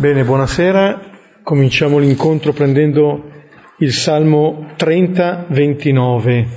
Bene, 0.00 0.24
buonasera. 0.24 0.98
Cominciamo 1.42 1.98
l'incontro 1.98 2.54
prendendo 2.54 3.22
il 3.80 3.92
Salmo 3.92 4.72
30, 4.76 5.44
29. 5.50 6.48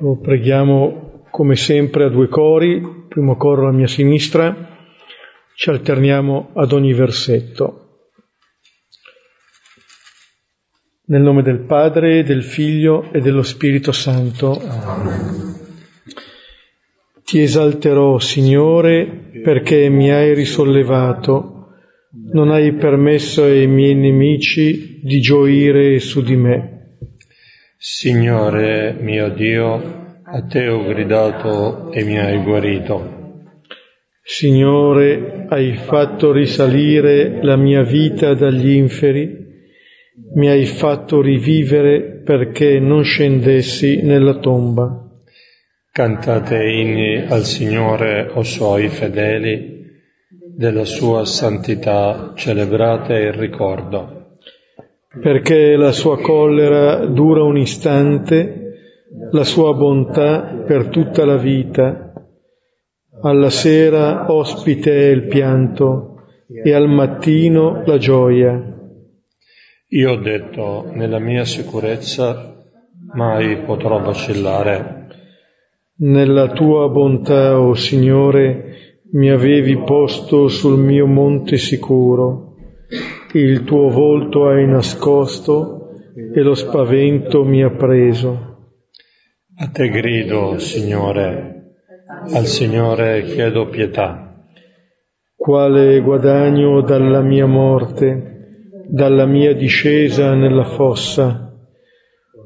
Lo 0.00 0.18
preghiamo 0.20 1.24
come 1.30 1.56
sempre 1.56 2.04
a 2.04 2.10
due 2.10 2.28
cori, 2.28 3.06
primo 3.08 3.38
coro 3.38 3.62
alla 3.62 3.72
mia 3.72 3.86
sinistra, 3.86 4.54
ci 5.54 5.70
alterniamo 5.70 6.50
ad 6.52 6.72
ogni 6.72 6.92
versetto. 6.92 7.80
Nel 11.08 11.22
nome 11.22 11.42
del 11.42 11.60
Padre, 11.60 12.24
del 12.24 12.42
Figlio 12.42 13.10
e 13.12 13.20
dello 13.20 13.42
Spirito 13.42 13.92
Santo. 13.92 14.60
Amen. 14.60 15.55
Ti 17.26 17.40
esalterò, 17.40 18.20
Signore, 18.20 19.30
perché 19.42 19.88
mi 19.88 20.12
hai 20.12 20.32
risollevato. 20.32 21.70
Non 22.32 22.52
hai 22.52 22.72
permesso 22.74 23.42
ai 23.42 23.66
miei 23.66 23.96
nemici 23.96 25.00
di 25.02 25.18
gioire 25.18 25.98
su 25.98 26.22
di 26.22 26.36
me. 26.36 26.98
Signore 27.76 28.96
mio 29.00 29.30
Dio, 29.30 30.20
a 30.22 30.42
te 30.46 30.68
ho 30.68 30.84
gridato 30.84 31.90
e 31.90 32.04
mi 32.04 32.16
hai 32.16 32.40
guarito. 32.44 33.42
Signore, 34.22 35.46
hai 35.48 35.74
fatto 35.74 36.30
risalire 36.30 37.42
la 37.42 37.56
mia 37.56 37.82
vita 37.82 38.34
dagli 38.34 38.70
inferi 38.70 39.44
mi 40.34 40.48
hai 40.48 40.64
fatto 40.64 41.20
rivivere 41.20 42.22
perché 42.24 42.78
non 42.78 43.02
scendessi 43.02 44.02
nella 44.02 44.38
tomba. 44.38 45.05
Cantate 45.96 46.62
inni 46.62 47.24
al 47.26 47.44
Signore, 47.44 48.30
o 48.34 48.42
suoi 48.42 48.88
fedeli, 48.88 49.82
della 50.54 50.84
sua 50.84 51.24
santità 51.24 52.32
celebrate 52.34 53.14
il 53.14 53.32
ricordo. 53.32 54.36
Perché 55.18 55.74
la 55.74 55.92
sua 55.92 56.20
collera 56.20 57.06
dura 57.06 57.44
un 57.44 57.56
istante, 57.56 58.74
la 59.30 59.42
sua 59.44 59.72
bontà 59.72 60.62
per 60.66 60.88
tutta 60.88 61.24
la 61.24 61.38
vita. 61.38 62.12
Alla 63.22 63.48
sera 63.48 64.30
ospite 64.30 64.92
è 64.92 65.10
il 65.10 65.28
pianto 65.28 66.26
e 66.62 66.74
al 66.74 66.90
mattino 66.90 67.84
la 67.86 67.96
gioia. 67.96 68.62
Io 69.88 70.10
ho 70.10 70.16
detto, 70.16 70.90
nella 70.92 71.20
mia 71.20 71.46
sicurezza 71.46 72.54
mai 73.14 73.62
potrò 73.62 73.98
vacillare. 74.02 74.95
Nella 75.98 76.48
tua 76.48 76.88
bontà, 76.88 77.58
o 77.58 77.68
oh 77.68 77.74
Signore, 77.74 79.00
mi 79.12 79.30
avevi 79.30 79.78
posto 79.78 80.48
sul 80.48 80.78
mio 80.78 81.06
monte 81.06 81.56
sicuro. 81.56 82.54
Il 83.32 83.64
tuo 83.64 83.88
volto 83.88 84.48
hai 84.48 84.66
nascosto 84.66 85.90
e 86.34 86.40
lo 86.40 86.54
spavento 86.54 87.44
mi 87.44 87.62
ha 87.62 87.70
preso. 87.70 88.72
A 89.58 89.68
te 89.68 89.88
grido, 89.88 90.58
Signore, 90.58 91.74
al 92.32 92.46
Signore 92.46 93.22
chiedo 93.24 93.68
pietà. 93.68 94.44
Quale 95.34 96.00
guadagno 96.00 96.82
dalla 96.82 97.22
mia 97.22 97.46
morte? 97.46 98.34
dalla 98.88 99.26
mia 99.26 99.52
discesa 99.52 100.34
nella 100.34 100.64
fossa, 100.64 101.52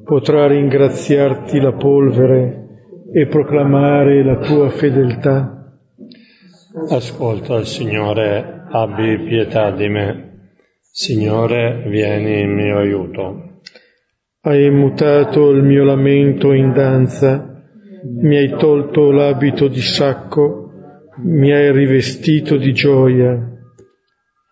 potrà 0.05 0.47
ringraziarti 0.47 1.61
la 1.61 1.73
polvere 1.73 2.70
e 3.12 3.27
proclamare 3.27 4.22
la 4.25 4.36
tua 4.36 4.69
fedeltà. 4.70 5.78
Ascolta, 6.89 7.64
Signore, 7.64 8.64
abbi 8.70 9.18
pietà 9.24 9.70
di 9.73 9.89
me. 9.89 10.29
Signore, 10.92 11.85
vieni 11.89 12.40
in 12.40 12.52
mio 12.52 12.79
aiuto. 12.79 13.61
Hai 14.42 14.70
mutato 14.70 15.51
il 15.51 15.62
mio 15.62 15.85
lamento 15.85 16.52
in 16.52 16.73
danza, 16.73 17.62
mi 18.23 18.36
hai 18.36 18.57
tolto 18.57 19.11
l'abito 19.11 19.68
di 19.68 19.80
sacco, 19.80 20.70
mi 21.23 21.52
hai 21.52 21.70
rivestito 21.73 22.56
di 22.56 22.73
gioia 22.73 23.51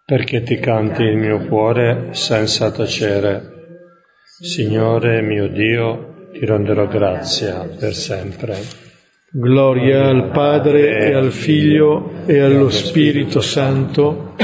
perché 0.04 0.42
ti 0.42 0.56
canti 0.56 1.02
il 1.02 1.18
mio 1.18 1.46
cuore 1.46 2.08
senza 2.12 2.70
tacere. 2.70 3.42
Signore 4.40 5.20
mio 5.20 5.48
Dio, 5.48 6.17
ti 6.38 6.46
renderò 6.46 6.86
grazia 6.86 7.68
per 7.78 7.94
sempre. 7.94 8.56
Gloria 9.32 10.06
al 10.06 10.30
Padre 10.30 11.08
e 11.08 11.12
al 11.12 11.32
Figlio 11.32 12.24
e 12.26 12.38
allo 12.38 12.70
Spirito 12.70 13.40
Santo, 13.40 14.34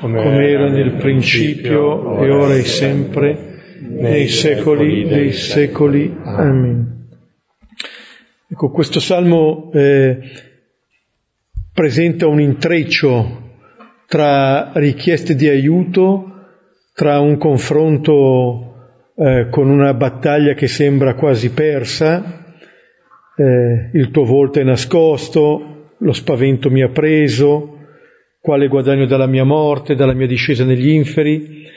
come 0.00 0.48
era 0.48 0.70
nel 0.70 0.94
principio 0.94 2.22
e 2.22 2.30
ora 2.30 2.54
e 2.54 2.62
sempre, 2.62 3.60
nei 3.80 4.28
secoli 4.28 5.06
dei 5.06 5.32
secoli. 5.32 6.16
Amen. 6.24 7.08
Ecco, 8.48 8.70
questo 8.70 8.98
salmo 8.98 9.70
eh, 9.74 10.20
presenta 11.72 12.26
un 12.28 12.40
intreccio 12.40 13.40
tra 14.06 14.72
richieste 14.74 15.34
di 15.34 15.48
aiuto, 15.48 16.30
tra 16.94 17.20
un 17.20 17.36
confronto 17.36 18.71
eh, 19.24 19.48
con 19.50 19.68
una 19.68 19.94
battaglia 19.94 20.54
che 20.54 20.66
sembra 20.66 21.14
quasi 21.14 21.52
persa, 21.52 22.44
eh, 23.36 23.90
il 23.92 24.10
tuo 24.10 24.24
volto 24.24 24.58
è 24.58 24.64
nascosto, 24.64 25.92
lo 25.96 26.12
spavento 26.12 26.70
mi 26.70 26.82
ha 26.82 26.88
preso, 26.88 27.78
quale 28.40 28.66
guadagno 28.66 29.06
dalla 29.06 29.28
mia 29.28 29.44
morte, 29.44 29.94
dalla 29.94 30.12
mia 30.12 30.26
discesa 30.26 30.64
negli 30.64 30.88
inferi, 30.88 31.68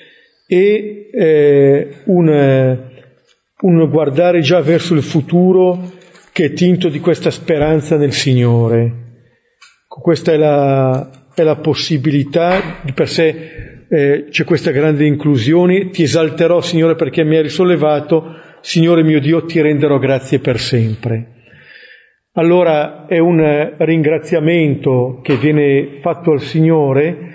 e 0.48 1.10
eh, 1.14 1.88
un, 2.06 2.78
un 3.62 3.90
guardare 3.90 4.40
già 4.42 4.62
verso 4.62 4.96
il 4.96 5.04
futuro 5.04 5.92
che 6.32 6.46
è 6.46 6.54
tinto 6.54 6.90
di 6.90 7.00
questa 7.00 7.30
speranza 7.30 7.96
nel 7.96 8.12
Signore. 8.12 9.04
Questa 9.88 10.32
è 10.32 10.38
la, 10.38 11.30
è 11.36 11.44
la 11.44 11.58
possibilità, 11.58 12.80
di 12.82 12.92
per 12.92 13.08
sé 13.08 13.75
eh, 13.88 14.26
c'è 14.30 14.44
questa 14.44 14.72
grande 14.72 15.06
inclusione, 15.06 15.90
ti 15.90 16.04
esalterò 16.04 16.62
Signore 16.62 16.96
perché 16.96 17.24
mi 17.24 17.36
hai 17.36 17.44
risollevato, 17.44 18.36
Signore 18.62 19.04
mio 19.04 19.20
Dio 19.20 19.46
ti 19.46 19.62
renderò 19.62 19.98
grazie 20.00 20.40
per 20.40 20.60
sempre. 20.60 21.34
Allora 22.34 23.06
è 23.06 23.18
un 23.20 23.76
ringraziamento 23.78 25.22
che 25.24 25.38
viene 25.38 26.00
fatto 26.02 26.32
al 26.32 26.42
Signore 26.42 27.34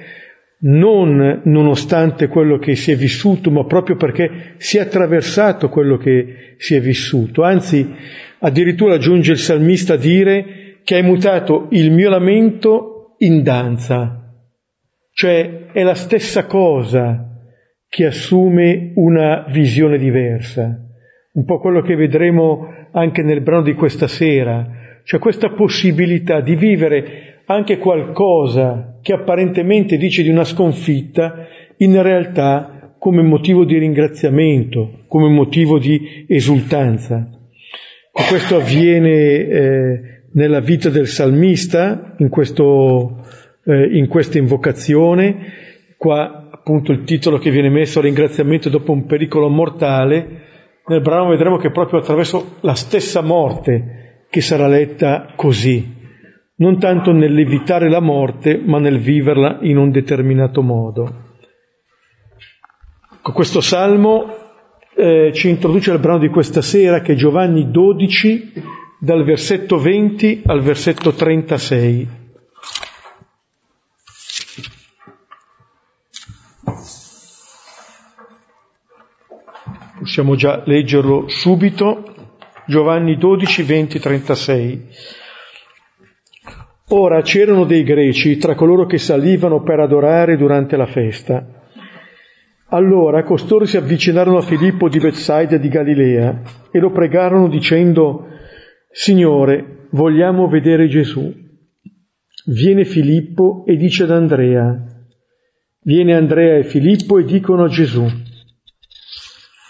non 0.63 1.41
nonostante 1.45 2.29
quello 2.29 2.59
che 2.59 2.75
si 2.75 2.93
è 2.93 2.97
vissuto, 2.97 3.51
ma 3.51 3.65
proprio 3.65 3.97
perché 3.97 4.55
si 4.59 4.77
è 4.77 4.81
attraversato 4.81 5.69
quello 5.69 5.97
che 5.97 6.55
si 6.59 6.75
è 6.75 6.81
vissuto. 6.81 7.43
Anzi, 7.43 7.89
addirittura 8.41 8.99
giunge 8.99 9.33
il 9.33 9.39
salmista 9.39 9.95
a 9.95 9.97
dire 9.97 10.81
che 10.85 10.97
hai 10.97 11.03
mutato 11.03 11.69
il 11.71 11.91
mio 11.93 12.11
lamento 12.11 13.15
in 13.19 13.43
danza, 13.43 14.20
cioè 15.21 15.67
è 15.73 15.83
la 15.83 15.95
stessa 15.95 16.47
cosa 16.47 17.29
che 17.91 18.07
assume 18.07 18.93
una 18.95 19.45
visione 19.51 19.99
diversa, 19.99 20.81
un 21.35 21.45
po' 21.45 21.59
quello 21.59 21.83
che 21.83 21.95
vedremo 21.95 22.67
anche 22.91 23.23
nel 23.23 23.43
brano 23.43 23.61
di 23.61 23.75
questa 23.75 24.07
sera, 24.07 24.67
cioè 25.05 25.21
questa 25.21 25.51
possibilità 25.51 26.41
di 26.41 26.57
vivere 26.57 27.43
anche 27.45 27.77
qualcosa 27.77 28.99
che 29.03 29.13
apparentemente 29.13 29.99
dice 29.99 30.23
di 30.23 30.31
una 30.31 30.45
sconfitta, 30.45 31.47
in 31.77 32.01
realtà 32.01 32.95
come 32.99 33.21
motivo 33.21 33.67
di 33.67 33.77
ringraziamento, 33.77 35.01
come 35.07 35.29
motivo 35.29 35.79
di 35.79 36.25
esultanza. 36.29 37.29
Questo 38.11 38.57
avviene 38.57 39.11
eh, 39.11 40.01
nella 40.33 40.61
vita 40.61 40.89
del 40.89 41.09
salmista, 41.09 42.15
in, 42.17 42.31
questo, 42.31 43.23
eh, 43.65 43.97
in 43.97 44.09
questa 44.09 44.39
invocazione, 44.39 45.53
qua 45.97 46.49
appunto 46.51 46.93
il 46.93 47.05
titolo 47.05 47.39
che 47.39 47.51
viene 47.51 47.71
messo 47.71 48.01
ringraziamento 48.01 48.69
dopo 48.69 48.93
un 48.93 49.07
pericolo 49.07 49.49
mortale, 49.49 50.49
nel 50.87 51.01
brano 51.01 51.29
vedremo 51.29 51.57
che 51.57 51.71
proprio 51.71 52.01
attraverso 52.01 52.57
la 52.61 52.75
stessa 52.75 53.21
morte 53.21 54.25
che 54.29 54.41
sarà 54.41 54.67
letta 54.67 55.33
così, 55.37 55.99
non 56.57 56.79
tanto 56.79 57.13
nell'evitare 57.13 57.89
la 57.89 58.01
morte, 58.01 58.61
ma 58.63 58.79
nel 58.79 58.99
viverla 58.99 59.59
in 59.63 59.77
un 59.77 59.91
determinato 59.91 60.63
modo. 60.63 61.29
Con 63.23 63.35
questo 63.35 63.61
salmo 63.61 64.35
eh, 64.97 65.31
ci 65.33 65.49
introduce 65.49 65.93
il 65.93 65.99
brano 65.99 66.19
di 66.19 66.29
questa 66.29 66.63
sera 66.63 67.01
che 67.01 67.13
è 67.13 67.17
Giovanni 67.17 67.71
12, 67.71 68.53
dal 68.99 69.25
versetto 69.25 69.79
20 69.79 70.43
al 70.47 70.61
versetto 70.61 71.13
36. 71.13 72.20
Possiamo 80.01 80.35
già 80.35 80.63
leggerlo 80.65 81.29
subito. 81.29 82.15
Giovanni 82.67 83.19
12, 83.19 83.63
20, 83.63 83.99
36. 83.99 84.87
Ora 86.89 87.21
c'erano 87.21 87.65
dei 87.67 87.83
greci 87.83 88.39
tra 88.39 88.55
coloro 88.55 88.87
che 88.87 88.97
salivano 88.97 89.63
per 89.63 89.79
adorare 89.79 90.39
durante 90.39 90.79
la 90.79 90.87
festa. 90.87 91.47
Allora 92.71 93.25
costoro 93.25 93.67
si 93.67 93.77
avvicinarono 93.77 94.39
a 94.39 94.43
Filippo 94.43 94.89
di 94.89 94.99
Bethsaida 94.99 95.59
di 95.59 95.69
Galilea 95.69 96.41
e 96.71 96.79
lo 96.79 96.93
pregarono 96.93 97.49
dicendo, 97.49 98.27
Signore, 98.91 99.89
vogliamo 99.91 100.49
vedere 100.49 100.89
Gesù. 100.89 101.31
Viene 102.47 102.87
Filippo 102.87 103.65
e 103.67 103.77
dice 103.77 104.05
ad 104.05 104.13
Andrea, 104.13 104.83
Viene 105.83 106.15
Andrea 106.15 106.57
e 106.57 106.65
Filippo 106.65 107.19
e 107.19 107.25
dicono 107.25 107.65
a 107.65 107.69
Gesù. 107.69 108.07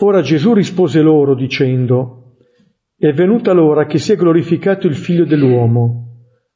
Ora 0.03 0.23
Gesù 0.23 0.55
rispose 0.55 1.03
loro 1.03 1.35
dicendo, 1.35 2.37
È 2.97 3.13
venuta 3.13 3.53
l'ora 3.53 3.87
che 3.87 3.99
sia 3.99 4.17
glorificato 4.17 4.87
il 4.87 4.95
figlio 4.95 5.27
dell'uomo. 5.27 6.07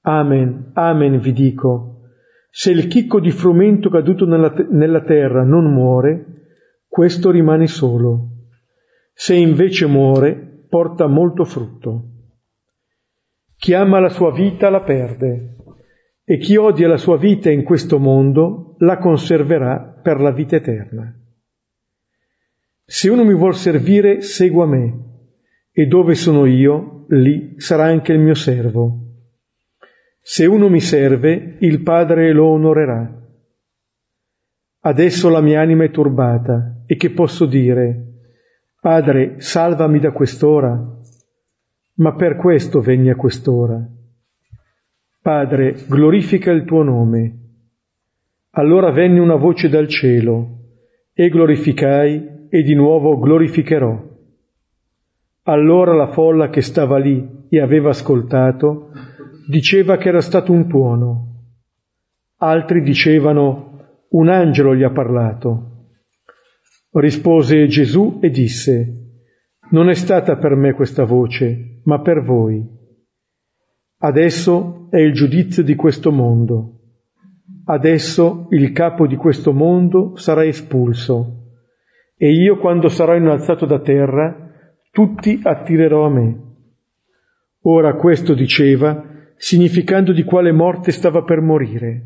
Amen, 0.02 0.70
amen 0.72 1.18
vi 1.18 1.32
dico. 1.32 2.00
Se 2.50 2.70
il 2.70 2.86
chicco 2.86 3.20
di 3.20 3.30
frumento 3.30 3.90
caduto 3.90 4.26
nella, 4.26 4.52
nella 4.70 5.02
terra 5.02 5.42
non 5.42 5.72
muore, 5.72 6.24
questo 6.88 7.30
rimane 7.30 7.66
solo. 7.66 8.28
Se 9.12 9.34
invece 9.34 9.86
muore, 9.86 10.66
porta 10.68 11.06
molto 11.06 11.44
frutto. 11.44 12.02
Chi 13.56 13.74
ama 13.74 14.00
la 14.00 14.08
sua 14.08 14.32
vita 14.32 14.70
la 14.70 14.82
perde, 14.82 15.56
e 16.24 16.38
chi 16.38 16.56
odia 16.56 16.88
la 16.88 16.96
sua 16.96 17.18
vita 17.18 17.50
in 17.50 17.62
questo 17.62 17.98
mondo 17.98 18.76
la 18.78 18.98
conserverà 18.98 20.00
per 20.02 20.20
la 20.20 20.30
vita 20.30 20.56
eterna. 20.56 21.23
Se 22.86 23.08
uno 23.08 23.24
mi 23.24 23.34
vuol 23.34 23.54
servire, 23.54 24.20
segua 24.20 24.66
me, 24.66 24.92
e 25.72 25.86
dove 25.86 26.14
sono 26.14 26.44
io, 26.44 27.06
lì 27.08 27.54
sarà 27.56 27.84
anche 27.84 28.12
il 28.12 28.18
mio 28.18 28.34
servo. 28.34 28.98
Se 30.20 30.44
uno 30.44 30.68
mi 30.68 30.80
serve, 30.80 31.56
il 31.60 31.82
Padre 31.82 32.32
lo 32.32 32.48
onorerà. 32.48 33.22
Adesso 34.80 35.30
la 35.30 35.40
mia 35.40 35.60
anima 35.60 35.84
è 35.84 35.90
turbata, 35.90 36.82
e 36.86 36.96
che 36.96 37.10
posso 37.10 37.46
dire? 37.46 38.12
Padre, 38.80 39.40
salvami 39.40 39.98
da 39.98 40.12
quest'ora. 40.12 40.78
Ma 41.96 42.14
per 42.16 42.36
questo 42.36 42.80
venni 42.80 43.08
a 43.08 43.16
quest'ora. 43.16 43.82
Padre, 45.22 45.74
glorifica 45.88 46.50
il 46.50 46.64
tuo 46.64 46.82
nome. 46.82 47.38
Allora 48.50 48.90
venne 48.90 49.20
una 49.20 49.36
voce 49.36 49.70
dal 49.70 49.88
cielo, 49.88 50.58
e 51.14 51.30
glorificai, 51.30 52.33
e 52.54 52.62
di 52.62 52.74
nuovo 52.74 53.18
glorificherò. 53.18 54.00
Allora 55.42 55.92
la 55.92 56.12
folla 56.12 56.50
che 56.50 56.60
stava 56.60 56.98
lì 56.98 57.46
e 57.48 57.60
aveva 57.60 57.88
ascoltato 57.88 58.92
diceva 59.48 59.96
che 59.96 60.06
era 60.06 60.20
stato 60.20 60.52
un 60.52 60.68
tuono. 60.68 61.46
Altri 62.36 62.82
dicevano 62.82 64.04
un 64.10 64.28
angelo 64.28 64.72
gli 64.76 64.84
ha 64.84 64.92
parlato. 64.92 65.88
Rispose 66.92 67.66
Gesù 67.66 68.20
e 68.22 68.30
disse, 68.30 69.22
non 69.70 69.88
è 69.88 69.94
stata 69.94 70.36
per 70.36 70.54
me 70.54 70.74
questa 70.74 71.02
voce, 71.02 71.80
ma 71.82 72.02
per 72.02 72.22
voi. 72.22 72.64
Adesso 73.98 74.86
è 74.90 74.98
il 74.98 75.12
giudizio 75.12 75.64
di 75.64 75.74
questo 75.74 76.12
mondo. 76.12 76.82
Adesso 77.64 78.46
il 78.50 78.70
capo 78.70 79.08
di 79.08 79.16
questo 79.16 79.52
mondo 79.52 80.14
sarà 80.14 80.44
espulso 80.44 81.42
e 82.16 82.30
io 82.30 82.58
quando 82.58 82.88
sarò 82.88 83.14
innalzato 83.16 83.66
da 83.66 83.80
terra, 83.80 84.50
tutti 84.90 85.40
attirerò 85.42 86.06
a 86.06 86.10
me. 86.10 86.40
Ora 87.62 87.94
questo 87.94 88.34
diceva, 88.34 89.04
significando 89.36 90.12
di 90.12 90.22
quale 90.22 90.52
morte 90.52 90.92
stava 90.92 91.24
per 91.24 91.40
morire. 91.40 92.02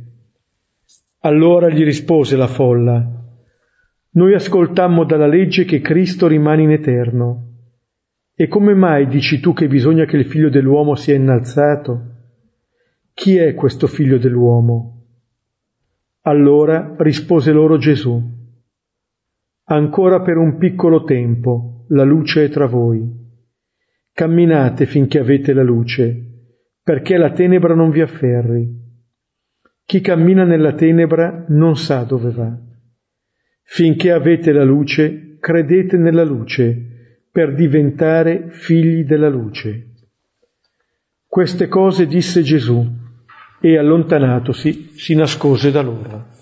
Allora 1.21 1.69
gli 1.69 1.85
rispose 1.85 2.37
la 2.37 2.47
folla, 2.47 3.19
noi 4.11 4.35
ascoltammo 4.35 5.05
dalla 5.05 5.27
legge 5.27 5.65
che 5.65 5.81
Cristo 5.81 6.27
rimane 6.27 6.63
in 6.63 6.71
eterno. 6.71 7.45
E 8.35 8.49
come 8.49 8.75
mai 8.75 9.07
dici 9.07 9.41
tu 9.41 9.53
che 9.53 9.67
bisogna 9.67 10.05
che 10.07 10.17
il 10.17 10.27
figlio 10.27 10.49
dell'uomo 10.49 10.95
sia 10.95 11.15
innalzato? 11.15 12.01
Chi 13.13 13.37
è 13.37 13.55
questo 13.55 13.87
figlio 13.87 14.17
dell'uomo? 14.17 15.07
Allora 16.23 16.95
rispose 16.99 17.53
loro 17.53 17.79
Gesù, 17.79 18.38
Ancora 19.71 20.23
per 20.23 20.39
un 20.39 20.57
piccolo 20.57 21.05
tempo 21.05 21.85
la 21.89 22.03
luce 22.03 22.45
è 22.45 22.49
tra 22.49 22.67
voi. 22.67 23.07
Camminate 24.13 24.87
finché 24.87 25.19
avete 25.19 25.53
la 25.53 25.63
luce, 25.63 26.55
perché 26.83 27.19
la 27.19 27.33
tenebra 27.33 27.75
non 27.75 27.91
vi 27.91 28.01
afferri. 28.01 28.67
Chi 29.85 30.01
cammina 30.01 30.45
nella 30.45 30.73
tenebra 30.73 31.45
non 31.49 31.77
sa 31.77 32.05
dove 32.05 32.31
va. 32.31 32.59
Finché 33.63 34.11
avete 34.11 34.53
la 34.53 34.65
luce, 34.65 35.37
credete 35.39 35.99
nella 35.99 36.25
luce, 36.25 37.29
per 37.31 37.55
diventare 37.55 38.49
figli 38.49 39.05
della 39.05 39.29
luce. 39.29 39.93
Queste 41.27 41.69
cose 41.69 42.07
disse 42.07 42.41
Gesù 42.41 42.87
e 43.61 43.77
allontanatosi 43.77 44.93
si 44.97 45.15
nascose 45.15 45.71
da 45.71 45.83
loro. 45.83 46.38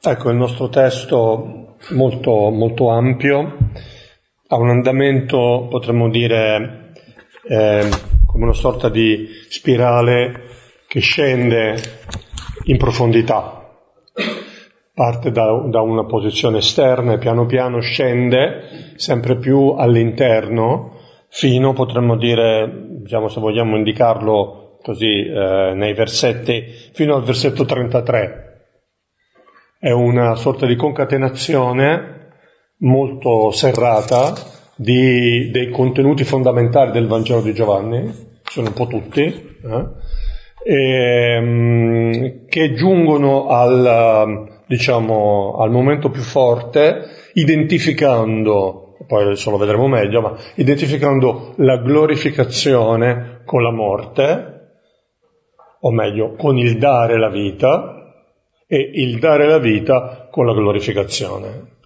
Ecco, 0.00 0.30
il 0.30 0.36
nostro 0.36 0.68
testo 0.68 1.76
molto, 1.90 2.50
molto 2.50 2.88
ampio, 2.90 3.56
ha 4.46 4.56
un 4.56 4.68
andamento, 4.68 5.66
potremmo 5.68 6.08
dire, 6.08 6.92
eh, 7.48 7.88
come 8.24 8.44
una 8.44 8.52
sorta 8.52 8.88
di 8.88 9.26
spirale 9.48 10.42
che 10.86 11.00
scende 11.00 11.76
in 12.64 12.76
profondità 12.76 13.58
parte 14.98 15.30
da, 15.30 15.44
da, 15.66 15.80
una 15.80 16.06
posizione 16.06 16.58
esterna 16.58 17.12
e 17.12 17.18
piano 17.18 17.46
piano 17.46 17.78
scende 17.80 18.94
sempre 18.96 19.36
più 19.36 19.74
all'interno 19.78 20.96
fino, 21.28 21.72
potremmo 21.72 22.16
dire, 22.16 22.68
diciamo 23.00 23.28
se 23.28 23.38
vogliamo 23.38 23.76
indicarlo 23.76 24.78
così 24.82 25.24
eh, 25.24 25.72
nei 25.74 25.94
versetti, 25.94 26.64
fino 26.92 27.14
al 27.14 27.22
versetto 27.22 27.64
33. 27.64 28.47
È 29.80 29.92
una 29.92 30.34
sorta 30.34 30.66
di 30.66 30.74
concatenazione 30.74 32.30
molto 32.78 33.52
serrata 33.52 34.34
di, 34.74 35.52
dei 35.52 35.70
contenuti 35.70 36.24
fondamentali 36.24 36.90
del 36.90 37.06
Vangelo 37.06 37.40
di 37.40 37.54
Giovanni, 37.54 38.12
sono 38.42 38.66
un 38.66 38.72
po' 38.72 38.88
tutti, 38.88 39.20
eh, 39.22 39.86
e, 40.64 41.34
ehm, 41.36 42.46
che 42.48 42.74
giungono 42.74 43.46
al, 43.46 44.62
diciamo, 44.66 45.58
al 45.60 45.70
momento 45.70 46.10
più 46.10 46.22
forte, 46.22 47.30
identificando, 47.34 48.96
poi 49.06 49.26
adesso 49.26 49.52
lo 49.52 49.58
vedremo 49.58 49.86
meglio, 49.86 50.20
ma 50.20 50.34
identificando 50.56 51.52
la 51.58 51.76
glorificazione 51.76 53.42
con 53.44 53.62
la 53.62 53.70
morte, 53.70 54.54
o 55.82 55.92
meglio, 55.92 56.34
con 56.34 56.58
il 56.58 56.78
dare 56.78 57.16
la 57.16 57.30
vita, 57.30 57.97
e 58.68 58.90
il 58.94 59.18
dare 59.18 59.48
la 59.48 59.58
vita 59.58 60.28
con 60.30 60.46
la 60.46 60.52
glorificazione. 60.52 61.76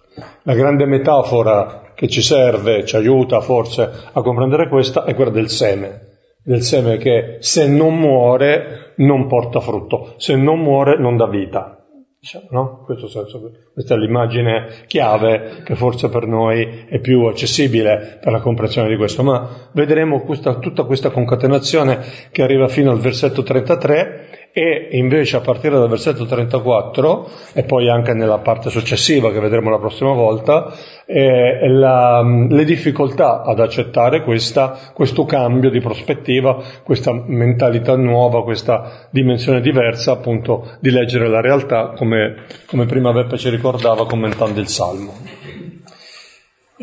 La 0.43 0.53
grande 0.53 0.85
metafora 0.85 1.93
che 1.95 2.07
ci 2.07 2.21
serve, 2.21 2.85
ci 2.85 2.95
aiuta 2.95 3.39
forse 3.39 3.89
a 4.11 4.21
comprendere 4.21 4.67
questa, 4.67 5.05
è 5.05 5.15
quella 5.15 5.31
del 5.31 5.49
seme 5.49 6.11
del 6.43 6.61
seme 6.61 6.97
che 6.97 7.37
se 7.39 7.67
non 7.67 7.97
muore 7.97 8.93
non 8.97 9.27
porta 9.27 9.61
frutto, 9.61 10.13
se 10.17 10.35
non 10.35 10.59
muore 10.59 10.99
non 10.99 11.15
dà 11.15 11.27
vita. 11.27 11.77
Diciamo, 12.19 12.47
no? 12.51 12.83
Questo 12.85 13.07
senso, 13.07 13.51
questa 13.73 13.95
è 13.95 13.97
l'immagine 13.97 14.85
chiave 14.87 15.61
che 15.65 15.75
forse 15.75 16.07
per 16.09 16.25
noi 16.25 16.85
è 16.87 16.99
più 16.99 17.23
accessibile 17.25 18.17
per 18.21 18.31
la 18.31 18.39
comprensione 18.39 18.87
di 18.87 18.95
questo, 18.95 19.23
ma 19.23 19.69
vedremo 19.73 20.21
questa, 20.21 20.55
tutta 20.55 20.83
questa 20.83 21.09
concatenazione 21.09 21.99
che 22.31 22.41
arriva 22.41 22.69
fino 22.69 22.91
al 22.91 22.99
versetto 22.99 23.43
33 23.43 24.32
e 24.55 24.89
invece 24.91 25.37
a 25.37 25.41
partire 25.41 25.79
dal 25.79 25.89
versetto 25.89 26.27
34 26.27 27.27
e 27.53 27.63
poi 27.63 27.89
anche 27.89 28.13
nella 28.13 28.37
parte 28.37 28.69
successiva 28.69 29.31
che 29.31 29.39
vedremo 29.39 29.71
la 29.71 29.79
prossima 29.79 30.13
volta, 30.13 30.71
eh, 31.07 31.67
la, 31.67 32.21
le 32.21 32.63
difficoltà 32.63 33.41
ad 33.41 33.59
accettare 33.59 34.21
questa, 34.21 34.77
questo 34.93 35.25
cambio 35.25 35.71
di 35.71 35.79
prospettiva, 35.79 36.61
questa 36.83 37.11
mentalità 37.11 37.95
nuova, 37.95 38.43
questa 38.43 39.07
dimensione 39.09 39.59
diversa 39.59 40.11
appunto 40.11 40.77
di 40.79 40.91
leggere 40.91 41.27
la 41.27 41.41
realtà 41.41 41.93
come, 41.97 42.43
come 42.67 42.85
prima 42.85 43.11
Beppe 43.11 43.39
ci 43.39 43.49
ricordava 43.49 44.05
commentando 44.05 44.59
il 44.59 44.67
Salmo. 44.67 45.13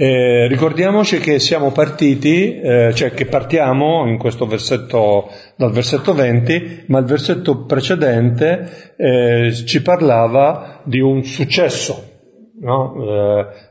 Eh, 0.03 0.47
ricordiamoci 0.47 1.19
che 1.19 1.39
siamo 1.39 1.73
partiti, 1.73 2.59
eh, 2.59 2.93
cioè 2.95 3.13
che 3.13 3.27
partiamo 3.27 4.07
in 4.07 4.17
questo 4.17 4.47
versetto, 4.47 5.29
dal 5.61 5.73
versetto 5.73 6.15
20, 6.15 6.85
ma 6.87 7.01
il 7.01 7.05
versetto 7.05 7.67
precedente 7.67 8.95
eh, 8.97 9.53
ci 9.53 9.83
parlava 9.83 10.81
di 10.85 11.01
un 11.01 11.23
successo, 11.23 12.03
no? 12.63 12.95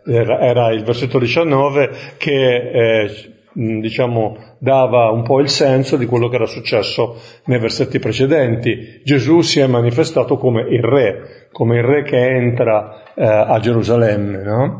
eh, 0.06 0.14
era, 0.14 0.72
il 0.72 0.84
versetto 0.84 1.18
19 1.18 1.90
che 2.18 2.72
eh, 2.72 3.34
diciamo, 3.54 4.38
dava 4.60 5.10
un 5.10 5.24
po' 5.24 5.40
il 5.40 5.50
senso 5.50 5.98
di 5.98 6.06
quello 6.06 6.28
che 6.30 6.36
era 6.36 6.46
successo 6.46 7.20
nei 7.46 7.58
versetti 7.58 7.98
precedenti. 7.98 9.02
Gesù 9.04 9.42
si 9.42 9.60
è 9.60 9.66
manifestato 9.66 10.38
come 10.38 10.62
il 10.70 10.84
re, 10.84 11.48
come 11.52 11.78
il 11.78 11.84
re 11.84 12.04
che 12.04 12.24
entra 12.24 13.14
eh, 13.16 13.26
a 13.26 13.58
Gerusalemme, 13.60 14.44
no? 14.44 14.80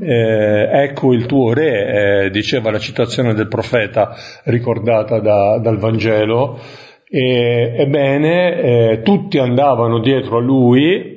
Eh, 0.00 0.68
ecco 0.72 1.12
il 1.12 1.26
tuo 1.26 1.52
re, 1.52 2.24
eh, 2.24 2.30
diceva 2.30 2.70
la 2.70 2.78
citazione 2.78 3.34
del 3.34 3.48
profeta 3.48 4.14
ricordata 4.44 5.20
da, 5.20 5.58
dal 5.58 5.78
Vangelo, 5.78 6.58
e, 7.08 7.74
ebbene 7.76 8.60
eh, 8.60 9.02
tutti 9.02 9.38
andavano 9.38 10.00
dietro 10.00 10.38
a 10.38 10.40
lui, 10.40 11.12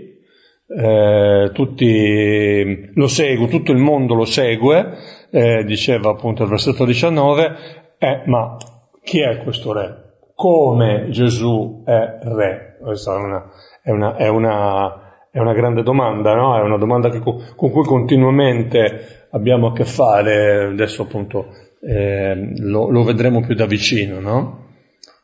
eh, 0.67 1.50
tutti 1.53 2.91
lo 2.93 3.07
seguono, 3.07 3.50
tutto 3.50 3.72
il 3.72 3.77
mondo 3.77 4.13
lo 4.13 4.25
segue, 4.25 4.98
eh, 5.31 5.63
diceva 5.63 6.12
appunto 6.12 6.43
il 6.43 6.50
versetto 6.50 6.86
19, 6.86 7.55
eh, 7.98 8.22
ma 8.25 8.57
chi 9.03 9.22
è 9.22 9.41
questo 9.43 9.74
re? 9.74 10.03
Come 10.36 11.07
Gesù 11.10 11.84
è 11.86 12.19
re? 12.22 12.77
Questa 12.79 13.15
è 13.15 13.17
una, 13.17 13.50
è 13.81 13.89
una, 13.89 14.15
è 14.17 14.27
una 14.27 15.06
è 15.31 15.39
una 15.39 15.53
grande 15.53 15.84
domanda, 15.84 16.34
no? 16.36 16.57
È 16.57 16.62
una 16.62 16.77
domanda 16.77 17.10
che, 17.10 17.19
con 17.19 17.72
cui 17.72 17.84
continuamente 17.84 19.27
abbiamo 19.31 19.67
a 19.67 19.74
che 19.74 19.86
fare, 19.86 20.65
adesso 20.65 21.03
appunto 21.03 21.53
eh, 21.81 22.53
lo, 22.60 22.89
lo, 22.89 23.03
vedremo 23.03 23.41
più 23.41 23.55
da 23.55 23.65
vicino, 23.65 24.19
no? 24.19 24.65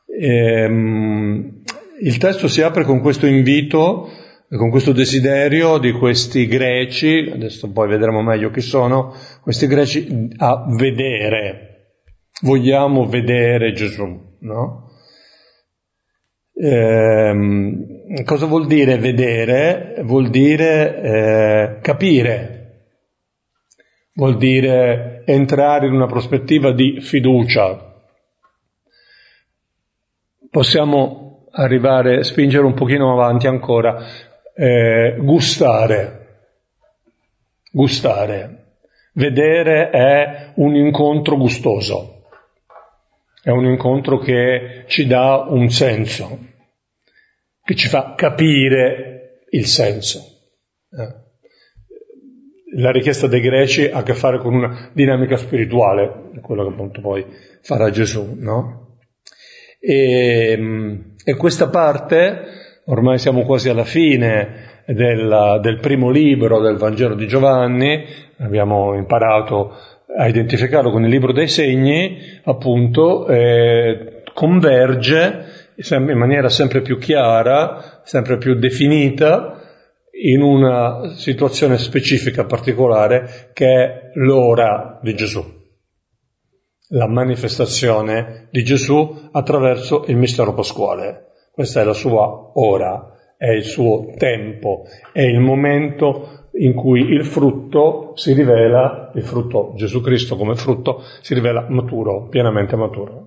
E, 0.06 0.64
ehm, 0.64 1.62
il 2.02 2.18
testo 2.18 2.48
si 2.48 2.62
apre 2.62 2.84
con 2.84 3.00
questo 3.00 3.26
invito, 3.26 4.10
con 4.50 4.70
questo 4.70 4.92
desiderio 4.92 5.78
di 5.78 5.92
questi 5.94 6.46
greci, 6.48 7.32
adesso 7.34 7.72
poi 7.72 7.88
vedremo 7.88 8.22
meglio 8.22 8.52
chi 8.52 8.62
sono, 8.62 9.14
questi 9.42 9.68
greci 9.68 10.30
a 10.38 10.66
vedere, 10.78 11.96
vogliamo 12.42 13.08
vedere 13.08 13.72
Gesù, 13.72 14.36
no? 14.40 14.92
Eh, 16.56 17.93
cosa 18.26 18.46
vuol 18.46 18.68
dire 18.68 18.98
vedere? 18.98 20.02
Vuol 20.04 20.30
dire 20.30 21.02
eh, 21.02 21.80
capire, 21.82 22.64
vuol 24.14 24.38
dire 24.38 25.24
entrare 25.26 25.88
in 25.88 25.94
una 25.94 26.08
prospettiva 26.08 26.72
di 26.72 27.00
fiducia. 27.02 27.92
Possiamo 30.50 31.48
arrivare, 31.52 32.24
spingere 32.24 32.66
un 32.66 32.74
pochino 32.74 33.12
avanti 33.12 33.48
ancora, 33.48 34.06
eh, 34.56 35.16
gustare, 35.20 36.28
gustare. 37.72 38.60
Vedere 39.14 39.90
è 39.90 40.52
un 40.56 40.76
incontro 40.76 41.38
gustoso. 41.38 42.26
È 43.42 43.50
un 43.50 43.66
incontro 43.66 44.20
che 44.20 44.86
ci 44.88 45.06
dà 45.06 45.46
un 45.48 45.70
senso, 45.70 46.40
che 47.64 47.76
ci 47.76 47.88
fa 47.88 48.14
capire 48.16 49.46
il 49.50 49.66
senso. 49.66 50.20
Eh. 50.92 51.22
La 52.76 52.92
richiesta 52.92 53.28
dei 53.28 53.40
greci 53.40 53.86
ha 53.86 54.00
a 54.00 54.04
che 54.04 54.16
fare 54.16 54.40
con 54.40 54.54
una 54.54 54.90
dinamica 54.94 55.38
spirituale, 55.38 56.32
quello 56.42 56.64
che 56.64 56.74
appunto 56.74 57.02
poi 57.02 57.26
farà 57.62 57.90
Gesù, 57.92 58.36
no? 58.40 58.98
E, 59.80 60.56
mm, 60.58 61.00
e 61.24 61.36
questa 61.36 61.70
parte, 61.70 62.42
ormai 62.86 63.20
siamo 63.20 63.44
quasi 63.44 63.70
alla 63.70 63.86
fine 63.86 64.82
del, 64.88 65.60
del 65.62 65.80
primo 65.80 66.10
libro 66.10 66.60
del 66.62 66.78
Vangelo 66.78 67.16
di 67.16 67.28
Giovanni, 67.28 68.06
abbiamo 68.38 68.96
imparato 68.96 69.76
a 70.18 70.28
identificarlo 70.28 70.92
con 70.92 71.04
il 71.04 71.10
libro 71.10 71.32
dei 71.32 71.48
segni, 71.48 72.18
appunto, 72.44 73.28
eh, 73.28 74.24
converge 74.34 75.63
in 75.76 76.18
maniera 76.18 76.50
sempre 76.50 76.82
più 76.82 76.98
chiara, 76.98 78.02
sempre 78.04 78.38
più 78.38 78.56
definita, 78.56 79.60
in 80.16 80.42
una 80.42 81.16
situazione 81.16 81.78
specifica 81.78 82.46
particolare 82.46 83.50
che 83.54 83.66
è 83.66 84.12
l'ora 84.14 85.00
di 85.02 85.16
Gesù, 85.16 85.44
la 86.90 87.08
manifestazione 87.08 88.48
di 88.52 88.64
Gesù 88.64 89.30
attraverso 89.32 90.04
il 90.08 90.18
mistero 90.18 90.54
pasquale. 90.54 91.32
Questa 91.52 91.82
è 91.82 91.84
la 91.84 91.94
sua 91.94 92.52
ora, 92.54 93.14
è 93.38 93.50
il 93.50 93.64
suo 93.64 94.14
tempo, 94.18 94.84
è 95.12 95.22
il 95.22 95.40
momento 95.40 96.50
in 96.54 96.74
cui 96.76 97.02
il 97.02 97.26
frutto 97.26 98.12
si 98.16 98.34
rivela, 98.34 99.12
il 99.16 99.24
frutto 99.24 99.74
Gesù 99.76 100.02
Cristo 100.02 100.36
come 100.36 100.56
frutto, 100.56 101.02
si 101.22 101.34
rivela 101.34 101.66
maturo, 101.68 102.28
pienamente 102.28 102.76
maturo. 102.76 103.23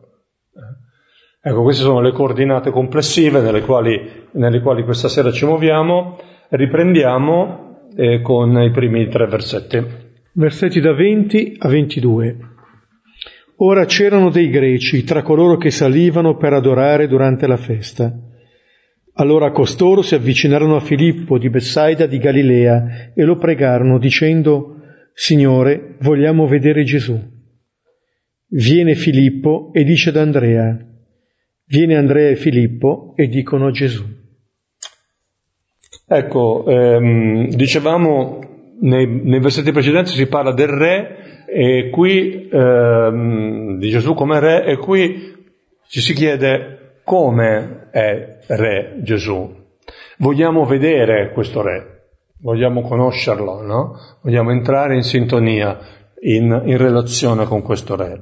Ecco, 1.48 1.62
queste 1.62 1.84
sono 1.84 2.00
le 2.00 2.10
coordinate 2.10 2.72
complessive 2.72 3.40
nelle 3.40 3.60
quali, 3.60 3.96
nelle 4.32 4.60
quali 4.60 4.82
questa 4.82 5.06
sera 5.06 5.30
ci 5.30 5.44
muoviamo. 5.44 6.18
Riprendiamo 6.48 7.86
eh, 7.94 8.20
con 8.20 8.60
i 8.60 8.72
primi 8.72 9.06
tre 9.06 9.28
versetti. 9.28 9.80
Versetti 10.32 10.80
da 10.80 10.92
20 10.92 11.54
a 11.58 11.68
22. 11.68 12.36
Ora 13.58 13.84
c'erano 13.84 14.30
dei 14.30 14.50
greci 14.50 15.04
tra 15.04 15.22
coloro 15.22 15.56
che 15.56 15.70
salivano 15.70 16.36
per 16.36 16.52
adorare 16.52 17.06
durante 17.06 17.46
la 17.46 17.56
festa. 17.56 18.12
Allora 19.12 19.52
costoro 19.52 20.02
si 20.02 20.16
avvicinarono 20.16 20.74
a 20.74 20.80
Filippo 20.80 21.38
di 21.38 21.48
Bessaida 21.48 22.06
di 22.06 22.18
Galilea 22.18 23.12
e 23.14 23.22
lo 23.22 23.36
pregarono 23.36 24.00
dicendo, 24.00 24.80
Signore, 25.12 25.94
vogliamo 26.00 26.48
vedere 26.48 26.82
Gesù. 26.82 27.16
Viene 28.48 28.96
Filippo 28.96 29.70
e 29.72 29.84
dice 29.84 30.08
ad 30.08 30.16
Andrea, 30.16 30.86
viene 31.66 31.96
Andrea 31.96 32.30
e 32.30 32.37
Filippo 32.37 33.12
e 33.16 33.28
dicono 33.28 33.70
Gesù. 33.70 34.04
Ecco, 36.08 36.64
ehm, 36.66 37.49
dicevamo 37.49 38.38
nei, 38.80 39.06
nei, 39.06 39.40
versetti 39.40 39.73
precedenti 39.73 40.11
si 40.11 40.26
parla 40.26 40.52
del 40.52 40.68
re 40.68 41.44
e 41.46 41.90
qui 41.90 42.49
ehm, 42.49 43.78
di 43.78 43.88
Gesù 43.88 44.14
come 44.14 44.38
re 44.38 44.64
e 44.64 44.76
qui 44.76 45.35
ci 45.88 46.00
si 46.00 46.14
chiede 46.14 47.00
come 47.04 47.88
è 47.90 48.38
Re 48.46 48.99
Gesù. 49.02 49.64
Vogliamo 50.18 50.64
vedere 50.64 51.32
questo 51.32 51.62
Re, 51.62 52.08
vogliamo 52.40 52.82
conoscerlo, 52.82 53.62
no? 53.62 53.96
Vogliamo 54.23 54.50
entrare 54.50 54.94
in 54.94 55.02
sintonia, 55.02 55.78
in, 56.20 56.62
in 56.66 56.76
relazione 56.76 57.44
con 57.46 57.62
questo 57.62 57.96
Re. 57.96 58.20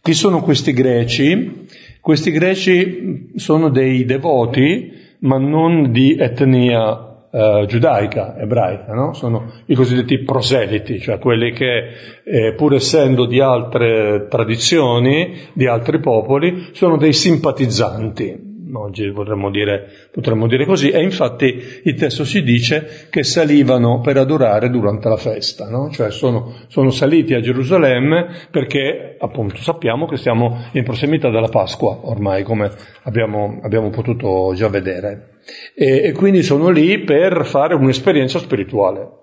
Chi 0.00 0.12
sono 0.12 0.42
questi 0.42 0.72
greci? 0.72 1.66
Questi 2.04 2.32
greci 2.32 3.30
sono 3.36 3.70
dei 3.70 4.04
devoti, 4.04 4.92
ma 5.20 5.38
non 5.38 5.90
di 5.90 6.14
etnia 6.14 7.28
eh, 7.30 7.64
giudaica, 7.66 8.36
ebraica, 8.36 8.92
no? 8.92 9.14
sono 9.14 9.50
i 9.64 9.74
cosiddetti 9.74 10.22
proseliti, 10.22 11.00
cioè 11.00 11.18
quelli 11.18 11.52
che 11.52 11.88
eh, 12.22 12.52
pur 12.52 12.74
essendo 12.74 13.24
di 13.24 13.40
altre 13.40 14.26
tradizioni, 14.28 15.48
di 15.54 15.66
altri 15.66 15.98
popoli, 15.98 16.72
sono 16.72 16.98
dei 16.98 17.14
simpatizzanti, 17.14 18.53
oggi 18.80 19.10
potremmo 19.12 19.50
dire, 19.50 19.88
potremmo 20.10 20.46
dire 20.46 20.64
così, 20.66 20.90
e 20.90 21.02
infatti 21.02 21.62
il 21.82 21.94
testo 21.94 22.24
si 22.24 22.42
dice 22.42 23.06
che 23.10 23.22
salivano 23.22 24.00
per 24.00 24.16
adorare 24.16 24.70
durante 24.70 25.08
la 25.08 25.16
festa, 25.16 25.68
no? 25.68 25.90
cioè 25.90 26.10
sono, 26.10 26.54
sono, 26.68 26.90
saliti 26.90 27.34
a 27.34 27.40
Gerusalemme 27.40 28.48
perché 28.50 29.16
appunto 29.18 29.56
sappiamo 29.56 30.06
che 30.06 30.16
siamo 30.16 30.68
in 30.72 30.84
prossimità 30.84 31.30
della 31.30 31.48
Pasqua 31.48 31.98
ormai, 32.02 32.42
come 32.42 32.70
abbiamo, 33.02 33.60
abbiamo 33.62 33.90
potuto 33.90 34.52
già 34.54 34.68
vedere, 34.68 35.40
e, 35.74 36.04
e 36.04 36.12
quindi 36.12 36.42
sono 36.42 36.70
lì 36.70 37.00
per 37.00 37.44
fare 37.44 37.74
un'esperienza 37.74 38.38
spirituale. 38.38 39.22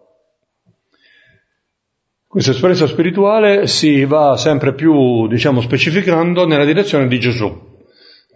Questa 2.27 2.51
esperienza 2.51 2.87
spirituale 2.87 3.67
si 3.67 4.05
va 4.05 4.37
sempre 4.37 4.73
più, 4.73 5.27
diciamo, 5.27 5.59
specificando 5.59 6.47
nella 6.47 6.63
direzione 6.63 7.07
di 7.07 7.19
Gesù 7.19 7.70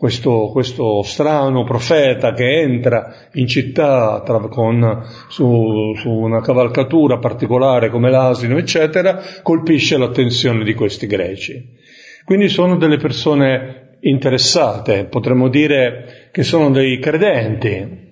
questo, 0.05 0.49
questo, 0.51 1.01
strano 1.01 1.63
profeta 1.63 2.31
che 2.33 2.61
entra 2.61 3.29
in 3.33 3.47
città 3.47 4.21
tra, 4.23 4.37
con, 4.49 5.03
su, 5.29 5.95
su, 5.95 6.09
una 6.11 6.41
cavalcatura 6.41 7.17
particolare 7.17 7.89
come 7.89 8.11
l'asino, 8.11 8.55
eccetera, 8.55 9.19
colpisce 9.41 9.97
l'attenzione 9.97 10.63
di 10.63 10.75
questi 10.75 11.07
greci. 11.07 11.69
Quindi 12.23 12.49
sono 12.49 12.77
delle 12.77 12.97
persone 12.97 13.97
interessate, 14.01 15.05
potremmo 15.05 15.47
dire 15.49 16.29
che 16.31 16.43
sono 16.43 16.69
dei 16.69 16.99
credenti, 16.99 18.04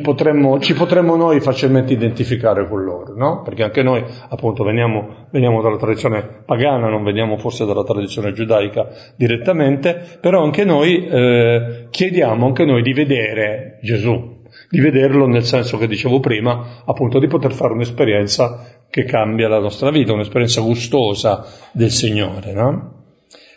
potremmo, 0.00 0.58
ci 0.58 0.74
potremmo 0.74 1.16
noi 1.16 1.40
facilmente 1.40 1.92
identificare 1.92 2.68
con 2.68 2.82
loro, 2.82 3.14
no? 3.14 3.42
Perché 3.42 3.62
anche 3.62 3.82
noi, 3.82 4.04
appunto, 4.28 4.64
veniamo, 4.64 5.26
veniamo, 5.30 5.62
dalla 5.62 5.76
tradizione 5.76 6.42
pagana, 6.44 6.88
non 6.88 7.04
veniamo 7.04 7.36
forse 7.36 7.64
dalla 7.64 7.84
tradizione 7.84 8.32
giudaica 8.32 8.88
direttamente, 9.16 10.18
però 10.20 10.42
anche 10.42 10.64
noi 10.64 11.06
eh, 11.06 11.86
chiediamo 11.90 12.46
anche 12.46 12.64
noi 12.64 12.82
di 12.82 12.92
vedere 12.92 13.78
Gesù. 13.82 14.36
di 14.70 14.80
vederlo 14.80 15.26
nel 15.26 15.44
senso 15.44 15.78
che 15.78 15.86
dicevo 15.86 16.20
prima, 16.20 16.82
appunto 16.84 17.18
di 17.18 17.26
poter 17.26 17.52
fare 17.52 17.72
un'esperienza 17.72 18.82
che 18.90 19.04
cambia 19.04 19.48
la 19.48 19.60
nostra 19.60 19.90
vita, 19.90 20.12
un'esperienza 20.12 20.60
gustosa 20.60 21.44
del 21.72 21.90
Signore. 21.90 22.52
No? 22.52 23.04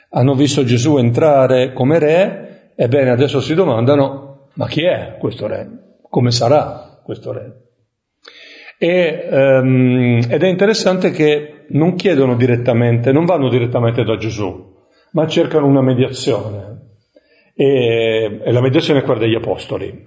Hanno 0.10 0.36
visto 0.36 0.64
Gesù 0.64 0.98
entrare 0.98 1.74
come 1.74 2.00
re, 2.00 2.72
ebbene 2.76 3.10
adesso 3.10 3.40
si 3.40 3.54
domandano, 3.54 4.50
ma 4.54 4.68
chi 4.68 4.84
è 4.84 5.18
questo 5.20 5.48
re? 5.48 5.91
Come 6.12 6.32
sarà 6.32 7.00
questo 7.06 7.32
re? 7.32 7.54
E, 8.78 9.28
um, 9.32 10.20
ed 10.30 10.44
è 10.44 10.48
interessante 10.48 11.12
che 11.12 11.68
non 11.70 11.96
chiedono 11.96 12.36
direttamente, 12.36 13.14
non 13.14 13.24
vanno 13.24 13.48
direttamente 13.48 14.04
da 14.04 14.18
Gesù, 14.18 14.76
ma 15.14 15.26
cercano 15.28 15.68
una 15.68 15.82
mediazione. 15.82 16.80
E, 17.56 18.42
e 18.44 18.52
la 18.52 18.60
mediazione 18.60 19.00
è 19.00 19.04
quella 19.04 19.22
degli 19.22 19.36
apostoli. 19.36 20.04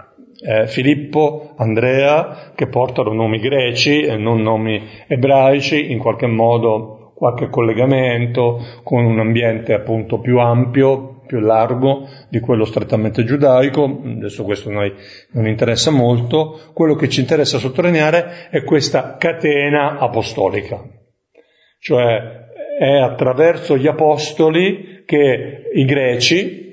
Eh, 0.47 0.67
Filippo, 0.67 1.55
Andrea, 1.57 2.53
che 2.55 2.67
portano 2.67 3.15
nomi 3.15 3.39
greci 3.39 4.03
e 4.03 4.19
non 4.19 4.43
nomi 4.43 4.83
ebraici, 5.07 5.91
in 5.91 5.99
qualche 5.99 6.27
modo 6.27 7.13
qualche 7.15 7.49
collegamento 7.49 8.61
con 8.83 9.07
un 9.07 9.21
ambiente 9.21 9.73
appunto 9.73 10.19
più 10.19 10.39
ampio, 10.39 11.14
più 11.27 11.41
largo 11.41 12.09
di 12.29 12.41
quello 12.41 12.65
strettamente 12.65 13.25
giudaico, 13.25 14.03
adesso 14.05 14.45
questo 14.45 14.69
a 14.69 14.73
noi 14.73 14.93
non 15.33 15.47
interessa 15.47 15.91
molto, 15.91 16.71
quello 16.73 16.95
che 16.95 17.09
ci 17.09 17.21
interessa 17.21 17.59
sottolineare 17.59 18.49
è 18.51 18.63
questa 18.65 19.17
catena 19.17 19.99
apostolica, 19.99 20.83
cioè 21.79 22.43
è 22.79 22.99
attraverso 22.99 23.77
gli 23.77 23.87
apostoli 23.87 25.05
che 25.07 25.71
i 25.73 25.85
greci 25.85 26.73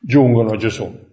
giungono 0.00 0.50
a 0.52 0.56
Gesù. 0.56 1.08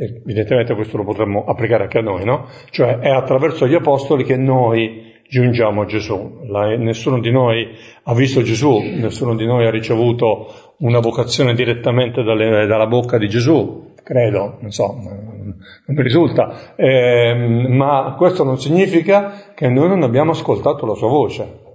Evidentemente 0.00 0.74
questo 0.74 0.96
lo 0.96 1.04
potremmo 1.04 1.44
applicare 1.44 1.84
anche 1.84 1.98
a 1.98 2.02
noi, 2.02 2.24
no? 2.24 2.48
Cioè 2.70 2.98
è 2.98 3.08
attraverso 3.08 3.66
gli 3.66 3.74
apostoli 3.74 4.22
che 4.24 4.36
noi 4.36 5.07
giungiamo 5.28 5.82
a 5.82 5.86
Gesù. 5.86 6.40
La, 6.46 6.76
nessuno 6.76 7.20
di 7.20 7.30
noi 7.30 7.68
ha 8.02 8.14
visto 8.14 8.42
Gesù, 8.42 8.78
nessuno 8.78 9.36
di 9.36 9.46
noi 9.46 9.66
ha 9.66 9.70
ricevuto 9.70 10.74
una 10.78 11.00
vocazione 11.00 11.54
direttamente 11.54 12.22
dalle, 12.22 12.66
dalla 12.66 12.86
bocca 12.86 13.18
di 13.18 13.28
Gesù, 13.28 13.92
credo, 14.02 14.58
non 14.60 14.70
so, 14.70 14.98
non 15.02 15.56
mi 15.86 16.02
risulta, 16.02 16.74
eh, 16.76 17.34
ma 17.34 18.14
questo 18.16 18.44
non 18.44 18.58
significa 18.58 19.52
che 19.54 19.68
noi 19.68 19.88
non 19.88 20.02
abbiamo 20.02 20.30
ascoltato 20.30 20.86
la 20.86 20.94
sua 20.94 21.08
voce 21.08 21.66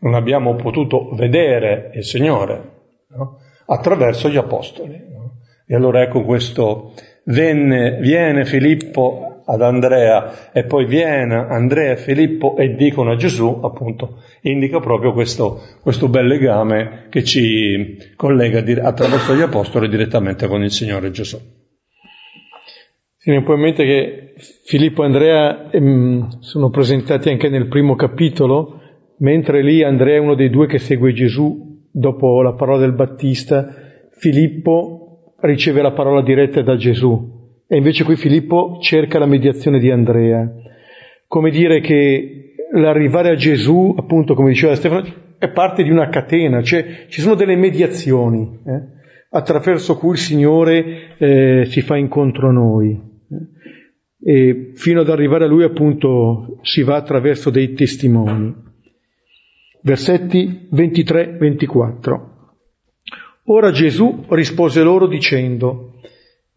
non 0.00 0.14
abbiamo 0.14 0.54
potuto 0.56 1.14
vedere 1.14 1.90
il 1.94 2.04
Signore 2.04 2.70
no? 3.08 3.38
attraverso 3.66 4.28
gli 4.28 4.36
apostoli. 4.36 4.98
No? 5.10 5.40
E 5.66 5.74
allora 5.74 6.02
ecco 6.02 6.22
questo, 6.24 6.94
venne, 7.24 7.98
viene 8.00 8.44
Filippo 8.44 9.29
ad 9.50 9.62
Andrea 9.62 10.52
e 10.52 10.64
poi 10.64 10.86
viene 10.86 11.34
Andrea 11.34 11.92
e 11.92 11.96
Filippo 11.96 12.56
e 12.56 12.74
dicono 12.74 13.12
a 13.12 13.16
Gesù, 13.16 13.60
appunto, 13.62 14.22
indica 14.42 14.80
proprio 14.80 15.12
questo, 15.12 15.60
questo 15.82 16.08
bel 16.08 16.26
legame 16.26 17.06
che 17.10 17.24
ci 17.24 17.96
collega 18.16 18.58
attraverso 18.82 19.34
gli 19.34 19.42
apostoli 19.42 19.88
direttamente 19.88 20.46
con 20.46 20.62
il 20.62 20.70
Signore 20.70 21.10
Gesù. 21.10 21.38
Si 23.16 23.30
mi 23.30 23.42
può 23.42 23.54
in 23.54 23.60
mente 23.60 23.84
che 23.84 24.34
Filippo 24.64 25.02
e 25.02 25.06
Andrea 25.06 25.70
ehm, 25.70 26.40
sono 26.40 26.70
presentati 26.70 27.28
anche 27.28 27.48
nel 27.48 27.68
primo 27.68 27.94
capitolo, 27.94 28.80
Mentre 29.20 29.62
lì 29.62 29.82
Andrea 29.82 30.16
è 30.16 30.20
uno 30.20 30.34
dei 30.34 30.48
due 30.48 30.66
che 30.66 30.78
segue 30.78 31.12
Gesù 31.12 31.88
dopo 31.92 32.40
la 32.42 32.54
parola 32.54 32.78
del 32.78 32.94
Battista, 32.94 33.68
Filippo 34.12 35.34
riceve 35.40 35.82
la 35.82 35.92
parola 35.92 36.22
diretta 36.22 36.62
da 36.62 36.76
Gesù 36.76 37.39
e 37.72 37.76
invece 37.76 38.02
qui 38.02 38.16
Filippo 38.16 38.78
cerca 38.80 39.20
la 39.20 39.26
mediazione 39.26 39.78
di 39.78 39.92
Andrea. 39.92 40.44
Come 41.28 41.50
dire 41.50 41.80
che 41.80 42.54
l'arrivare 42.72 43.30
a 43.30 43.36
Gesù, 43.36 43.94
appunto 43.96 44.34
come 44.34 44.48
diceva 44.48 44.74
Stefano, 44.74 45.06
è 45.38 45.48
parte 45.50 45.84
di 45.84 45.90
una 45.90 46.08
catena, 46.08 46.62
cioè 46.62 47.06
ci 47.06 47.20
sono 47.20 47.36
delle 47.36 47.54
mediazioni 47.54 48.58
eh, 48.66 48.82
attraverso 49.30 49.96
cui 49.96 50.14
il 50.14 50.18
Signore 50.18 51.16
eh, 51.16 51.64
si 51.66 51.80
fa 51.82 51.96
incontro 51.96 52.48
a 52.48 52.52
noi. 52.52 53.00
Eh, 54.20 54.42
e 54.42 54.72
fino 54.74 55.02
ad 55.02 55.08
arrivare 55.08 55.44
a 55.44 55.48
Lui 55.48 55.62
appunto 55.62 56.58
si 56.62 56.82
va 56.82 56.96
attraverso 56.96 57.50
dei 57.50 57.72
testimoni 57.74 58.52
versetti 59.82 60.68
23-24. 60.72 62.20
Ora 63.44 63.70
Gesù 63.70 64.24
rispose 64.28 64.82
loro 64.82 65.06
dicendo, 65.06 65.89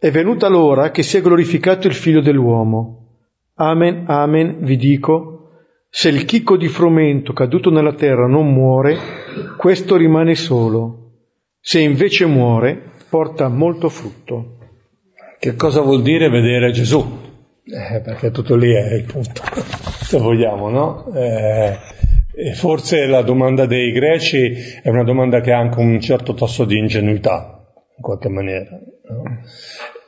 è 0.03 0.11
venuta 0.11 0.49
l'ora 0.49 0.91
che 0.91 1.01
sia 1.01 1.21
glorificato 1.21 1.87
il 1.87 1.93
figlio 1.93 2.19
dell'uomo. 2.19 3.21
Amen, 3.53 4.03
amen, 4.05 4.57
vi 4.59 4.75
dico, 4.75 5.51
se 5.89 6.09
il 6.09 6.25
chicco 6.25 6.57
di 6.57 6.67
frumento 6.67 7.31
caduto 7.31 7.69
nella 7.69 7.93
terra 7.93 8.27
non 8.27 8.51
muore, 8.51 8.97
questo 9.55 9.95
rimane 9.95 10.35
solo. 10.35 11.11
Se 11.57 11.79
invece 11.79 12.25
muore, 12.25 12.81
porta 13.09 13.47
molto 13.47 13.87
frutto. 13.87 14.57
Che 15.39 15.55
cosa 15.55 15.79
vuol 15.79 16.01
dire 16.01 16.27
vedere 16.27 16.71
Gesù? 16.71 16.99
Eh, 17.63 18.01
perché 18.01 18.29
tutto 18.29 18.57
lì 18.57 18.73
è 18.73 18.95
il 18.95 19.05
punto, 19.05 19.41
se 20.03 20.17
vogliamo, 20.17 20.69
no? 20.69 21.13
Eh, 21.13 21.77
e 22.35 22.53
forse 22.55 23.05
la 23.05 23.21
domanda 23.21 23.65
dei 23.65 23.93
greci 23.93 24.51
è 24.81 24.89
una 24.89 25.05
domanda 25.05 25.39
che 25.39 25.53
ha 25.53 25.59
anche 25.59 25.79
un 25.79 25.97
certo 26.01 26.33
tasso 26.33 26.65
di 26.65 26.77
ingenuità, 26.77 27.63
in 27.95 28.03
qualche 28.03 28.27
maniera. 28.27 28.67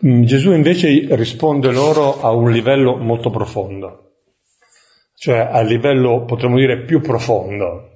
Mm, 0.05 0.23
Gesù 0.23 0.51
invece 0.51 1.07
risponde 1.15 1.71
loro 1.71 2.21
a 2.21 2.31
un 2.31 2.51
livello 2.51 2.95
molto 2.95 3.29
profondo, 3.29 4.11
cioè 5.15 5.39
a 5.51 5.61
livello, 5.61 6.23
potremmo 6.25 6.57
dire, 6.57 6.83
più 6.83 7.01
profondo. 7.01 7.89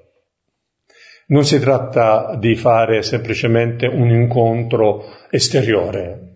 Non 1.28 1.46
si 1.46 1.60
tratta 1.60 2.36
di 2.36 2.56
fare 2.56 3.04
semplicemente 3.04 3.86
un 3.86 4.10
incontro 4.10 5.04
esteriore, 5.30 6.30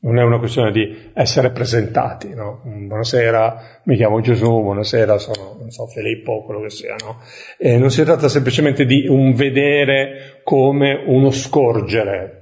non 0.00 0.18
è 0.18 0.22
una 0.22 0.38
questione 0.38 0.70
di 0.70 1.10
essere 1.12 1.50
presentati, 1.50 2.32
no? 2.32 2.62
Buonasera, 2.64 3.80
mi 3.84 3.96
chiamo 3.96 4.20
Gesù, 4.20 4.48
buonasera, 4.62 5.18
sono, 5.18 5.66
so, 5.68 5.86
Filippo, 5.86 6.44
quello 6.44 6.62
che 6.62 6.70
sia, 6.70 6.94
no? 7.04 7.20
E 7.58 7.78
non 7.78 7.90
si 7.90 8.04
tratta 8.04 8.28
semplicemente 8.28 8.84
di 8.84 9.06
un 9.08 9.34
vedere 9.34 10.40
come 10.44 11.02
uno 11.06 11.30
scorgere, 11.30 12.37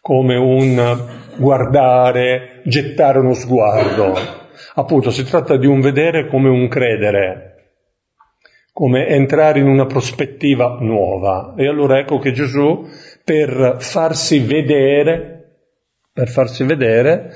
come 0.00 0.36
un 0.36 0.98
guardare, 1.36 2.62
gettare 2.64 3.18
uno 3.18 3.34
sguardo. 3.34 4.14
Appunto, 4.74 5.10
si 5.10 5.24
tratta 5.24 5.56
di 5.56 5.66
un 5.66 5.80
vedere 5.80 6.26
come 6.28 6.48
un 6.48 6.68
credere, 6.68 7.74
come 8.72 9.06
entrare 9.08 9.58
in 9.58 9.66
una 9.66 9.86
prospettiva 9.86 10.78
nuova. 10.80 11.54
E 11.56 11.66
allora 11.66 11.98
ecco 11.98 12.18
che 12.18 12.32
Gesù, 12.32 12.86
per 13.24 13.76
farsi 13.78 14.40
vedere, 14.40 15.56
per 16.12 16.28
farsi 16.28 16.64
vedere, 16.64 17.32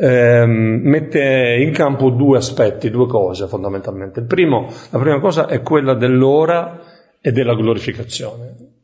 ehm, 0.00 0.80
mette 0.82 1.56
in 1.60 1.72
campo 1.72 2.10
due 2.10 2.38
aspetti, 2.38 2.90
due 2.90 3.06
cose 3.06 3.46
fondamentalmente. 3.46 4.20
Il 4.20 4.26
primo, 4.26 4.68
la 4.90 4.98
prima 4.98 5.20
cosa 5.20 5.46
è 5.46 5.62
quella 5.62 5.94
dell'ora 5.94 6.80
e 7.20 7.32
della 7.32 7.54
glorificazione. 7.54 8.75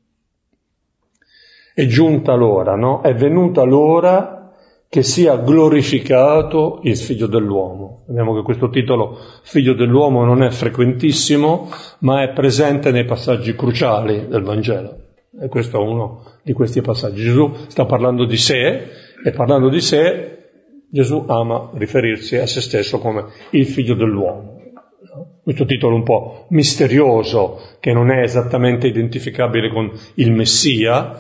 È 1.75 1.87
giunta 1.87 2.35
l'ora, 2.35 2.75
no? 2.77 3.01
È 3.01 3.15
venuta 3.15 3.63
l'ora 3.63 4.43
che 4.89 5.03
sia 5.03 5.37
glorificato 5.37 6.81
il 6.83 6.99
figlio 6.99 7.27
dell'uomo. 7.27 8.05
Vediamo 8.09 8.35
che 8.35 8.43
questo 8.43 8.69
titolo 8.69 9.17
figlio 9.43 9.73
dell'uomo 9.73 10.23
non 10.25 10.43
è 10.43 10.51
frequentissimo, 10.51 11.71
ma 12.01 12.23
è 12.23 12.33
presente 12.35 12.91
nei 12.91 13.07
passaggi 13.07 13.55
cruciali 13.55 14.29
del 14.29 14.43
Vangelo. 14.43 14.97
E 15.41 15.49
questo 15.49 15.79
è 15.79 15.81
uno 15.81 16.25
di 16.43 16.53
questi 16.53 16.83
passaggi. 16.83 17.23
Gesù 17.23 17.55
sta 17.69 17.87
parlando 17.87 18.27
di 18.27 18.37
sé 18.37 18.89
e 19.25 19.31
parlando 19.31 19.71
di 19.71 19.81
sé 19.81 20.33
Gesù 20.91 21.25
ama 21.27 21.71
riferirsi 21.73 22.37
a 22.37 22.47
se 22.47 22.61
stesso 22.61 22.99
come 22.99 23.25
il 23.53 23.65
figlio 23.65 23.95
dell'uomo. 23.95 24.61
Questo 25.43 25.65
titolo 25.65 25.95
un 25.95 26.03
po' 26.03 26.45
misterioso, 26.51 27.59
che 27.81 27.95
non 27.95 28.11
è 28.11 28.21
esattamente 28.21 28.89
identificabile 28.89 29.71
con 29.71 29.91
il 30.17 30.33
Messia, 30.33 31.17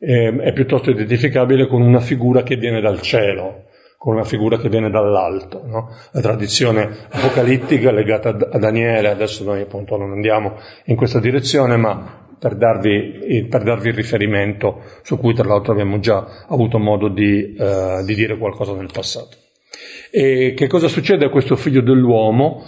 eh, 0.00 0.34
è 0.34 0.52
piuttosto 0.52 0.90
identificabile 0.90 1.66
con 1.66 1.82
una 1.82 2.00
figura 2.00 2.42
che 2.42 2.56
viene 2.56 2.80
dal 2.80 3.00
cielo, 3.02 3.66
con 3.98 4.14
una 4.14 4.24
figura 4.24 4.56
che 4.56 4.70
viene 4.70 4.88
dall'alto. 4.88 5.62
No? 5.66 5.90
La 6.12 6.20
tradizione 6.20 7.06
apocalittica 7.10 7.92
legata 7.92 8.30
a 8.30 8.58
Daniele, 8.58 9.08
adesso 9.08 9.44
noi 9.44 9.60
appunto 9.60 9.96
non 9.96 10.12
andiamo 10.12 10.56
in 10.86 10.96
questa 10.96 11.20
direzione, 11.20 11.76
ma 11.76 12.26
per 12.38 12.56
darvi, 12.56 13.46
per 13.50 13.62
darvi 13.62 13.88
il 13.88 13.94
riferimento 13.94 14.80
su 15.02 15.18
cui 15.18 15.34
tra 15.34 15.46
l'altro 15.46 15.72
abbiamo 15.72 16.00
già 16.00 16.46
avuto 16.48 16.78
modo 16.78 17.08
di, 17.08 17.54
eh, 17.54 18.02
di 18.02 18.14
dire 18.14 18.38
qualcosa 18.38 18.74
nel 18.74 18.88
passato. 18.90 19.36
E 20.12 20.54
che 20.56 20.66
cosa 20.66 20.88
succede 20.88 21.26
a 21.26 21.30
questo 21.30 21.54
figlio 21.54 21.82
dell'uomo? 21.82 22.64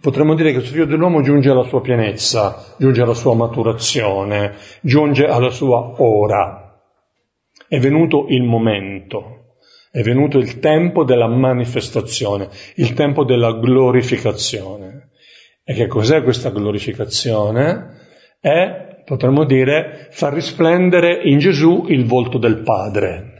Potremmo 0.00 0.34
dire 0.34 0.48
che 0.48 0.56
questo 0.56 0.72
figlio 0.72 0.86
dell'uomo 0.86 1.20
giunge 1.20 1.50
alla 1.50 1.62
sua 1.62 1.80
pienezza, 1.80 2.74
giunge 2.78 3.02
alla 3.02 3.14
sua 3.14 3.34
maturazione, 3.34 4.54
giunge 4.80 5.26
alla 5.26 5.50
sua 5.50 5.94
ora. 5.98 6.61
È 7.72 7.78
venuto 7.78 8.26
il 8.28 8.42
momento. 8.42 9.54
È 9.90 10.02
venuto 10.02 10.36
il 10.36 10.58
tempo 10.58 11.04
della 11.04 11.26
manifestazione, 11.26 12.50
il 12.74 12.92
tempo 12.92 13.24
della 13.24 13.54
glorificazione. 13.54 15.12
E 15.64 15.72
che 15.72 15.86
cos'è 15.86 16.22
questa 16.22 16.50
glorificazione? 16.50 17.96
È, 18.38 19.02
potremmo 19.06 19.44
dire, 19.44 20.08
far 20.10 20.34
risplendere 20.34 21.22
in 21.22 21.38
Gesù 21.38 21.86
il 21.88 22.04
volto 22.04 22.36
del 22.36 22.58
Padre. 22.58 23.31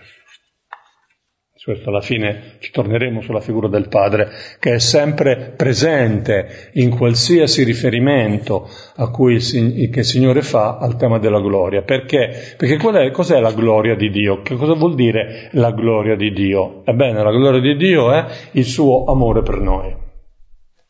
Questo 1.65 1.91
alla 1.91 2.01
fine 2.01 2.57
ci 2.59 2.73
torneremo 2.73 3.21
sulla 3.21 3.41
figura 3.41 3.69
del 3.69 3.87
Padre, 3.87 4.31
che 4.59 4.75
è 4.75 4.79
sempre 4.81 5.55
presente 5.57 6.71
in 6.73 6.91
qualsiasi 6.91 7.63
riferimento 7.63 8.69
cui 9.13 9.39
che 9.39 10.01
il 10.01 10.05
Signore 10.05 10.43
fa 10.43 10.79
al 10.79 10.97
tema 10.97 11.21
della 11.21 11.41
gloria. 11.41 11.83
Perché? 11.83 12.55
Perché 12.57 12.79
è, 12.97 13.13
cos'è 13.13 13.39
la 13.39 13.53
gloria 13.53 13.95
di 13.95 14.11
Dio? 14.11 14.43
Che 14.43 14.57
cosa 14.57 14.75
vuol 14.75 14.97
dire 14.97 15.51
la 15.53 15.71
gloria 15.71 16.17
di 16.17 16.33
Dio? 16.33 16.83
Ebbene, 16.85 17.23
la 17.23 17.31
gloria 17.31 17.61
di 17.61 17.77
Dio 17.77 18.11
è 18.11 18.27
il 18.53 18.65
suo 18.65 19.05
amore 19.05 19.43
per 19.43 19.61
noi. 19.61 19.95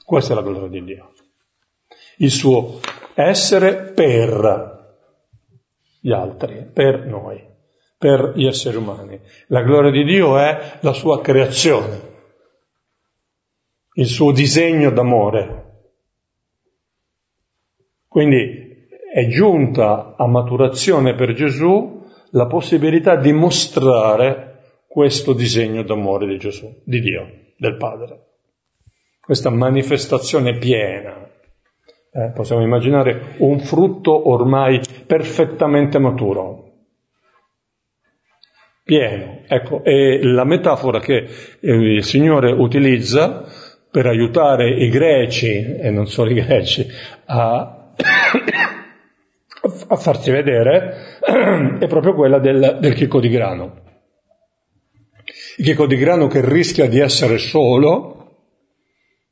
Questa 0.03 0.33
è 0.33 0.37
la 0.37 0.43
gloria 0.43 0.69
di 0.69 0.85
Dio. 0.85 1.13
Il 2.17 2.31
suo 2.31 2.81
essere 3.13 3.93
per 3.95 4.97
gli 6.01 6.13
altri, 6.13 6.67
per 6.73 7.05
noi 7.05 7.51
per 8.03 8.33
gli 8.35 8.47
esseri 8.47 8.77
umani. 8.77 9.21
La 9.47 9.63
gloria 9.63 9.93
di 9.93 10.03
Dio 10.03 10.37
è 10.37 10.79
la 10.81 10.93
sua 10.93 11.21
creazione, 11.21 12.01
il 13.93 14.07
suo 14.07 14.33
disegno 14.33 14.91
d'amore. 14.91 15.85
Quindi 18.09 18.89
è 19.15 19.29
giunta 19.29 20.17
a 20.19 20.27
maturazione 20.27 21.15
per 21.15 21.33
Gesù 21.35 22.05
la 22.31 22.47
possibilità 22.47 23.15
di 23.15 23.33
mostrare 23.33 24.81
questo 24.89 25.33
disegno 25.33 25.85
d'amore 25.85 26.27
di 26.27 26.39
Gesù, 26.39 26.83
di 26.83 26.99
Dio, 26.99 27.53
del 27.57 27.77
Padre. 27.77 28.31
Questa 29.21 29.49
manifestazione 29.49 30.59
piena. 30.59 31.31
Eh, 32.11 32.33
possiamo 32.35 32.63
immaginare 32.63 33.37
un 33.39 33.61
frutto 33.61 34.29
ormai 34.29 34.81
perfettamente 35.07 36.01
maturo, 36.01 36.62
pieno. 38.85 39.43
Ecco, 39.47 39.83
è 39.85 40.19
la 40.23 40.45
metafora 40.45 41.01
che 41.01 41.27
eh, 41.61 41.73
il 41.73 42.05
Signore 42.05 42.53
utilizza 42.53 43.45
per 43.91 44.07
aiutare 44.07 44.71
i 44.71 44.89
greci, 44.89 45.77
e 45.79 45.91
non 45.91 46.07
solo 46.07 46.31
i 46.31 46.35
greci, 46.35 46.87
a, 47.27 47.93
a 49.89 49.97
farsi 49.97 50.31
vedere, 50.31 51.19
è 51.79 51.87
proprio 51.87 52.15
quella 52.15 52.39
del, 52.39 52.79
del 52.81 52.95
chicco 52.95 53.21
di 53.21 53.29
grano. 53.29 53.81
Il 55.59 55.65
chicco 55.65 55.87
di 55.87 55.97
grano 55.97 56.27
che 56.27 56.41
rischia 56.43 56.89
di 56.89 56.99
essere 56.99 57.37
solo 57.37 58.23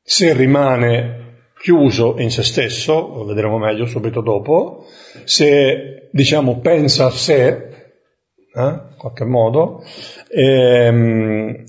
se 0.02 0.34
rimane 0.34 1.20
chiuso 1.58 2.16
in 2.18 2.30
se 2.30 2.42
stesso, 2.42 3.14
lo 3.14 3.24
vedremo 3.24 3.58
meglio 3.58 3.86
subito 3.86 4.20
dopo, 4.20 4.86
se 5.24 6.08
diciamo 6.10 6.58
pensa 6.60 7.06
a 7.06 7.10
sé, 7.10 7.68
eh, 8.54 8.80
qualche 9.00 9.24
modo, 9.24 9.82
ehm, 10.28 11.64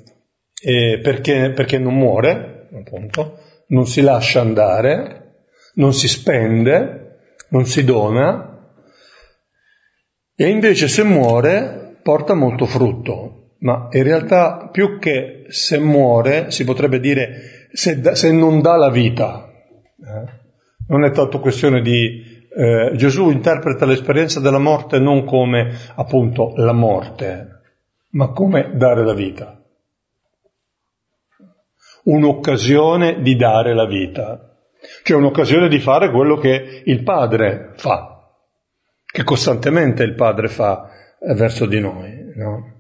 e 0.62 1.00
perché, 1.02 1.52
perché 1.56 1.80
non 1.80 1.96
muore, 1.96 2.68
appunto, 2.78 3.38
non 3.68 3.88
si 3.88 4.02
lascia 4.02 4.42
andare, 4.42 5.46
non 5.76 5.94
si 5.94 6.10
spende, 6.10 7.20
non 7.50 7.66
si 7.66 7.86
dona, 7.86 8.74
e 10.36 10.48
invece 10.50 10.90
se 10.90 11.04
muore 11.04 12.00
porta 12.04 12.34
molto 12.34 12.66
frutto, 12.66 13.54
ma 13.60 13.88
in 13.92 14.04
realtà 14.04 14.68
più 14.70 15.00
che 15.00 15.46
se 15.48 15.80
muore 15.80 16.52
si 16.52 16.66
potrebbe 16.66 17.00
dire 17.00 17.68
se, 17.72 18.02
se 18.16 18.32
non 18.34 18.60
dà 18.60 18.76
la 18.76 18.90
vita. 18.90 19.50
Eh? 20.00 20.40
Non 20.88 21.06
è 21.06 21.12
tanto 21.12 21.40
questione 21.40 21.82
di 21.82 22.31
eh, 22.54 22.92
Gesù 22.96 23.30
interpreta 23.30 23.86
l'esperienza 23.86 24.40
della 24.42 24.60
morte 24.60 25.00
non 25.00 25.24
come 25.24 25.74
appunto 25.96 26.54
la 26.56 26.74
morte, 26.74 27.62
ma 28.12 28.32
come 28.32 28.72
dare 28.74 29.06
la 29.06 29.14
vita. 29.14 29.58
Un'occasione 32.04 33.22
di 33.22 33.36
dare 33.36 33.74
la 33.74 33.86
vita, 33.86 34.58
cioè 35.04 35.18
un'occasione 35.18 35.70
di 35.70 35.80
fare 35.80 36.12
quello 36.12 36.38
che 36.38 36.82
il 36.86 37.04
Padre 37.04 37.74
fa, 37.76 38.28
che 39.06 39.24
costantemente 39.24 40.04
il 40.04 40.16
Padre 40.16 40.48
fa 40.48 40.90
eh, 41.20 41.34
verso 41.36 41.66
di 41.66 41.80
noi. 41.80 42.34
No? 42.36 42.80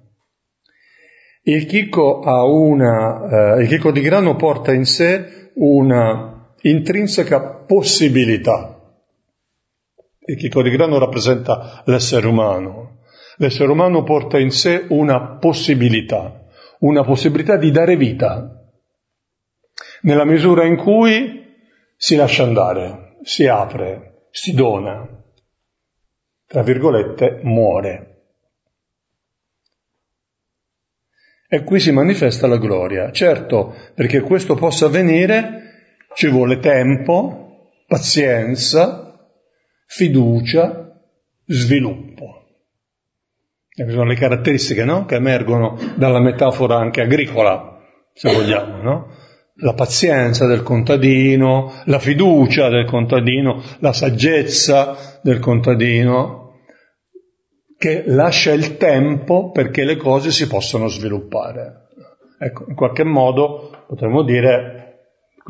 Il 1.43 1.65
chicco, 1.65 2.21
una, 2.23 3.55
eh, 3.55 3.62
il 3.62 3.67
chicco 3.67 3.91
di 3.91 4.01
grano 4.01 4.36
porta 4.36 4.73
in 4.73 4.86
sé 4.86 5.51
una 5.55 6.53
intrinseca 6.62 7.41
possibilità 7.41 8.70
il 10.31 10.37
chicco 10.37 10.61
rappresenta 10.61 11.83
l'essere 11.85 12.27
umano. 12.27 12.99
L'essere 13.37 13.71
umano 13.71 14.03
porta 14.03 14.39
in 14.39 14.51
sé 14.51 14.85
una 14.89 15.37
possibilità, 15.37 16.45
una 16.79 17.03
possibilità 17.03 17.57
di 17.57 17.71
dare 17.71 17.95
vita, 17.95 18.61
nella 20.01 20.25
misura 20.25 20.65
in 20.65 20.77
cui 20.77 21.39
si 21.95 22.15
lascia 22.15 22.43
andare, 22.43 23.17
si 23.23 23.47
apre, 23.47 24.27
si 24.31 24.53
dona, 24.53 25.07
tra 26.47 26.63
virgolette, 26.63 27.39
muore. 27.43 28.07
E 31.47 31.63
qui 31.63 31.79
si 31.79 31.91
manifesta 31.91 32.47
la 32.47 32.57
gloria. 32.57 33.11
Certo, 33.11 33.75
perché 33.93 34.21
questo 34.21 34.55
possa 34.55 34.85
avvenire 34.85 36.05
ci 36.13 36.27
vuole 36.27 36.59
tempo, 36.59 37.71
pazienza, 37.87 39.11
fiducia, 39.93 40.89
sviluppo. 41.45 42.45
Queste 43.67 43.91
sono 43.91 44.06
le 44.06 44.15
caratteristiche 44.15 44.86
no? 44.86 45.04
che 45.04 45.15
emergono 45.15 45.77
dalla 45.97 46.21
metafora 46.21 46.77
anche 46.77 47.01
agricola, 47.01 47.77
se 48.13 48.34
vogliamo, 48.34 48.82
no? 48.82 49.08
La 49.56 49.73
pazienza 49.73 50.45
del 50.45 50.63
contadino, 50.63 51.73
la 51.86 51.99
fiducia 51.99 52.69
del 52.69 52.86
contadino, 52.86 53.62
la 53.80 53.91
saggezza 53.91 55.19
del 55.21 55.39
contadino, 55.39 56.62
che 57.77 58.04
lascia 58.06 58.54
il 58.54 58.77
tempo 58.77 59.51
perché 59.51 59.84
le 59.84 59.97
cose 59.97 60.32
si 60.32 60.47
possano 60.47 60.88
sviluppare. 60.88 61.88
Ecco, 62.39 62.65
in 62.69 62.75
qualche 62.75 63.04
modo 63.04 63.84
potremmo 63.88 64.23
dire 64.23 64.80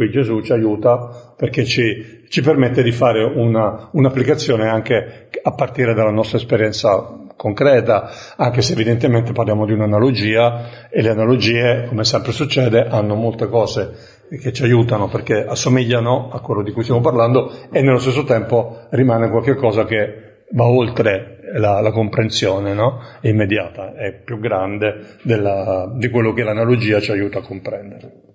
Qui 0.01 0.09
Gesù 0.09 0.41
ci 0.41 0.51
aiuta 0.51 1.35
perché 1.37 1.63
ci, 1.63 2.23
ci 2.27 2.41
permette 2.41 2.81
di 2.81 2.91
fare 2.91 3.23
una, 3.23 3.87
un'applicazione 3.91 4.67
anche 4.67 5.29
a 5.43 5.51
partire 5.51 5.93
dalla 5.93 6.09
nostra 6.09 6.39
esperienza 6.39 7.29
concreta, 7.35 8.09
anche 8.35 8.63
se 8.63 8.73
evidentemente 8.73 9.31
parliamo 9.31 9.63
di 9.67 9.73
un'analogia 9.73 10.89
e 10.89 11.03
le 11.03 11.09
analogie, 11.09 11.85
come 11.87 12.03
sempre 12.03 12.31
succede, 12.31 12.79
hanno 12.79 13.13
molte 13.13 13.47
cose 13.47 14.25
che 14.41 14.51
ci 14.51 14.63
aiutano 14.63 15.07
perché 15.07 15.45
assomigliano 15.45 16.31
a 16.31 16.39
quello 16.39 16.63
di 16.63 16.71
cui 16.71 16.81
stiamo 16.81 17.01
parlando 17.01 17.51
e 17.71 17.83
nello 17.83 17.99
stesso 17.99 18.23
tempo 18.23 18.87
rimane 18.89 19.29
qualcosa 19.29 19.85
che 19.85 20.45
va 20.49 20.65
oltre 20.65 21.41
la, 21.53 21.79
la 21.79 21.91
comprensione 21.91 22.73
no? 22.73 23.01
immediata, 23.21 23.93
è 23.93 24.13
più 24.13 24.39
grande 24.39 25.17
della, 25.21 25.93
di 25.95 26.09
quello 26.09 26.33
che 26.33 26.41
l'analogia 26.41 26.99
ci 26.99 27.11
aiuta 27.11 27.37
a 27.37 27.43
comprendere. 27.43 28.30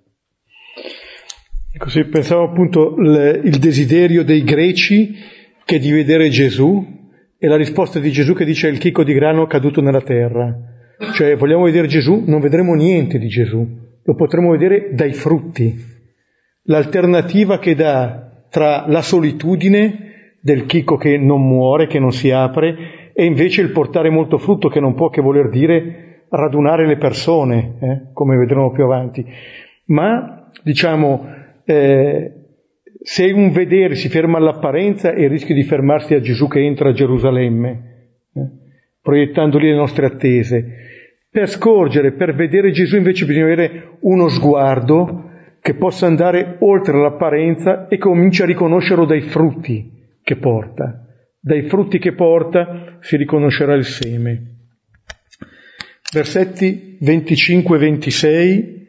Così 1.79 2.05
pensavo 2.05 2.45
appunto 2.45 2.95
le, 2.97 3.41
il 3.45 3.59
desiderio 3.59 4.25
dei 4.25 4.43
greci 4.43 5.15
che 5.65 5.79
di 5.79 5.91
vedere 5.91 6.31
Gesù 6.31 6.95
e 7.39 7.49
la 7.49 7.57
risposta 7.57 7.99
di 7.99 8.11
Gesù 8.11 8.33
che 8.35 8.47
dice 8.47 8.69
il 8.69 8.79
chicco 8.79 9.05
di 9.05 9.12
grano 9.12 9.47
caduto 9.47 9.83
nella 9.83 10.01
terra. 10.01 10.55
Cioè 11.12 11.37
vogliamo 11.37 11.65
vedere 11.65 11.87
Gesù, 11.87 12.25
non 12.27 12.41
vedremo 12.41 12.75
niente 12.75 13.19
di 13.19 13.29
Gesù, 13.29 13.67
lo 14.03 14.15
potremo 14.15 14.51
vedere 14.51 14.91
dai 14.95 15.12
frutti. 15.12 15.75
L'alternativa 16.62 17.59
che 17.59 17.75
dà 17.75 18.45
tra 18.49 18.87
la 18.87 19.03
solitudine 19.03 20.39
del 20.41 20.65
chicco 20.65 20.97
che 20.97 21.19
non 21.19 21.47
muore, 21.47 21.87
che 21.87 21.99
non 21.99 22.12
si 22.12 22.31
apre, 22.31 23.11
e 23.12 23.25
invece 23.25 23.61
il 23.61 23.73
portare 23.73 24.09
molto 24.09 24.39
frutto 24.39 24.69
che 24.69 24.81
non 24.81 24.95
può 24.95 25.11
che 25.11 25.21
voler 25.21 25.51
dire 25.51 26.25
radunare 26.31 26.87
le 26.87 26.97
persone, 26.97 27.77
eh, 27.81 28.01
come 28.12 28.37
vedremo 28.37 28.71
più 28.73 28.85
avanti. 28.85 29.25
Ma, 29.87 30.51
diciamo, 30.62 31.45
eh, 31.66 32.33
se 33.02 33.24
un 33.33 33.50
vedere 33.50 33.94
si 33.96 34.09
ferma 34.09 34.38
all'apparenza 34.38 35.12
e 35.12 35.29
rischia 35.29 35.55
di 35.55 35.64
fermarsi 35.64 36.14
a 36.14 36.20
Gesù 36.20 36.48
che 36.48 36.61
entra 36.61 36.90
a 36.90 36.92
Gerusalemme, 36.92 37.70
eh, 38.35 38.48
proiettando 39.02 39.59
lì 39.59 39.68
le 39.68 39.76
nostre 39.76 40.07
attese. 40.07 40.64
Per 41.31 41.48
scorgere, 41.48 42.12
per 42.12 42.35
vedere 42.35 42.70
Gesù 42.70 42.96
invece 42.96 43.26
bisogna 43.26 43.44
avere 43.44 43.98
uno 44.00 44.29
sguardo 44.29 45.31
che 45.61 45.74
possa 45.74 46.07
andare 46.07 46.57
oltre 46.61 46.96
l'apparenza 46.96 47.88
e 47.88 47.98
comincia 47.98 48.44
a 48.44 48.46
riconoscerlo 48.46 49.05
dai 49.05 49.22
frutti 49.22 49.90
che 50.22 50.37
porta. 50.37 51.05
Dai 51.40 51.62
frutti 51.68 51.98
che 51.98 52.14
porta 52.14 52.98
si 53.00 53.16
riconoscerà 53.16 53.74
il 53.74 53.85
seme. 53.85 54.55
versetti 56.12 56.98
25-26, 57.02 58.86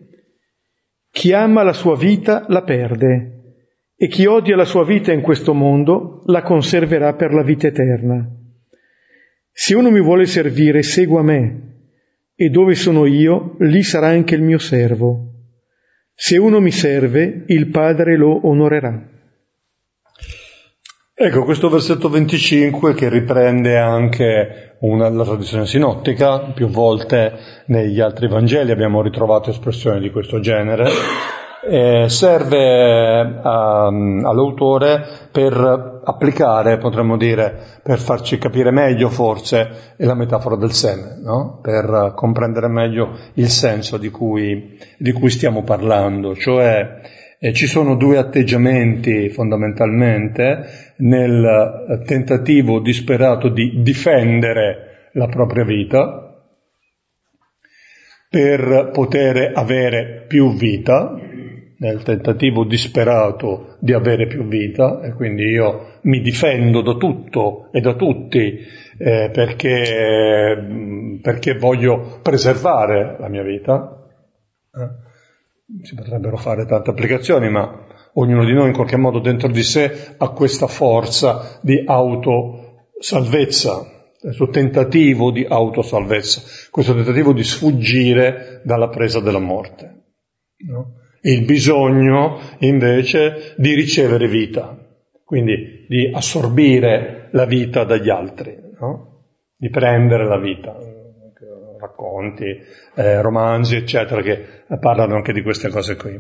chi 1.17 1.33
ama 1.33 1.63
la 1.63 1.73
sua 1.73 1.97
vita 1.97 2.45
la 2.47 2.61
perde 2.61 3.55
e 3.95 4.07
chi 4.07 4.27
odia 4.27 4.55
la 4.55 4.65
sua 4.65 4.85
vita 4.85 5.11
in 5.11 5.21
questo 5.21 5.55
mondo 5.55 6.21
la 6.27 6.43
conserverà 6.43 7.15
per 7.15 7.33
la 7.33 7.41
vita 7.41 7.65
eterna. 7.65 8.23
Se 9.51 9.73
uno 9.73 9.89
mi 9.89 9.99
vuole 9.99 10.27
servire, 10.27 10.83
segua 10.83 11.23
me, 11.23 11.85
e 12.35 12.49
dove 12.49 12.75
sono 12.75 13.07
io, 13.07 13.55
lì 13.61 13.81
sarà 13.81 14.09
anche 14.09 14.35
il 14.35 14.43
mio 14.43 14.59
servo. 14.59 15.31
Se 16.13 16.37
uno 16.37 16.59
mi 16.59 16.69
serve, 16.69 17.45
il 17.47 17.71
Padre 17.71 18.15
lo 18.15 18.47
onorerà. 18.47 19.09
Ecco, 21.15 21.43
questo 21.45 21.67
versetto 21.69 22.09
25 22.09 22.93
che 22.93 23.09
riprende 23.09 23.75
anche 23.75 24.66
una, 24.79 25.09
la 25.09 25.23
tradizione 25.23 25.65
sinottica, 25.65 26.51
più 26.53 26.67
volte 26.67 27.63
negli 27.67 27.99
altri 27.99 28.27
Vangeli 28.27 28.71
abbiamo 28.71 29.01
ritrovato 29.01 29.49
espressioni 29.49 29.99
di 29.99 30.11
questo 30.11 30.39
genere, 30.39 30.85
eh, 31.69 32.05
serve 32.07 33.39
a, 33.41 33.85
all'autore 33.85 35.03
per 35.31 36.01
applicare, 36.03 36.77
potremmo 36.77 37.17
dire, 37.17 37.79
per 37.83 37.99
farci 37.99 38.37
capire 38.37 38.71
meglio 38.71 39.09
forse 39.09 39.93
la 39.97 40.13
metafora 40.13 40.55
del 40.55 40.71
seme, 40.71 41.19
no? 41.23 41.59
per 41.61 42.13
comprendere 42.15 42.67
meglio 42.67 43.17
il 43.33 43.49
senso 43.49 43.97
di 43.97 44.09
cui, 44.09 44.77
di 44.97 45.11
cui 45.11 45.29
stiamo 45.29 45.63
parlando, 45.63 46.35
cioè 46.35 47.01
eh, 47.39 47.53
ci 47.53 47.67
sono 47.67 47.95
due 47.95 48.17
atteggiamenti 48.17 49.29
fondamentalmente 49.29 50.86
nel 50.97 52.03
tentativo 52.05 52.79
disperato 52.79 53.49
di 53.49 53.81
difendere 53.81 55.09
la 55.13 55.27
propria 55.27 55.63
vita 55.63 56.27
per 58.29 58.89
poter 58.91 59.51
avere 59.55 60.25
più 60.27 60.53
vita, 60.53 61.15
nel 61.79 62.03
tentativo 62.03 62.65
disperato 62.65 63.77
di 63.79 63.93
avere 63.93 64.27
più 64.27 64.45
vita, 64.47 65.01
e 65.01 65.13
quindi 65.13 65.43
io 65.43 65.99
mi 66.01 66.19
difendo 66.21 66.81
da 66.81 66.93
tutto 66.95 67.69
e 67.71 67.79
da 67.79 67.93
tutti 67.93 68.59
eh, 68.97 69.29
perché, 69.31 71.19
perché, 71.21 71.53
voglio 71.57 72.19
preservare 72.21 73.15
la 73.19 73.29
mia 73.29 73.43
vita. 73.43 73.93
Eh? 74.73 75.05
si 75.83 75.95
potrebbero 75.95 76.37
fare 76.37 76.65
tante 76.65 76.91
applicazioni, 76.91 77.49
ma 77.49 77.86
ognuno 78.19 78.45
di 78.45 78.53
noi 78.53 78.67
in 78.67 78.73
qualche 78.73 78.97
modo 78.97 79.19
dentro 79.19 79.47
di 79.47 79.63
sé 79.63 80.15
ha 80.17 80.29
questa 80.29 80.67
forza 80.67 81.59
di 81.61 81.83
autosalvezza, 81.85 83.85
questo 84.19 84.49
tentativo 84.49 85.31
di 85.31 85.45
autosalvezza, 85.47 86.41
questo 86.71 86.93
tentativo 86.93 87.33
di 87.33 87.43
sfuggire 87.43 88.61
dalla 88.63 88.89
presa 88.89 89.19
della 89.19 89.39
morte. 89.39 90.03
No? 90.67 90.93
Il 91.21 91.45
bisogno 91.45 92.39
invece 92.59 93.53
di 93.57 93.73
ricevere 93.73 94.27
vita, 94.27 94.77
quindi 95.23 95.85
di 95.87 96.11
assorbire 96.13 97.29
la 97.31 97.45
vita 97.45 97.83
dagli 97.83 98.09
altri, 98.09 98.55
no? 98.79 99.25
di 99.55 99.69
prendere 99.69 100.25
la 100.25 100.39
vita 100.39 100.75
racconti, 101.79 102.45
eh, 102.95 103.21
romanzi, 103.21 103.75
eccetera, 103.75 104.21
che 104.21 104.63
parlano 104.79 105.15
anche 105.15 105.31
di 105.31 105.41
queste 105.41 105.69
cose 105.69 105.95
qui. 105.95 106.19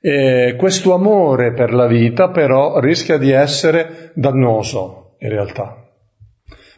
E 0.00 0.54
questo 0.56 0.94
amore 0.94 1.52
per 1.52 1.72
la 1.72 1.86
vita 1.86 2.30
però 2.30 2.78
rischia 2.78 3.18
di 3.18 3.32
essere 3.32 4.12
dannoso 4.14 5.16
in 5.18 5.30
realtà, 5.30 5.88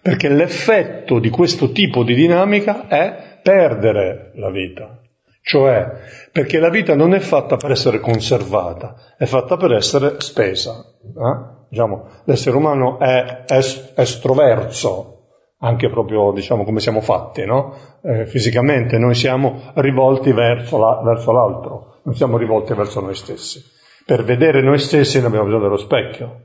perché 0.01 0.29
l'effetto 0.31 1.19
di 1.19 1.29
questo 1.29 1.73
tipo 1.73 2.03
di 2.03 2.15
dinamica 2.15 2.89
è 2.89 3.39
perdere 3.43 4.33
la 4.37 4.51
vita, 4.51 5.01
cioè 5.43 5.87
perché 6.33 6.59
la 6.59 6.71
vita 6.71 6.95
non 6.95 7.13
è 7.13 7.19
fatta 7.19 7.57
per 7.57 7.73
essere 7.73 8.01
conservata, 8.01 8.95
è 9.19 9.27
fatta 9.27 9.57
per 9.57 9.73
essere 9.73 10.21
spesa. 10.21 10.83
Eh? 11.05 11.59
Diciamo, 11.69 12.07
l'essere 12.25 12.57
umano 12.57 12.99
è 12.99 13.45
estroverso, 13.47 15.29
anche 15.59 15.91
proprio 15.91 16.33
diciamo 16.33 16.65
come 16.65 16.81
siamo 16.81 17.01
fatti, 17.01 17.45
no? 17.45 17.75
eh, 18.03 18.27
fisicamente 18.27 18.99
noi 18.99 19.15
siamo 19.15 19.71
rivolti 19.75 20.33
verso, 20.33 20.79
la, 20.79 21.03
verso 21.05 21.33
l'altro, 21.33 21.90
non 22.03 22.15
siamo 22.15 22.37
rivolti 22.37 22.75
verso 22.75 23.01
noi 23.01 23.15
stessi. 23.15 23.63
Per 24.05 24.25
vedere 24.25 24.63
noi 24.63 24.79
stessi 24.79 25.19
non 25.19 25.27
abbiamo 25.27 25.45
bisogno 25.47 25.63
dello 25.63 25.77
specchio. 25.77 26.43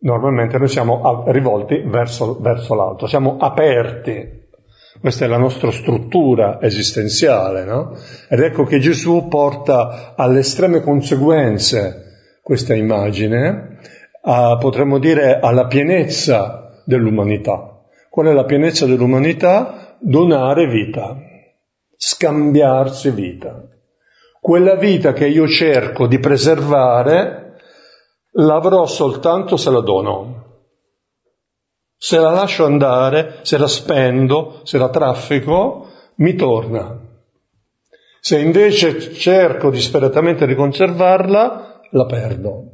Normalmente 0.00 0.58
noi 0.58 0.68
siamo 0.68 1.24
rivolti 1.28 1.82
verso, 1.86 2.38
verso 2.40 2.74
l'altro, 2.74 3.06
siamo 3.06 3.36
aperti. 3.38 4.42
Questa 5.00 5.24
è 5.24 5.28
la 5.28 5.38
nostra 5.38 5.70
struttura 5.70 6.60
esistenziale, 6.60 7.64
no? 7.64 7.96
Ed 8.28 8.40
ecco 8.40 8.64
che 8.64 8.78
Gesù 8.78 9.28
porta 9.28 10.14
alle 10.16 10.40
estreme 10.40 10.80
conseguenze 10.80 12.38
questa 12.42 12.74
immagine, 12.74 13.78
a, 14.22 14.56
potremmo 14.58 14.98
dire 14.98 15.38
alla 15.40 15.66
pienezza 15.66 16.82
dell'umanità. 16.84 17.80
Qual 18.10 18.26
è 18.26 18.32
la 18.32 18.44
pienezza 18.44 18.86
dell'umanità? 18.86 19.96
Donare 20.00 20.66
vita, 20.68 21.16
scambiarsi 21.96 23.10
vita. 23.10 23.73
Quella 24.44 24.74
vita 24.74 25.14
che 25.14 25.26
io 25.26 25.48
cerco 25.48 26.06
di 26.06 26.18
preservare 26.18 27.56
l'avrò 28.32 28.84
soltanto 28.84 29.56
se 29.56 29.70
la 29.70 29.80
dono. 29.80 30.66
Se 31.96 32.18
la 32.18 32.30
lascio 32.30 32.66
andare, 32.66 33.38
se 33.40 33.56
la 33.56 33.66
spendo, 33.66 34.60
se 34.64 34.76
la 34.76 34.90
traffico, 34.90 35.86
mi 36.16 36.34
torna. 36.34 36.94
Se 38.20 38.38
invece 38.38 39.14
cerco 39.14 39.70
disperatamente 39.70 40.46
di 40.46 40.54
conservarla, 40.54 41.80
la 41.88 42.04
perdo. 42.04 42.64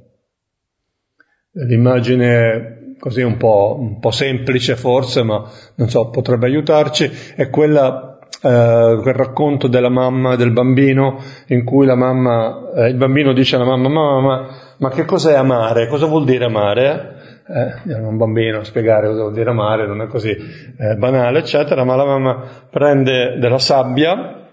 L'immagine 1.52 2.96
così 2.98 3.22
un 3.22 3.36
po', 3.36 3.76
un 3.78 4.00
po', 4.00 4.10
semplice 4.10 4.74
forse, 4.74 5.22
ma 5.22 5.48
non 5.76 5.88
so, 5.88 6.10
potrebbe 6.10 6.46
aiutarci, 6.46 7.08
è 7.36 7.48
quella, 7.48 8.09
eh, 8.42 8.98
quel 9.02 9.14
racconto 9.14 9.68
della 9.68 9.90
mamma 9.90 10.34
e 10.34 10.36
del 10.36 10.52
bambino 10.52 11.18
in 11.48 11.64
cui 11.64 11.84
la 11.84 11.94
mamma, 11.94 12.70
eh, 12.74 12.88
il 12.88 12.96
bambino 12.96 13.32
dice 13.32 13.56
alla 13.56 13.64
mamma, 13.64 13.88
mamma, 13.88 14.20
ma, 14.20 14.48
ma 14.78 14.88
che 14.90 15.04
cos'è 15.04 15.34
amare? 15.34 15.88
Cosa 15.88 16.06
vuol 16.06 16.24
dire 16.24 16.46
amare? 16.46 17.18
Eh, 17.46 17.94
un 17.94 18.16
bambino 18.16 18.60
a 18.60 18.64
spiegare 18.64 19.08
cosa 19.08 19.22
vuol 19.22 19.34
dire 19.34 19.50
amare, 19.50 19.86
non 19.86 20.00
è 20.00 20.06
così 20.06 20.30
eh, 20.30 20.94
banale, 20.96 21.40
eccetera, 21.40 21.84
ma 21.84 21.96
la 21.96 22.04
mamma 22.04 22.44
prende 22.70 23.36
della 23.38 23.58
sabbia 23.58 24.48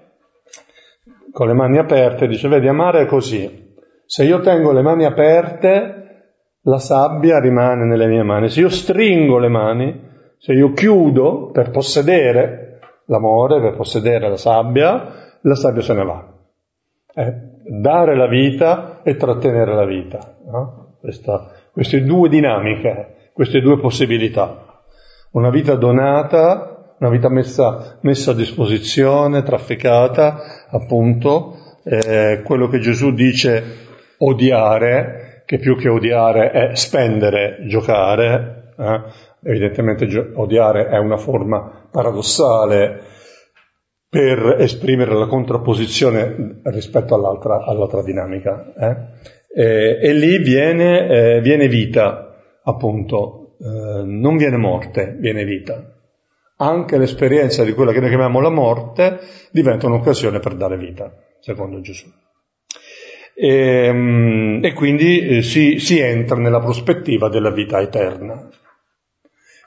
con 1.31 1.47
le 1.47 1.53
mani 1.53 1.77
aperte 1.77 2.25
e 2.25 2.27
dice, 2.27 2.47
vedi, 2.47 2.67
amare 2.67 3.01
è 3.01 3.05
così. 3.05 3.75
Se 4.05 4.23
io 4.23 4.39
tengo 4.39 4.71
le 4.71 4.81
mani 4.81 5.05
aperte, 5.05 5.97
la 6.63 6.79
sabbia 6.79 7.39
rimane 7.39 7.85
nelle 7.85 8.07
mie 8.07 8.23
mani. 8.23 8.49
Se 8.49 8.61
io 8.61 8.69
stringo 8.69 9.37
le 9.37 9.47
mani, 9.47 10.01
se 10.39 10.53
io 10.53 10.71
chiudo 10.73 11.51
per 11.51 11.69
possedere 11.69 12.66
l'amore, 13.07 13.59
per 13.59 13.75
possedere 13.75 14.29
la 14.29 14.37
sabbia, 14.37 15.37
la 15.41 15.55
sabbia 15.55 15.81
se 15.81 15.93
ne 15.93 16.03
va. 16.03 16.25
È 17.13 17.33
dare 17.67 18.15
la 18.15 18.27
vita 18.27 19.01
e 19.03 19.15
trattenere 19.15 19.73
la 19.73 19.85
vita. 19.85 20.35
No? 20.45 20.95
Questa, 20.99 21.51
queste 21.71 22.03
due 22.03 22.29
dinamiche, 22.29 23.31
queste 23.33 23.59
due 23.59 23.79
possibilità. 23.79 24.81
Una 25.31 25.49
vita 25.49 25.75
donata, 25.75 26.95
una 26.99 27.09
vita 27.09 27.29
messa, 27.29 27.97
messa 28.01 28.31
a 28.31 28.35
disposizione, 28.35 29.43
trafficata, 29.43 30.67
appunto, 30.69 31.57
eh, 31.83 32.41
quello 32.43 32.67
che 32.67 32.79
Gesù 32.79 33.13
dice 33.13 33.85
odiare 34.19 35.43
che 35.45 35.59
più 35.59 35.77
che 35.77 35.87
odiare 35.87 36.51
è 36.51 36.75
spendere, 36.75 37.59
giocare, 37.67 38.73
eh? 38.77 39.01
evidentemente 39.43 40.05
odiare 40.35 40.87
è 40.87 40.97
una 40.97 41.17
forma 41.17 41.86
paradossale 41.97 43.01
per 44.07 44.57
esprimere 44.59 45.15
la 45.15 45.25
contrapposizione 45.25 46.59
rispetto 46.65 47.15
all'altra, 47.15 47.63
all'altra 47.65 48.03
dinamica. 48.03 48.71
Eh? 48.79 49.61
E, 49.63 49.99
e, 49.99 50.13
lì 50.13 50.37
viene, 50.37 51.07
eh, 51.07 51.41
viene 51.41 51.67
vita, 51.67 52.35
appunto, 52.63 53.55
eh, 53.59 54.03
non 54.03 54.37
viene 54.37 54.57
morte, 54.57 55.15
viene 55.19 55.43
vita. 55.43 55.91
Anche 56.57 56.99
l'esperienza 56.99 57.63
di 57.63 57.73
quella 57.73 57.91
che 57.91 57.99
noi 57.99 58.09
chiamiamo 58.09 58.41
la 58.41 58.51
morte 58.51 59.19
diventa 59.49 59.87
un'occasione 59.87 60.37
per 60.37 60.53
dare 60.53 60.77
vita, 60.77 61.11
secondo 61.39 61.81
Gesù. 61.81 62.07
E, 63.33 63.85
ehm, 63.85 64.59
e 64.63 64.73
quindi 64.73 65.19
eh, 65.19 65.41
si, 65.41 65.79
si, 65.79 65.97
entra 65.97 66.37
nella 66.37 66.59
prospettiva 66.59 67.27
della 67.27 67.51
vita 67.51 67.81
eterna. 67.81 68.49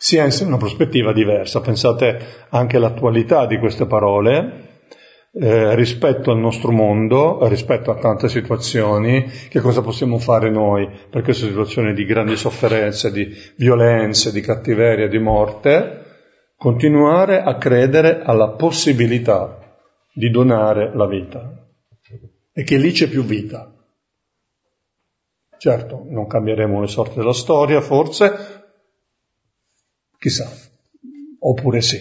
Si 0.03 0.17
entra 0.17 0.45
in 0.45 0.49
una 0.49 0.57
prospettiva 0.57 1.13
diversa, 1.13 1.61
pensate 1.61 2.47
anche 2.49 2.79
all'attualità 2.79 3.45
di 3.45 3.59
queste 3.59 3.85
parole, 3.85 4.69
eh, 5.33 5.75
rispetto 5.75 6.31
al 6.31 6.39
nostro 6.39 6.73
mondo, 6.73 7.47
rispetto 7.49 7.91
a 7.91 7.97
tante 7.97 8.31
situazioni, 8.31 9.27
che 9.51 9.61
cosa 9.61 9.83
possiamo 9.83 10.19
fare 10.19 10.49
noi 10.49 10.89
per 11.11 11.21
queste 11.23 11.49
situazioni 11.49 11.93
di 11.93 12.07
grandi 12.07 12.37
sofferenze, 12.37 13.13
di 13.13 13.29
violenze, 13.57 14.33
di 14.33 14.41
cattiveria, 14.41 15.07
di 15.07 15.19
morte? 15.19 16.01
continuare 16.61 17.41
a 17.41 17.57
credere 17.57 18.21
alla 18.21 18.51
possibilità 18.51 19.79
di 20.13 20.29
donare 20.29 20.95
la 20.95 21.07
vita 21.07 21.57
e 22.53 22.63
che 22.65 22.77
lì 22.77 22.93
c'è 22.93 23.09
più 23.09 23.25
vita. 23.25 23.75
Certo, 25.57 26.05
non 26.11 26.27
cambieremo 26.27 26.83
le 26.83 26.87
sorti 26.87 27.17
della 27.17 27.33
storia, 27.33 27.81
forse, 27.81 28.60
chissà, 30.21 30.53
oppure 31.39 31.81
sì, 31.81 31.99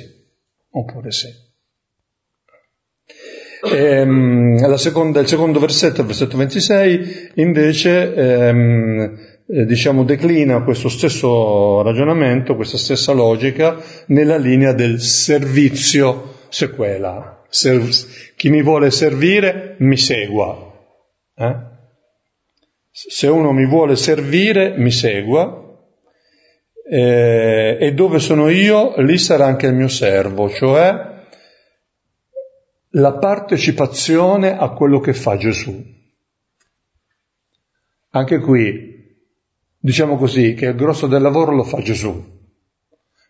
oppure 0.72 1.10
sì. 1.12 1.28
Ehm, 3.74 4.76
seconda, 4.76 5.22
il 5.22 5.28
secondo 5.28 5.60
versetto, 5.60 6.02
il 6.02 6.08
versetto 6.08 6.36
26, 6.36 7.32
invece, 7.36 8.14
ehm, 8.14 9.20
eh, 9.48 9.66
diciamo, 9.66 10.04
declina 10.04 10.64
questo 10.64 10.90
stesso 10.90 11.82
ragionamento, 11.82 12.56
questa 12.56 12.78
stessa 12.78 13.14
logica, 13.14 13.82
nella 14.08 14.38
linea 14.38 14.74
del 14.74 15.00
servizio 15.00 16.40
sequela. 16.50 17.42
Ser- 17.48 17.82
chi 18.36 18.50
mi 18.50 18.62
vuole 18.62 18.92
servire 18.92 19.76
mi 19.80 19.98
segua. 19.98 20.74
Eh? 21.36 21.56
Se 22.92 23.28
uno 23.28 23.54
mi 23.54 23.66
vuole 23.66 23.96
servire, 23.96 24.76
mi 24.78 24.92
segua, 24.92 25.69
eh, 26.92 27.78
e 27.80 27.94
dove 27.94 28.18
sono 28.18 28.50
io, 28.50 28.96
lì 28.98 29.20
sarà 29.20 29.46
anche 29.46 29.68
il 29.68 29.76
mio 29.76 29.88
servo, 29.88 30.50
cioè 30.50 31.18
la 32.94 33.14
partecipazione 33.14 34.58
a 34.58 34.70
quello 34.70 35.00
che 35.00 35.14
fa 35.14 35.38
Gesù. 35.38 35.98
Anche 38.10 38.40
qui, 38.40 39.18
diciamo 39.78 40.18
così, 40.18 40.56
che 40.56 40.66
il 40.66 40.76
grosso 40.76 41.06
del 41.06 41.22
lavoro 41.22 41.52
lo 41.52 41.64
fa 41.64 41.80
Gesù. 41.80 42.38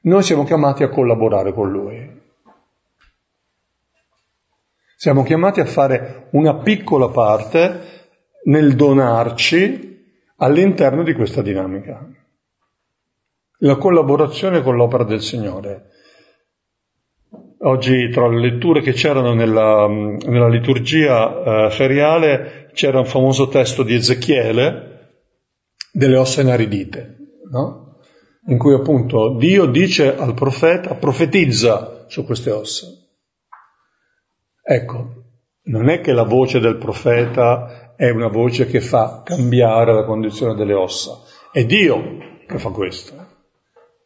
Noi 0.03 0.23
siamo 0.23 0.45
chiamati 0.45 0.83
a 0.83 0.89
collaborare 0.89 1.53
con 1.53 1.69
Lui. 1.69 2.17
Siamo 4.95 5.23
chiamati 5.23 5.59
a 5.59 5.65
fare 5.65 6.27
una 6.31 6.55
piccola 6.55 7.09
parte 7.09 8.07
nel 8.45 8.75
donarci 8.75 9.97
all'interno 10.37 11.03
di 11.03 11.13
questa 11.13 11.41
dinamica. 11.41 12.18
La 13.61 13.75
collaborazione 13.75 14.61
con 14.61 14.75
l'opera 14.75 15.03
del 15.03 15.21
Signore. 15.21 15.87
Oggi 17.61 18.09
tra 18.09 18.29
le 18.29 18.39
letture 18.39 18.79
che 18.79 18.93
c'erano 18.93 19.33
nella, 19.33 19.85
nella 19.85 20.47
liturgia 20.47 21.67
eh, 21.67 21.71
feriale 21.71 22.69
c'era 22.73 22.99
un 22.99 23.05
famoso 23.05 23.49
testo 23.49 23.83
di 23.83 23.95
Ezechiele 23.95 25.17
delle 25.91 26.15
ossa 26.15 26.39
inaridite, 26.39 27.17
no? 27.51 27.97
in 28.47 28.57
cui 28.57 28.73
appunto 28.73 29.35
Dio 29.37 29.65
dice 29.65 30.15
al 30.15 30.33
profeta, 30.33 30.95
profetizza 30.95 32.05
su 32.07 32.23
queste 32.23 32.51
ossa. 32.51 32.87
Ecco, 34.63 35.13
non 35.63 35.89
è 35.89 35.99
che 35.99 36.13
la 36.13 36.23
voce 36.23 36.59
del 36.59 36.77
profeta 36.77 37.93
è 37.97 38.09
una 38.09 38.29
voce 38.29 38.67
che 38.67 38.79
fa 38.79 39.21
cambiare 39.25 39.93
la 39.93 40.05
condizione 40.05 40.55
delle 40.55 40.73
ossa, 40.73 41.19
è 41.51 41.65
Dio 41.65 42.01
che 42.47 42.57
fa 42.57 42.69
questo. 42.69 43.28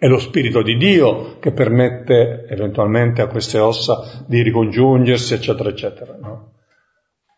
È 0.04 0.08
lo 0.08 0.20
Spirito 0.20 0.62
di 0.62 0.76
Dio 0.76 1.40
che 1.40 1.54
permette 1.54 2.46
eventualmente 2.50 3.22
a 3.22 3.28
queste 3.28 3.58
ossa 3.58 4.26
di 4.28 4.42
ricongiungersi, 4.42 5.34
eccetera, 5.34 5.70
eccetera. 5.70 6.18
No? 6.20 6.56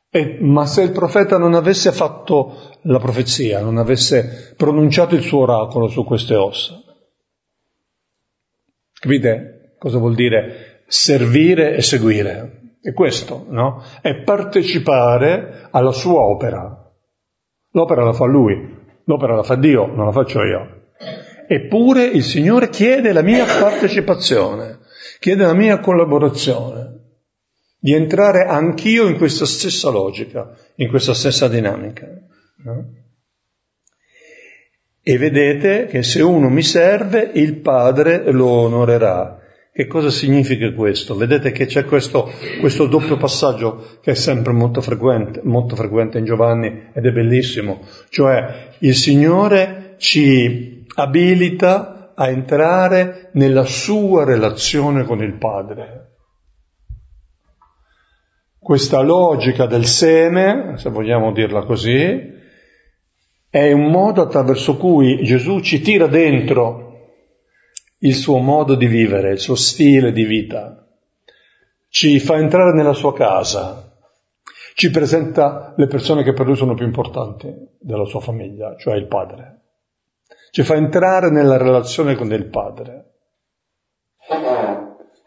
E, 0.10 0.40
ma 0.42 0.66
se 0.66 0.82
il 0.82 0.92
profeta 0.92 1.38
non 1.38 1.54
avesse 1.54 1.92
fatto 1.92 2.72
la 2.82 2.98
profezia, 2.98 3.62
non 3.62 3.78
avesse 3.78 4.56
pronunciato 4.58 5.14
il 5.14 5.22
suo 5.22 5.42
oracolo 5.42 5.90
su 5.90 6.04
queste 6.06 6.34
ossa, 6.34 6.82
capite 9.00 9.76
cosa 9.78 10.00
vuol 10.00 10.16
dire 10.16 10.86
servire 10.88 11.76
e 11.76 11.84
seguire? 11.84 12.78
È 12.82 12.94
questo, 12.94 13.46
no? 13.48 13.84
È 14.02 14.24
partecipare 14.24 15.68
alla 15.70 15.92
sua 15.92 16.22
opera. 16.22 16.92
L'opera 17.74 18.04
la 18.04 18.14
fa 18.14 18.26
lui, 18.26 18.76
l'opera 19.04 19.36
la 19.36 19.44
fa 19.44 19.54
Dio, 19.54 19.86
non 19.86 20.06
la 20.06 20.12
faccio 20.12 20.42
io. 20.42 20.75
Eppure 21.48 22.06
il 22.06 22.24
Signore 22.24 22.70
chiede 22.70 23.14
la 23.14 23.22
mia 23.22 23.46
partecipazione, 23.46 24.80
chiede 25.20 25.46
la 25.46 25.54
mia 25.54 25.80
collaborazione, 25.80 26.94
di 27.80 27.94
entrare 27.94 28.46
anch'io 28.46 29.08
in 29.08 29.18
questa 29.18 29.46
stessa 29.46 29.90
logica, 29.90 30.56
in 30.76 30.90
questa 30.90 31.14
stessa 31.14 31.48
dinamica. 31.48 32.08
No? 32.64 32.86
E 35.08 35.18
vedete 35.20 35.86
che 35.86 36.02
se 36.02 36.24
uno 36.24 36.50
mi 36.50 36.64
serve, 36.64 37.30
il 37.36 37.58
Padre 37.58 38.32
lo 38.32 38.48
onorerà. 38.48 39.40
Che 39.72 39.86
cosa 39.86 40.10
significa 40.10 40.72
questo? 40.74 41.16
Vedete 41.16 41.52
che 41.52 41.68
c'è 41.68 41.86
questo, 41.86 42.32
questo, 42.60 42.88
doppio 42.88 43.18
passaggio 43.18 44.00
che 44.02 44.12
è 44.12 44.16
sempre 44.16 44.52
molto 44.52 44.82
frequente, 44.82 45.42
molto 45.44 45.76
frequente 45.76 46.18
in 46.18 46.26
Giovanni 46.26 46.88
ed 46.92 47.06
è 47.06 47.12
bellissimo. 47.12 47.82
Cioè 48.10 48.70
il 48.80 48.96
Signore 48.96 49.94
ci 49.98 50.75
abilita 50.96 52.14
a 52.16 52.30
entrare 52.30 53.30
nella 53.34 53.66
sua 53.66 54.24
relazione 54.24 55.04
con 55.04 55.22
il 55.22 55.38
Padre. 55.38 56.14
Questa 58.58 59.02
logica 59.02 59.66
del 59.66 59.86
seme, 59.86 60.78
se 60.78 60.90
vogliamo 60.90 61.32
dirla 61.32 61.66
così, 61.66 62.34
è 63.50 63.72
un 63.72 63.92
modo 63.92 64.22
attraverso 64.22 64.78
cui 64.78 65.24
Gesù 65.24 65.60
ci 65.60 65.82
tira 65.82 66.08
dentro 66.08 66.84
il 68.00 68.16
suo 68.16 68.38
modo 68.38 68.76
di 68.76 68.88
vivere, 68.88 69.32
il 69.32 69.40
suo 69.40 69.56
stile 69.56 70.12
di 70.12 70.24
vita, 70.24 70.88
ci 71.90 72.20
fa 72.20 72.38
entrare 72.38 72.74
nella 72.74 72.94
sua 72.94 73.14
casa, 73.14 73.94
ci 74.74 74.90
presenta 74.90 75.74
le 75.78 75.88
persone 75.88 76.24
che 76.24 76.34
per 76.34 76.46
lui 76.46 76.56
sono 76.56 76.74
più 76.74 76.86
importanti 76.86 77.54
della 77.80 78.06
sua 78.06 78.20
famiglia, 78.20 78.76
cioè 78.78 78.96
il 78.96 79.08
padre 79.08 79.65
ci 80.56 80.64
fa 80.64 80.76
entrare 80.76 81.30
nella 81.32 81.58
relazione 81.58 82.16
con 82.16 82.32
il 82.32 82.46
Padre, 82.46 83.12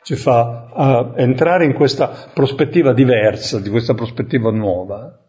ci 0.03 0.17
fa 0.17 0.71
uh, 0.73 1.21
entrare 1.21 1.67
in 1.67 1.75
questa 1.75 2.31
prospettiva 2.33 2.95
diversa, 2.95 3.61
di 3.61 3.69
questa 3.69 3.93
prospettiva 3.93 4.51
nuova, 4.51 5.23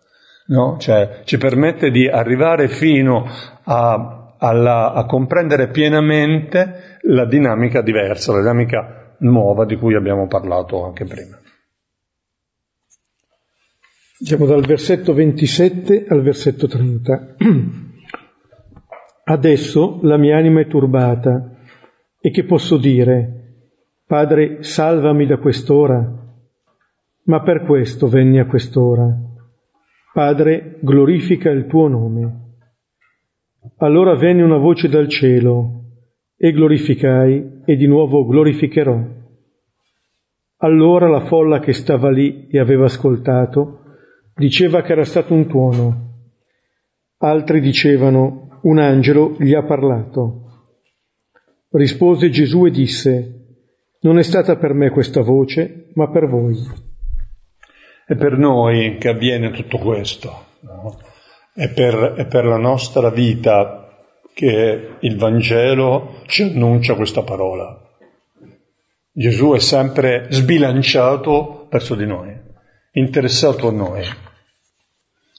no? 0.48 0.78
cioè, 0.80 1.24
ci 1.26 1.38
permette 1.38 1.92
di 1.92 2.08
arrivare 2.08 2.70
fino 2.70 3.28
a, 3.64 4.36
alla, 4.38 4.94
a 4.94 5.06
comprendere 5.06 5.68
pienamente 5.68 7.00
la 7.02 7.26
dinamica 7.26 7.82
diversa, 7.82 8.32
la 8.32 8.40
dinamica 8.40 9.18
nuova 9.18 9.66
di 9.66 9.76
cui 9.76 9.96
abbiamo 9.96 10.28
parlato 10.28 10.86
anche 10.86 11.04
prima. 11.04 11.38
Diciamo 14.18 14.46
dal 14.46 14.66
versetto 14.66 15.14
27 15.14 16.06
al 16.08 16.22
versetto 16.22 16.68
30. 16.70 17.36
Adesso 19.32 20.00
la 20.02 20.18
mia 20.18 20.38
anima 20.38 20.62
è 20.62 20.66
turbata 20.66 21.56
e 22.20 22.32
che 22.32 22.46
posso 22.46 22.78
dire? 22.78 23.68
Padre, 24.08 24.64
salvami 24.64 25.28
da 25.28 25.38
quest'ora. 25.38 26.04
Ma 27.26 27.42
per 27.44 27.64
questo 27.64 28.08
venni 28.08 28.40
a 28.40 28.48
quest'ora. 28.48 29.16
Padre, 30.14 30.80
glorifica 30.82 31.52
il 31.52 31.68
tuo 31.68 31.88
nome. 31.88 32.56
Allora 33.78 34.16
venne 34.16 34.42
una 34.42 34.58
voce 34.58 34.90
dal 34.90 35.08
cielo 35.08 35.84
e 36.36 36.52
glorificai 36.52 37.62
e 37.66 37.76
di 37.76 37.86
nuovo 37.86 38.26
glorificherò. 38.26 39.00
Allora 40.58 41.08
la 41.08 41.28
folla 41.28 41.60
che 41.60 41.74
stava 41.74 42.10
lì 42.10 42.48
e 42.48 42.58
aveva 42.58 42.86
ascoltato 42.86 43.82
diceva 44.34 44.82
che 44.82 44.92
era 44.92 45.06
stato 45.06 45.36
un 45.36 45.46
tuono. 45.46 46.08
Altri 47.20 47.60
dicevano 47.60 48.49
un 48.62 48.80
angelo 48.80 49.36
gli 49.38 49.54
ha 49.54 49.64
parlato. 49.64 50.44
Rispose 51.72 52.30
Gesù 52.30 52.66
e 52.66 52.72
disse, 52.72 53.34
non 54.02 54.18
è 54.18 54.24
stata 54.24 54.56
per 54.58 54.74
me 54.74 54.90
questa 54.90 55.22
voce, 55.22 55.90
ma 55.94 56.10
per 56.10 56.28
voi. 56.28 56.58
È 58.06 58.16
per 58.16 58.38
noi 58.38 58.98
che 58.98 59.10
avviene 59.10 59.52
tutto 59.52 59.78
questo, 59.78 60.46
no? 60.62 60.98
è, 61.54 61.70
per, 61.70 62.14
è 62.18 62.26
per 62.26 62.46
la 62.46 62.58
nostra 62.58 63.10
vita 63.12 63.88
che 64.34 64.96
il 65.00 65.18
Vangelo 65.18 66.22
ci 66.26 66.44
annuncia 66.44 66.96
questa 66.96 67.22
parola. 67.22 67.78
Gesù 69.12 69.52
è 69.52 69.60
sempre 69.60 70.28
sbilanciato 70.30 71.68
verso 71.70 71.94
di 71.94 72.06
noi, 72.06 72.34
interessato 72.94 73.68
a 73.68 73.72
noi 73.72 74.04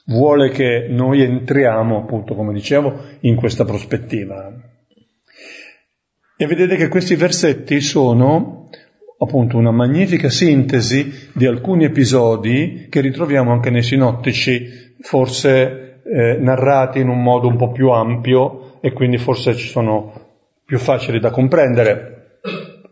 vuole 0.05 0.49
che 0.49 0.87
noi 0.89 1.21
entriamo, 1.21 1.97
appunto, 1.97 2.35
come 2.35 2.53
dicevo, 2.53 2.99
in 3.21 3.35
questa 3.35 3.65
prospettiva. 3.65 4.53
E 6.37 6.45
vedete 6.47 6.75
che 6.75 6.87
questi 6.87 7.15
versetti 7.15 7.81
sono 7.81 8.69
appunto 9.19 9.57
una 9.57 9.71
magnifica 9.71 10.29
sintesi 10.29 11.29
di 11.33 11.45
alcuni 11.45 11.83
episodi 11.83 12.87
che 12.89 13.01
ritroviamo 13.01 13.51
anche 13.51 13.69
nei 13.69 13.83
sinottici, 13.83 14.95
forse 15.01 16.01
eh, 16.03 16.37
narrati 16.39 16.99
in 16.99 17.09
un 17.09 17.21
modo 17.21 17.47
un 17.47 17.57
po' 17.57 17.71
più 17.71 17.89
ampio 17.89 18.81
e 18.81 18.91
quindi 18.91 19.19
forse 19.19 19.55
ci 19.55 19.67
sono 19.67 20.29
più 20.65 20.79
facili 20.79 21.19
da 21.19 21.29
comprendere. 21.29 22.10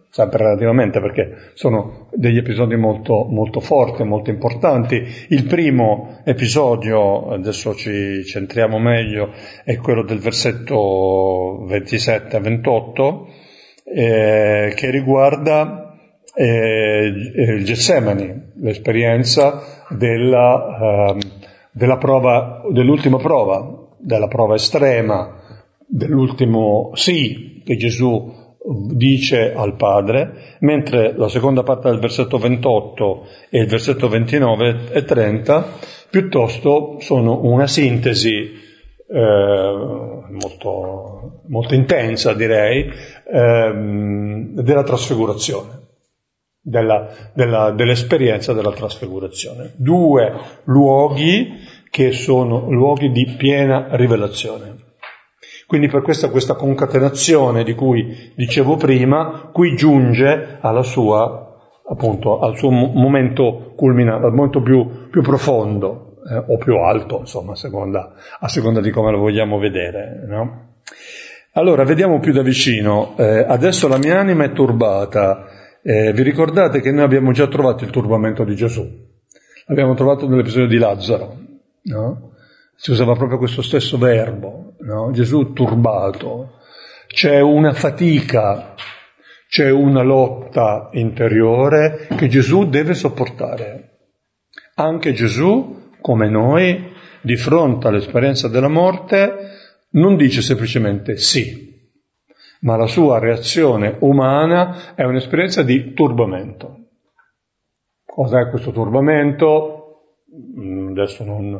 Sempre 0.09 0.39
relativamente 0.43 0.99
perché 0.99 1.51
sono 1.53 2.07
degli 2.11 2.37
episodi 2.37 2.75
molto, 2.75 3.25
molto 3.29 3.59
forti, 3.59 4.03
molto 4.03 4.31
importanti. 4.31 5.03
Il 5.29 5.45
primo 5.45 6.21
episodio, 6.25 7.29
adesso 7.29 7.75
ci 7.75 8.23
centriamo 8.25 8.79
meglio, 8.79 9.31
è 9.63 9.77
quello 9.77 10.03
del 10.03 10.19
versetto 10.19 11.65
27-28, 11.67 13.25
eh, 13.83 14.73
che 14.75 14.89
riguarda 14.89 15.95
eh, 16.33 17.05
il 17.05 17.63
Getsemani, 17.63 18.51
l'esperienza 18.61 19.85
della, 19.89 21.15
eh, 21.15 21.17
della 21.71 21.97
prova, 21.97 22.63
dell'ultima 22.71 23.17
prova, 23.17 23.87
della 23.99 24.27
prova 24.27 24.55
estrema, 24.55 25.35
dell'ultimo 25.85 26.91
sì 26.93 27.61
che 27.63 27.75
Gesù 27.75 28.38
dice 28.71 29.53
al 29.53 29.75
Padre, 29.75 30.57
mentre 30.59 31.13
la 31.15 31.27
seconda 31.27 31.63
parte 31.63 31.89
del 31.89 31.99
versetto 31.99 32.37
28 32.37 33.27
e 33.49 33.59
il 33.61 33.67
versetto 33.67 34.07
29 34.07 34.91
e 34.91 35.03
30 35.03 35.67
piuttosto 36.09 36.97
sono 36.99 37.39
una 37.43 37.67
sintesi 37.67 38.67
eh, 39.11 39.73
molto, 40.29 41.41
molto, 41.47 41.73
intensa, 41.73 42.33
direi, 42.33 42.91
ehm, 43.31 44.61
della 44.61 44.83
trasfigurazione, 44.83 45.87
della, 46.61 47.09
della, 47.33 47.71
dell'esperienza 47.71 48.53
della 48.53 48.71
trasfigurazione. 48.71 49.73
Due 49.77 50.31
luoghi 50.65 51.57
che 51.89 52.11
sono 52.11 52.69
luoghi 52.69 53.11
di 53.11 53.25
piena 53.35 53.87
rivelazione. 53.95 54.78
Quindi 55.69 55.87
per 55.87 56.01
questa, 56.01 56.29
questa 56.31 56.55
concatenazione 56.55 57.63
di 57.63 57.75
cui 57.75 58.33
dicevo 58.35 58.75
prima, 58.75 59.51
qui 59.53 59.75
giunge 59.75 60.57
alla 60.61 60.81
sua, 60.81 61.59
appunto, 61.87 62.39
al 62.39 62.57
suo 62.57 62.71
momento 62.71 63.73
culminante, 63.75 64.25
al 64.25 64.33
momento 64.33 64.63
più, 64.63 65.09
più 65.11 65.21
profondo 65.21 66.15
eh, 66.27 66.37
o 66.37 66.57
più 66.57 66.75
alto, 66.77 67.19
insomma, 67.19 67.51
a 67.51 67.55
seconda, 67.55 68.13
a 68.39 68.47
seconda, 68.47 68.81
di 68.81 68.89
come 68.89 69.11
lo 69.11 69.19
vogliamo 69.19 69.59
vedere. 69.59 70.25
No? 70.27 70.77
Allora, 71.51 71.83
vediamo 71.83 72.17
più 72.17 72.33
da 72.33 72.41
vicino. 72.41 73.13
Eh, 73.15 73.45
adesso 73.47 73.87
la 73.87 73.99
mia 73.99 74.19
anima 74.19 74.45
è 74.45 74.53
turbata. 74.53 75.45
Eh, 75.83 76.13
vi 76.13 76.23
ricordate 76.23 76.81
che 76.81 76.91
noi 76.91 77.03
abbiamo 77.03 77.31
già 77.31 77.45
trovato 77.45 77.83
il 77.83 77.91
turbamento 77.91 78.43
di 78.43 78.55
Gesù? 78.55 78.87
L'abbiamo 79.67 79.93
trovato 79.93 80.27
nell'episodio 80.27 80.67
di 80.67 80.79
Lazzaro, 80.79 81.37
no? 81.83 82.31
si 82.75 82.89
usava 82.89 83.13
proprio 83.13 83.37
questo 83.37 83.61
stesso 83.61 83.99
verbo, 83.99 84.68
no? 84.79 85.11
Gesù 85.11 85.53
turbato, 85.53 86.57
c'è 87.07 87.39
una 87.39 87.73
fatica, 87.73 88.75
c'è 89.47 89.69
una 89.69 90.03
lotta 90.03 90.89
interiore 90.93 92.07
che 92.15 92.27
Gesù 92.27 92.69
deve 92.69 92.93
sopportare. 92.93 93.97
Anche 94.75 95.13
Gesù, 95.13 95.89
come 96.01 96.29
noi, 96.29 96.93
di 97.21 97.35
fronte 97.35 97.87
all'esperienza 97.87 98.47
della 98.47 98.69
morte, 98.69 99.57
non 99.91 100.15
dice 100.15 100.41
semplicemente 100.41 101.17
sì, 101.17 101.69
ma 102.61 102.75
la 102.75 102.87
sua 102.87 103.19
reazione 103.19 103.97
umana 103.99 104.95
è 104.95 105.03
un'esperienza 105.03 105.63
di 105.63 105.93
turbamento. 105.93 106.77
Cos'è 108.05 108.49
questo 108.49 108.71
turbamento? 108.71 110.15
Mm, 110.59 110.91
adesso 110.91 111.23
non, 111.23 111.59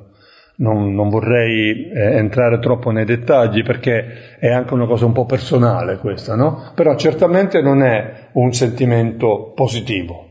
non, 0.59 0.93
non 0.93 1.09
vorrei 1.09 1.89
eh, 1.89 2.17
entrare 2.17 2.59
troppo 2.59 2.91
nei 2.91 3.05
dettagli 3.05 3.63
perché 3.63 4.37
è 4.39 4.49
anche 4.49 4.73
una 4.73 4.85
cosa 4.85 5.05
un 5.05 5.11
po' 5.11 5.25
personale 5.25 5.97
questa, 5.97 6.35
no? 6.35 6.71
Però 6.75 6.95
certamente 6.95 7.61
non 7.61 7.83
è 7.83 8.29
un 8.33 8.53
sentimento 8.53 9.51
positivo, 9.55 10.27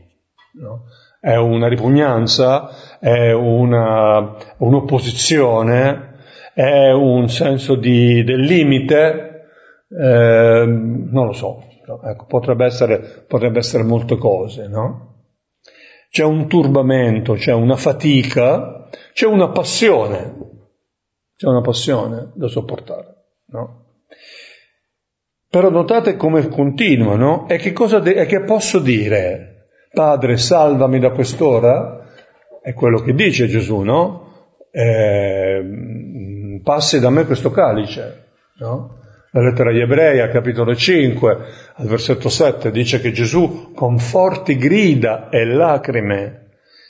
no? 0.53 0.85
È 1.19 1.35
una 1.35 1.67
ripugnanza, 1.67 2.97
è 2.99 3.33
una, 3.33 4.35
un'opposizione, 4.57 6.13
è 6.53 6.91
un 6.91 7.27
senso 7.27 7.75
di, 7.75 8.23
del 8.23 8.39
limite, 8.39 9.47
eh, 9.89 10.63
non 10.65 11.25
lo 11.25 11.33
so, 11.33 11.61
ecco, 12.05 12.25
potrebbe, 12.25 12.65
essere, 12.65 13.25
potrebbe 13.27 13.59
essere 13.59 13.83
molte 13.83 14.17
cose, 14.17 14.67
no? 14.67 15.07
C'è 16.09 16.23
un 16.23 16.47
turbamento, 16.47 17.33
c'è 17.33 17.53
una 17.53 17.75
fatica 17.75 18.78
c'è 19.13 19.25
una 19.25 19.49
passione, 19.49 20.35
c'è 21.35 21.47
una 21.47 21.61
passione 21.61 22.31
da 22.35 22.47
sopportare, 22.47 23.15
no? 23.47 23.85
Però 25.49 25.69
notate 25.69 26.15
come 26.15 26.47
continua, 26.47 27.15
no? 27.15 27.47
E 27.47 27.57
che 27.57 27.73
cosa 27.73 27.99
de- 27.99 28.13
e 28.13 28.25
che 28.25 28.43
posso 28.43 28.79
dire? 28.79 29.67
Padre, 29.91 30.37
salvami 30.37 30.99
da 30.99 31.09
quest'ora? 31.09 32.05
È 32.61 32.73
quello 32.73 32.99
che 32.99 33.13
dice 33.13 33.47
Gesù, 33.47 33.79
no? 33.79 34.27
Eh, 34.69 36.59
passi 36.61 36.99
da 36.99 37.09
me 37.09 37.25
questo 37.25 37.49
calice, 37.49 38.27
no? 38.59 38.97
La 39.31 39.41
lettera 39.41 39.69
agli 39.69 39.79
ebrei, 39.79 40.19
al 40.19 40.29
capitolo 40.29 40.75
5, 40.75 41.37
al 41.75 41.87
versetto 41.87 42.29
7, 42.29 42.69
dice 42.69 42.99
che 42.99 43.11
Gesù 43.11 43.73
con 43.73 43.97
forti 43.97 44.55
grida 44.55 45.29
e 45.29 45.45
lacrime 45.45 46.48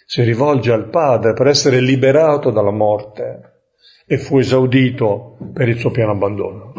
si 0.10 0.24
rivolge 0.24 0.72
al 0.72 0.90
Padre 0.90 1.34
per 1.34 1.46
essere 1.46 1.80
liberato 1.80 2.50
dalla 2.50 2.72
morte 2.72 3.60
e 4.08 4.18
fu 4.18 4.40
esaudito 4.40 5.38
per 5.54 5.70
il 5.70 5.78
suo 5.78 5.92
pieno 5.92 6.14
abbandono. 6.14 6.74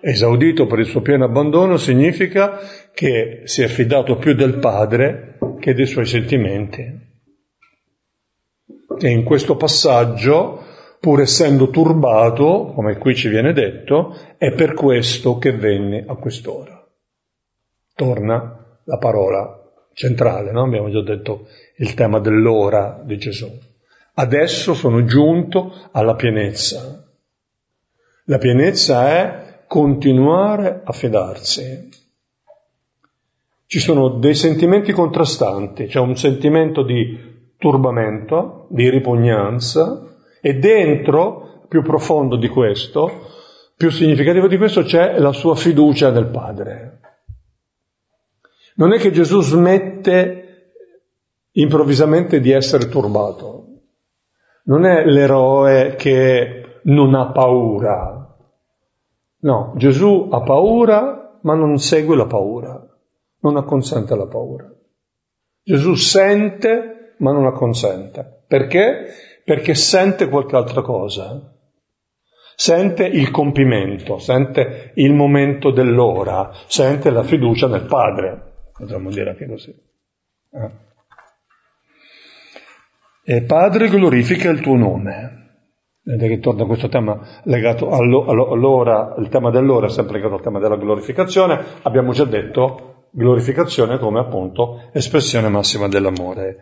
Esaudito 0.00 0.66
per 0.66 0.78
il 0.78 0.86
suo 0.86 1.00
pieno 1.00 1.24
abbandono 1.24 1.76
significa 1.76 2.60
che 2.94 3.40
si 3.46 3.62
è 3.62 3.66
fidato 3.66 4.16
più 4.18 4.34
del 4.34 4.60
Padre 4.60 5.38
che 5.58 5.74
dei 5.74 5.86
suoi 5.86 6.06
sentimenti. 6.06 6.84
E 8.96 9.08
in 9.08 9.24
questo 9.24 9.56
passaggio, 9.56 10.62
pur 11.00 11.22
essendo 11.22 11.68
turbato, 11.70 12.70
come 12.76 12.96
qui 12.98 13.16
ci 13.16 13.28
viene 13.28 13.52
detto, 13.52 14.16
è 14.38 14.52
per 14.52 14.74
questo 14.74 15.36
che 15.38 15.50
venne 15.50 16.04
a 16.06 16.14
quest'ora. 16.14 16.80
Torna 17.92 18.78
la 18.84 18.98
parola 18.98 19.59
centrale, 20.00 20.50
no? 20.50 20.62
abbiamo 20.62 20.88
già 20.88 21.02
detto 21.02 21.48
il 21.76 21.92
tema 21.92 22.20
dell'ora 22.20 23.02
di 23.04 23.18
Gesù. 23.18 23.46
Adesso 24.14 24.72
sono 24.72 25.04
giunto 25.04 25.74
alla 25.92 26.14
pienezza. 26.14 27.06
La 28.24 28.38
pienezza 28.38 29.08
è 29.08 29.64
continuare 29.66 30.80
a 30.82 30.92
fidarsi. 30.92 31.90
Ci 33.66 33.78
sono 33.78 34.18
dei 34.18 34.34
sentimenti 34.34 34.92
contrastanti, 34.92 35.84
c'è 35.84 36.00
un 36.00 36.16
sentimento 36.16 36.82
di 36.82 37.52
turbamento, 37.58 38.68
di 38.70 38.88
ripugnanza 38.88 40.16
e 40.40 40.54
dentro, 40.54 41.66
più 41.68 41.82
profondo 41.82 42.36
di 42.36 42.48
questo, 42.48 43.28
più 43.76 43.90
significativo 43.90 44.48
di 44.48 44.56
questo, 44.56 44.82
c'è 44.82 45.18
la 45.18 45.32
sua 45.32 45.54
fiducia 45.54 46.10
nel 46.10 46.26
Padre. 46.26 47.00
Non 48.80 48.94
è 48.94 48.98
che 48.98 49.10
Gesù 49.10 49.42
smette 49.42 50.76
improvvisamente 51.52 52.40
di 52.40 52.50
essere 52.50 52.88
turbato. 52.88 53.66
Non 54.64 54.86
è 54.86 55.04
l'eroe 55.04 55.96
che 55.96 56.80
non 56.84 57.14
ha 57.14 57.30
paura. 57.30 58.38
No, 59.40 59.74
Gesù 59.76 60.28
ha 60.30 60.40
paura, 60.40 61.38
ma 61.42 61.54
non 61.54 61.76
segue 61.76 62.16
la 62.16 62.24
paura, 62.24 62.82
non 63.40 63.56
acconsente 63.58 64.14
alla 64.14 64.28
paura. 64.28 64.72
Gesù 65.62 65.94
sente, 65.94 67.16
ma 67.18 67.32
non 67.32 67.44
acconsente. 67.44 68.44
Perché? 68.48 69.08
Perché 69.44 69.74
sente 69.74 70.30
qualche 70.30 70.56
altra 70.56 70.80
cosa. 70.80 71.54
Sente 72.56 73.04
il 73.04 73.30
compimento, 73.30 74.18
sente 74.18 74.92
il 74.94 75.12
momento 75.12 75.70
dell'ora, 75.70 76.50
sente 76.66 77.10
la 77.10 77.22
fiducia 77.22 77.66
nel 77.66 77.84
Padre 77.84 78.48
potremmo 78.80 79.10
dire 79.10 79.30
anche 79.30 79.46
così. 79.46 79.70
Eh? 80.52 80.70
E 83.22 83.42
Padre 83.42 83.88
glorifica 83.88 84.50
il 84.50 84.60
tuo 84.60 84.76
nome. 84.76 85.38
Vedete 86.02 86.28
che 86.28 86.40
torna 86.40 86.64
questo 86.64 86.88
tema 86.88 87.40
legato 87.44 87.90
all'ora, 87.90 89.14
il 89.18 89.28
tema 89.28 89.50
dell'ora 89.50 89.86
è 89.86 89.90
sempre 89.90 90.16
legato 90.16 90.34
al 90.34 90.42
tema 90.42 90.58
della 90.58 90.78
glorificazione, 90.78 91.62
abbiamo 91.82 92.12
già 92.12 92.24
detto 92.24 93.08
glorificazione 93.12 93.98
come 93.98 94.20
appunto 94.20 94.90
espressione 94.92 95.48
massima 95.50 95.88
dell'amore. 95.88 96.56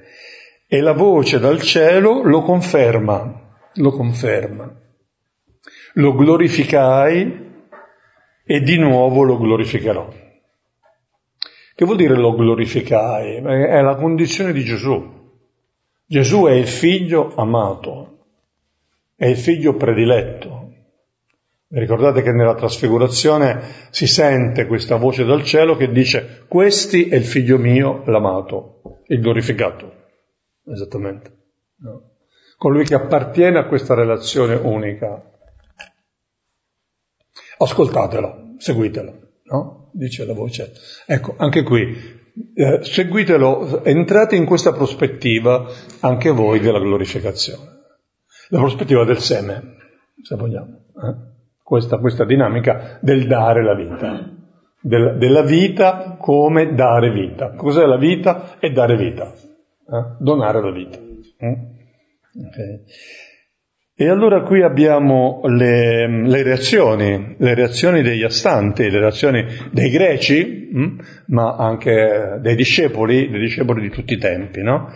E 0.67 0.81
la 0.81 0.93
voce 0.93 1.39
dal 1.39 1.61
cielo 1.63 2.23
lo 2.23 2.43
conferma, 2.43 3.57
lo 3.75 3.91
conferma. 3.93 4.71
Lo 5.95 6.15
glorificai 6.15 7.47
e 8.45 8.61
di 8.61 8.79
nuovo 8.79 9.23
lo 9.23 9.39
glorificherò. 9.39 10.18
Che 11.79 11.85
vuol 11.85 11.97
dire 11.97 12.17
lo 12.17 12.35
glorificai? 12.35 13.37
È 13.37 13.81
la 13.81 13.95
condizione 13.95 14.53
di 14.53 14.65
Gesù. 14.65 15.01
Gesù 16.05 16.47
è 16.47 16.51
il 16.51 16.67
figlio 16.67 17.33
amato, 17.37 18.19
è 19.15 19.27
il 19.27 19.37
figlio 19.37 19.77
prediletto. 19.77 20.73
Ricordate 21.69 22.23
che 22.23 22.33
nella 22.33 22.57
trasfigurazione 22.57 23.63
si 23.91 24.09
sente 24.09 24.67
questa 24.67 24.97
voce 24.97 25.25
dal 25.25 25.45
cielo 25.45 25.77
che 25.77 25.93
dice 25.93 26.47
questi 26.49 27.09
è 27.11 27.15
il 27.15 27.25
figlio 27.25 27.59
mio 27.59 28.03
l'amato, 28.07 28.81
il 29.07 29.21
glorificato. 29.21 29.93
Esattamente. 30.67 31.33
No? 31.77 32.11
Colui 32.57 32.87
che 32.87 32.97
appartiene 32.97 33.57
a 33.57 33.67
questa 33.67 33.95
relazione 33.95 34.57
unica. 34.57 35.23
Ascoltatelo, 37.59 38.55
seguitelo, 38.59 39.19
no? 39.45 39.78
Dice 39.93 40.25
la 40.25 40.35
voce. 40.35 40.73
Ecco, 41.07 41.35
anche 41.37 41.63
qui, 41.63 41.97
eh, 42.55 42.81
seguitelo, 42.83 43.85
entrate 43.85 44.37
in 44.37 44.45
questa 44.45 44.73
prospettiva 44.73 45.71
anche 46.01 46.31
voi 46.31 46.61
della 46.61 46.81
glorificazione. 46.81 47.77
La 48.51 48.59
prospettiva 48.59 49.05
del 49.05 49.19
seme, 49.19 49.77
se 50.23 50.37
vogliamo. 50.37 50.85
Eh? 50.95 51.37
questa, 51.69 51.99
questa 51.99 52.25
dinamica 52.25 52.99
del 53.03 53.27
dare 53.27 53.63
la 53.63 53.75
vita, 53.75 54.27
del, 54.81 55.19
della 55.19 55.43
vita 55.43 56.17
come 56.19 56.73
dare 56.75 57.11
vita. 57.11 57.51
Cos'è 57.51 57.85
la 57.85 57.99
vita? 57.99 58.59
È 58.59 58.71
dare 58.71 58.97
vita, 58.97 59.31
eh? 59.35 60.17
donare 60.19 60.63
la 60.63 60.71
vita. 60.71 60.99
Mm? 60.99 61.53
Okay. 62.47 62.85
E 64.01 64.09
allora 64.09 64.43
qui 64.43 64.63
abbiamo 64.63 65.41
le, 65.47 66.07
le, 66.07 66.43
reazioni, 66.45 67.35
le 67.37 67.55
reazioni 67.55 68.01
degli 68.01 68.23
astanti, 68.23 68.89
le 68.89 69.01
reazioni 69.01 69.45
dei 69.73 69.91
greci? 69.91 70.71
Mm? 70.73 70.99
ma 71.29 71.57
anche 71.57 72.39
dei 72.41 72.55
discepoli, 72.55 73.29
dei 73.29 73.41
discepoli 73.41 73.81
di 73.81 73.91
tutti 73.91 74.13
i 74.13 74.19
tempi. 74.19 74.63
No? 74.63 74.93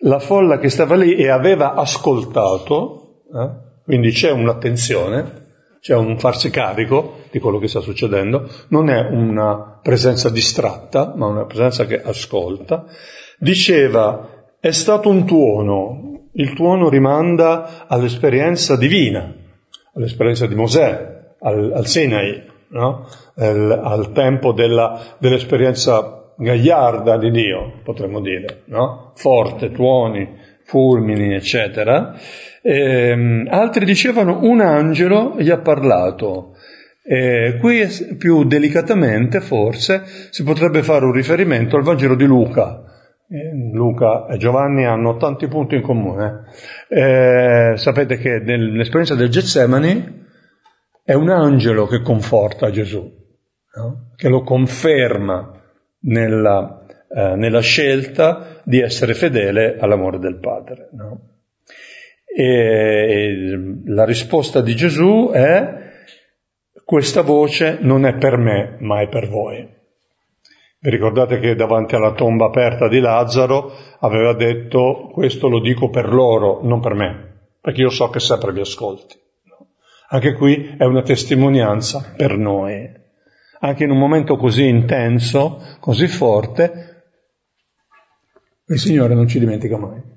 La 0.00 0.20
folla 0.20 0.58
che 0.58 0.70
stava 0.70 0.94
lì 0.94 1.16
e 1.16 1.28
aveva 1.28 1.74
ascoltato, 1.74 3.24
eh? 3.30 3.82
quindi 3.84 4.10
c'è 4.10 4.30
un'attenzione, 4.30 5.44
c'è 5.80 5.94
un 5.94 6.18
farsi 6.18 6.48
carico 6.48 7.24
di 7.30 7.38
quello 7.38 7.58
che 7.58 7.68
sta 7.68 7.80
succedendo, 7.80 8.48
non 8.68 8.88
è 8.88 9.00
una 9.00 9.80
presenza 9.82 10.30
distratta, 10.30 11.12
ma 11.14 11.26
una 11.26 11.44
presenza 11.44 11.84
che 11.84 12.00
ascolta, 12.00 12.86
diceva 13.38 14.30
è 14.60 14.70
stato 14.70 15.08
un 15.10 15.26
tuono, 15.26 16.15
il 16.36 16.52
tuono 16.54 16.88
rimanda 16.88 17.86
all'esperienza 17.86 18.76
divina, 18.76 19.32
all'esperienza 19.94 20.46
di 20.46 20.54
Mosè, 20.54 21.24
al, 21.40 21.72
al 21.74 21.86
Sinai, 21.86 22.42
no? 22.68 23.06
al, 23.36 23.70
al, 23.70 24.12
tempo 24.12 24.52
della, 24.52 25.16
dell'esperienza 25.18 26.32
gagliarda 26.36 27.16
di 27.18 27.30
Dio, 27.30 27.80
potremmo 27.82 28.20
dire, 28.20 28.62
no? 28.66 29.12
forte, 29.14 29.70
tuoni, 29.70 30.36
fulmini, 30.64 31.34
eccetera. 31.34 32.14
Eh, 32.62 33.44
altri 33.48 33.84
dicevano 33.84 34.40
un 34.42 34.60
angelo 34.60 35.36
gli 35.38 35.50
ha 35.50 35.58
parlato. 35.58 36.54
Eh, 37.08 37.58
qui 37.60 37.86
più 38.18 38.44
delicatamente 38.44 39.40
forse 39.40 40.02
si 40.30 40.42
potrebbe 40.42 40.82
fare 40.82 41.04
un 41.04 41.12
riferimento 41.12 41.76
al 41.76 41.84
Vangelo 41.84 42.16
di 42.16 42.24
Luca. 42.24 42.82
Eh, 43.28 43.50
Luca 43.72 44.26
e 44.26 44.36
Giovanni 44.36 44.84
hanno 44.84 45.16
tanti 45.16 45.48
punti 45.48 45.74
in 45.74 45.82
comune. 45.82 46.44
Eh, 46.88 47.72
sapete 47.76 48.18
che 48.18 48.38
nell'esperienza 48.38 49.16
del 49.16 49.28
Getsemani 49.28 50.24
è 51.02 51.14
un 51.14 51.30
angelo 51.30 51.86
che 51.86 52.02
conforta 52.02 52.70
Gesù, 52.70 53.02
no? 53.74 54.12
che 54.14 54.28
lo 54.28 54.42
conferma 54.42 55.60
nella, 56.02 56.86
eh, 57.08 57.34
nella, 57.34 57.60
scelta 57.60 58.60
di 58.64 58.80
essere 58.80 59.14
fedele 59.14 59.76
all'amore 59.78 60.18
del 60.18 60.38
Padre. 60.38 60.88
No? 60.92 61.20
E 62.32 63.82
la 63.86 64.04
risposta 64.04 64.60
di 64.60 64.76
Gesù 64.76 65.30
è 65.32 65.84
questa 66.84 67.22
voce 67.22 67.78
non 67.80 68.06
è 68.06 68.14
per 68.18 68.36
me, 68.36 68.76
ma 68.78 69.00
è 69.00 69.08
per 69.08 69.28
voi. 69.28 69.75
Vi 70.86 70.92
ricordate 70.92 71.40
che 71.40 71.56
davanti 71.56 71.96
alla 71.96 72.12
tomba 72.12 72.46
aperta 72.46 72.86
di 72.86 73.00
Lazzaro 73.00 73.72
aveva 73.98 74.34
detto 74.34 75.10
questo 75.12 75.48
lo 75.48 75.58
dico 75.60 75.90
per 75.90 76.12
loro, 76.12 76.60
non 76.62 76.78
per 76.78 76.94
me, 76.94 77.38
perché 77.60 77.80
io 77.80 77.90
so 77.90 78.08
che 78.08 78.20
sempre 78.20 78.52
vi 78.52 78.60
ascolti. 78.60 79.18
Anche 80.10 80.34
qui 80.34 80.76
è 80.78 80.84
una 80.84 81.02
testimonianza 81.02 82.14
per 82.16 82.36
noi. 82.36 82.88
Anche 83.58 83.82
in 83.82 83.90
un 83.90 83.98
momento 83.98 84.36
così 84.36 84.68
intenso, 84.68 85.60
così 85.80 86.06
forte, 86.06 87.02
il 88.66 88.78
Signore 88.78 89.14
non 89.14 89.26
ci 89.26 89.40
dimentica 89.40 89.76
mai 89.78 90.14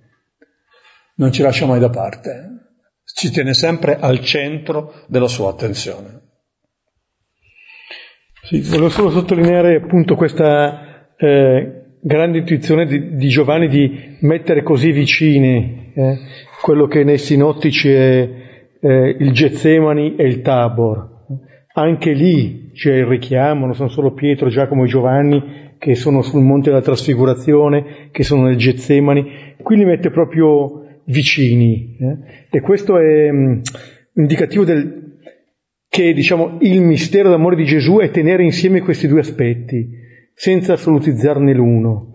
non 1.19 1.31
ci 1.33 1.41
lascia 1.41 1.65
mai 1.65 1.79
da 1.79 1.89
parte, 1.89 2.47
ci 3.03 3.29
tiene 3.29 3.53
sempre 3.53 3.97
al 3.99 4.21
centro 4.21 5.03
della 5.07 5.27
sua 5.27 5.49
attenzione. 5.49 6.28
Sì, 8.49 8.61
volevo 8.61 8.89
solo 8.89 9.11
sottolineare 9.11 9.75
appunto 9.75 10.15
questa 10.15 11.11
eh, 11.15 11.83
grande 12.01 12.39
intuizione 12.39 12.87
di, 12.87 13.15
di, 13.15 13.27
Giovanni 13.27 13.67
di 13.67 14.17
mettere 14.21 14.63
così 14.63 14.89
vicini 14.89 15.91
eh, 15.93 16.17
quello 16.59 16.87
che 16.87 17.03
nei 17.03 17.19
sinottici 17.19 17.91
è 17.91 18.27
eh, 18.81 19.15
il 19.19 19.31
Getsemani 19.33 20.15
e 20.15 20.25
il 20.25 20.41
Tabor. 20.41 21.27
Anche 21.73 22.11
lì 22.13 22.71
c'è 22.73 22.95
il 22.95 23.05
richiamo, 23.05 23.65
non 23.65 23.75
sono 23.75 23.89
solo 23.89 24.13
Pietro, 24.13 24.49
Giacomo 24.49 24.85
e 24.85 24.87
Giovanni 24.87 25.43
che 25.77 25.93
sono 25.93 26.23
sul 26.23 26.41
monte 26.41 26.71
della 26.71 26.81
trasfigurazione, 26.81 28.09
che 28.09 28.23
sono 28.23 28.47
nel 28.47 28.57
Getsemani. 28.57 29.53
Qui 29.61 29.75
li 29.75 29.85
mette 29.85 30.09
proprio 30.09 31.01
vicini. 31.03 31.97
Eh? 31.99 32.17
E 32.49 32.61
questo 32.61 32.97
è 32.97 33.29
um, 33.29 33.61
indicativo 34.15 34.63
del, 34.63 35.08
che 35.89 36.13
diciamo, 36.13 36.57
il 36.61 36.81
mistero 36.81 37.29
d'amore 37.29 37.55
di 37.55 37.65
Gesù 37.65 37.97
è 37.97 38.11
tenere 38.11 38.43
insieme 38.43 38.81
questi 38.81 39.07
due 39.07 39.21
aspetti, 39.21 39.89
senza 40.35 40.73
assolutizzarne 40.73 41.53
l'uno, 41.53 42.13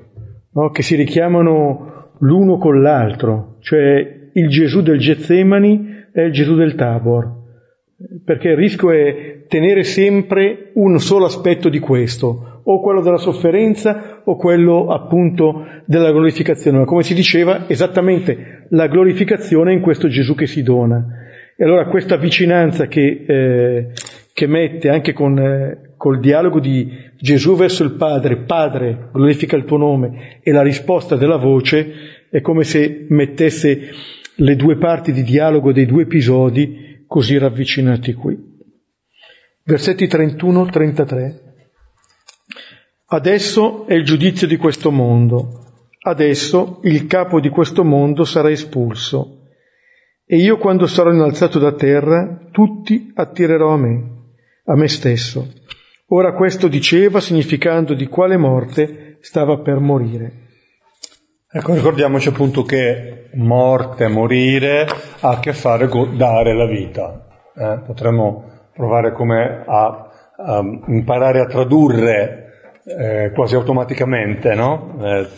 no? 0.52 0.70
che 0.70 0.82
si 0.82 0.94
richiamano 0.94 2.12
l'uno 2.20 2.56
con 2.58 2.80
l'altro, 2.80 3.56
cioè 3.60 4.30
il 4.32 4.48
Gesù 4.48 4.80
del 4.80 4.98
Getsemani 4.98 6.06
è 6.12 6.20
il 6.20 6.32
Gesù 6.32 6.54
del 6.54 6.76
Tabor, 6.76 7.42
perché 8.24 8.50
il 8.50 8.56
rischio 8.56 8.92
è 8.92 9.44
tenere 9.48 9.82
sempre 9.82 10.70
un 10.74 10.98
solo 11.00 11.24
aspetto 11.24 11.68
di 11.68 11.80
questo, 11.80 12.62
o 12.64 12.80
quello 12.80 13.02
della 13.02 13.18
sofferenza 13.18 14.22
o 14.24 14.36
quello 14.36 14.86
appunto 14.86 15.66
della 15.84 16.12
glorificazione, 16.12 16.78
ma 16.78 16.84
come 16.84 17.02
si 17.02 17.14
diceva 17.14 17.68
esattamente 17.68 18.66
la 18.70 18.86
glorificazione 18.86 19.72
in 19.72 19.80
questo 19.80 20.08
Gesù 20.08 20.34
che 20.34 20.46
si 20.46 20.62
dona. 20.62 21.04
E 21.56 21.64
allora 21.64 21.86
questa 21.86 22.16
vicinanza 22.16 22.86
che, 22.86 23.24
eh, 23.26 23.92
che 24.32 24.46
mette 24.46 24.88
anche 24.88 25.12
con 25.12 25.38
eh, 25.38 25.94
col 25.96 26.20
dialogo 26.20 26.60
di 26.60 26.90
Gesù 27.18 27.56
verso 27.56 27.82
il 27.82 27.92
Padre, 27.92 28.44
Padre, 28.44 29.08
glorifica 29.12 29.56
il 29.56 29.64
tuo 29.64 29.78
nome, 29.78 30.40
e 30.42 30.52
la 30.52 30.62
risposta 30.62 31.16
della 31.16 31.38
voce 31.38 32.26
è 32.28 32.40
come 32.42 32.64
se 32.64 33.06
mettesse 33.08 33.90
le 34.36 34.56
due 34.56 34.76
parti 34.76 35.12
di 35.12 35.22
dialogo 35.22 35.72
dei 35.72 35.86
due 35.86 36.02
episodi 36.02 37.04
così 37.06 37.38
ravvicinati 37.38 38.12
qui. 38.12 38.36
Versetti 39.64 40.06
31-33. 40.06 41.40
Adesso 43.06 43.86
è 43.86 43.94
il 43.94 44.04
giudizio 44.04 44.46
di 44.46 44.56
questo 44.56 44.90
mondo. 44.90 45.60
Adesso 46.00 46.80
il 46.82 47.06
capo 47.06 47.40
di 47.40 47.48
questo 47.48 47.82
mondo 47.82 48.24
sarà 48.24 48.50
espulso. 48.50 49.43
E 50.26 50.36
io 50.36 50.56
quando 50.56 50.86
sarò 50.86 51.12
innalzato 51.12 51.58
da 51.58 51.72
terra, 51.72 52.48
tutti 52.50 53.12
attirerò 53.14 53.72
a 53.72 53.76
me, 53.76 54.10
a 54.64 54.74
me 54.74 54.88
stesso. 54.88 55.52
Ora 56.08 56.32
questo 56.32 56.68
diceva 56.68 57.20
significando 57.20 57.94
di 57.94 58.06
quale 58.06 58.36
morte 58.36 59.18
stava 59.20 59.58
per 59.58 59.80
morire. 59.80 60.42
Ecco, 61.50 61.74
ricordiamoci 61.74 62.28
appunto 62.28 62.62
che 62.62 63.28
morte, 63.34 64.08
morire, 64.08 64.86
ha 65.20 65.28
a 65.30 65.40
che 65.40 65.52
fare 65.52 65.88
con 65.88 66.16
dare 66.16 66.54
la 66.54 66.66
vita. 66.66 67.26
Eh? 67.54 67.82
Potremmo 67.86 68.68
provare 68.74 69.12
come 69.12 69.62
a, 69.66 70.08
a 70.36 70.60
imparare 70.86 71.40
a 71.40 71.46
tradurre 71.46 72.43
eh, 72.84 73.30
quasi 73.34 73.54
automaticamente, 73.54 74.54
no? 74.54 74.96
Eh, 75.00 75.28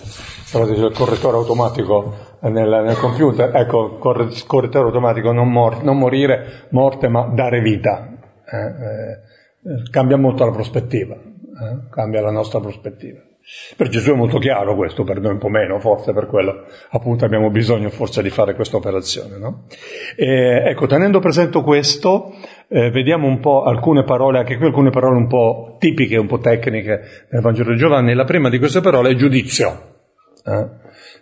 il 0.53 0.93
correttore 0.95 1.37
automatico 1.37 2.15
nel, 2.41 2.69
nel, 2.69 2.97
computer, 2.97 3.55
ecco, 3.55 3.99
correttore 3.99 4.87
automatico, 4.87 5.33
non, 5.33 5.51
mor- 5.51 5.83
non 5.83 5.99
morire, 5.99 6.67
morte, 6.71 7.09
ma 7.09 7.27
dare 7.33 7.61
vita. 7.61 8.09
Eh, 8.49 8.59
eh, 8.59 9.91
cambia 9.91 10.17
molto 10.17 10.45
la 10.45 10.53
prospettiva, 10.53 11.15
eh, 11.15 11.89
cambia 11.91 12.21
la 12.21 12.31
nostra 12.31 12.61
prospettiva. 12.61 13.21
Per 13.77 13.89
Gesù 13.89 14.11
è 14.11 14.17
molto 14.17 14.39
chiaro 14.39 14.75
questo, 14.75 15.05
per 15.05 15.21
noi 15.21 15.33
un 15.33 15.39
po' 15.39 15.49
meno, 15.49 15.79
forse 15.79 16.13
per 16.13 16.27
quello 16.27 16.65
appunto 16.91 17.25
abbiamo 17.25 17.49
bisogno 17.49 17.91
forse 17.91 18.21
di 18.21 18.31
fare 18.31 18.57
questa 18.57 18.77
operazione. 18.77 19.39
No? 19.39 19.67
Ecco, 20.17 20.87
tenendo 20.87 21.21
presente 21.21 21.63
questo, 21.63 22.35
eh, 22.69 22.91
vediamo 22.91 23.27
un 23.27 23.41
po' 23.41 23.63
alcune 23.63 24.03
parole, 24.03 24.39
anche 24.39 24.57
qui 24.57 24.67
alcune 24.67 24.91
parole 24.91 25.17
un 25.17 25.29
po' 25.29 25.77
tipiche, 25.79 26.17
un 26.17 26.27
po' 26.27 26.39
tecniche 26.39 27.27
nel 27.31 27.43
Vangelo 27.43 27.73
di 27.73 27.79
Giovanni. 27.79 28.15
La 28.15 28.25
prima 28.25 28.49
di 28.49 28.59
queste 28.59 28.81
parole 28.81 29.11
è 29.11 29.15
giudizio. 29.15 29.95
Eh? 30.45 30.69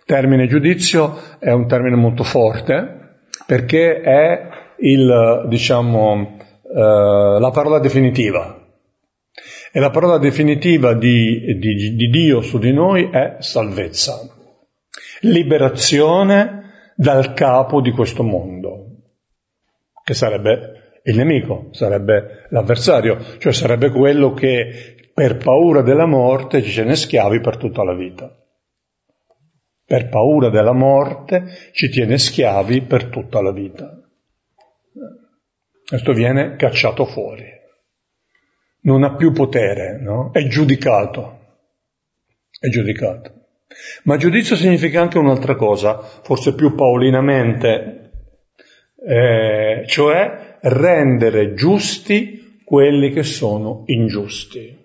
Termine 0.05 0.47
giudizio 0.47 1.17
è 1.39 1.51
un 1.51 1.67
termine 1.67 1.95
molto 1.95 2.23
forte 2.23 3.19
perché 3.45 4.01
è 4.01 4.47
il, 4.79 5.45
diciamo, 5.47 6.37
eh, 6.63 7.39
la 7.39 7.51
parola 7.53 7.79
definitiva. 7.79 8.61
E 9.71 9.79
la 9.79 9.89
parola 9.89 10.17
definitiva 10.17 10.93
di, 10.93 11.57
di, 11.59 11.95
di 11.95 12.09
Dio 12.09 12.41
su 12.41 12.59
di 12.59 12.71
noi 12.71 13.09
è 13.11 13.35
salvezza, 13.39 14.13
liberazione 15.21 16.93
dal 16.95 17.33
capo 17.33 17.81
di 17.81 17.91
questo 17.91 18.23
mondo, 18.23 18.85
che 20.01 20.13
sarebbe 20.13 20.84
il 21.05 21.15
nemico, 21.15 21.69
sarebbe 21.71 22.45
l'avversario, 22.49 23.37
cioè 23.37 23.53
sarebbe 23.53 23.89
quello 23.89 24.33
che 24.33 25.09
per 25.13 25.37
paura 25.37 25.81
della 25.81 26.05
morte 26.05 26.61
ci 26.61 26.71
tiene 26.71 26.95
schiavi 26.95 27.39
per 27.39 27.57
tutta 27.57 27.83
la 27.83 27.93
vita. 27.93 28.35
Per 29.85 30.09
paura 30.09 30.49
della 30.49 30.73
morte 30.73 31.45
ci 31.71 31.89
tiene 31.89 32.17
schiavi 32.17 32.81
per 32.81 33.05
tutta 33.05 33.41
la 33.41 33.51
vita. 33.51 33.99
Questo 35.87 36.13
viene 36.13 36.55
cacciato 36.55 37.05
fuori 37.05 37.55
non 38.85 39.03
ha 39.03 39.15
più 39.15 39.31
potere, 39.31 39.99
no? 39.99 40.31
è 40.31 40.47
giudicato. 40.47 41.39
È 42.57 42.69
giudicato. 42.69 43.31
Ma 44.03 44.17
giudizio 44.17 44.55
significa 44.55 45.01
anche 45.01 45.17
un'altra 45.17 45.55
cosa, 45.55 45.99
forse 45.99 46.55
più 46.55 46.75
paulinamente, 46.75 48.11
eh, 49.07 49.83
cioè 49.87 50.44
rendere 50.65 51.53
giusti 51.53 52.61
quelli 52.63 53.11
che 53.11 53.23
sono 53.23 53.83
ingiusti. 53.85 54.83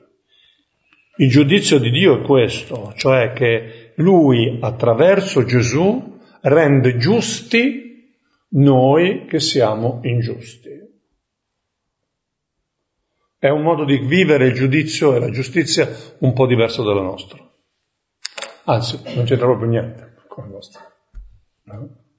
Il 1.17 1.31
giudizio 1.31 1.79
di 1.79 1.91
Dio 1.91 2.21
è 2.21 2.23
questo, 2.23 2.93
cioè 2.97 3.33
che 3.33 3.93
Lui 3.97 4.59
attraverso 4.61 5.45
Gesù 5.45 6.19
rende 6.43 6.97
giusti 6.97 8.15
noi 8.51 9.27
che 9.27 9.41
siamo 9.41 10.01
ingiusti. 10.03 10.79
È 13.39 13.49
un 13.49 13.63
modo 13.63 13.85
di 13.85 13.99
vivere 13.99 14.49
il 14.49 14.55
giudizio 14.55 15.15
e 15.15 15.19
la 15.19 15.31
giustizia 15.31 15.89
un 16.19 16.35
po' 16.35 16.47
diverso 16.47 16.83
dalla 16.83 17.03
nostra. 17.03 17.39
Anzi, 18.65 19.01
non 19.15 19.25
c'entra 19.25 19.47
proprio 19.47 19.69
niente 19.69 20.17
con 20.29 20.45
la 20.45 20.51
nostra. 20.51 20.81
No? 21.65 22.10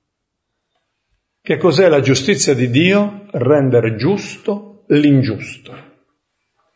Che 1.44 1.58
cos'è 1.58 1.90
la 1.90 2.02
giustizia 2.02 2.54
di 2.54 2.70
Dio? 2.70 3.26
Rendere 3.32 3.96
giusto 3.96 4.84
l'ingiusto. 4.90 5.74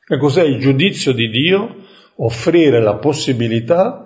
Che 0.03 0.17
cos'è 0.17 0.43
il 0.43 0.59
giudizio 0.59 1.13
di 1.13 1.29
Dio? 1.29 1.83
Offrire 2.15 2.81
la 2.81 2.95
possibilità 2.95 4.05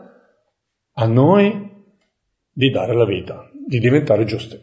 a 0.94 1.06
noi 1.06 1.68
di 2.52 2.70
dare 2.72 2.94
la 2.94 3.06
vita, 3.06 3.50
di 3.54 3.80
diventare 3.80 4.26
giusti, 4.26 4.60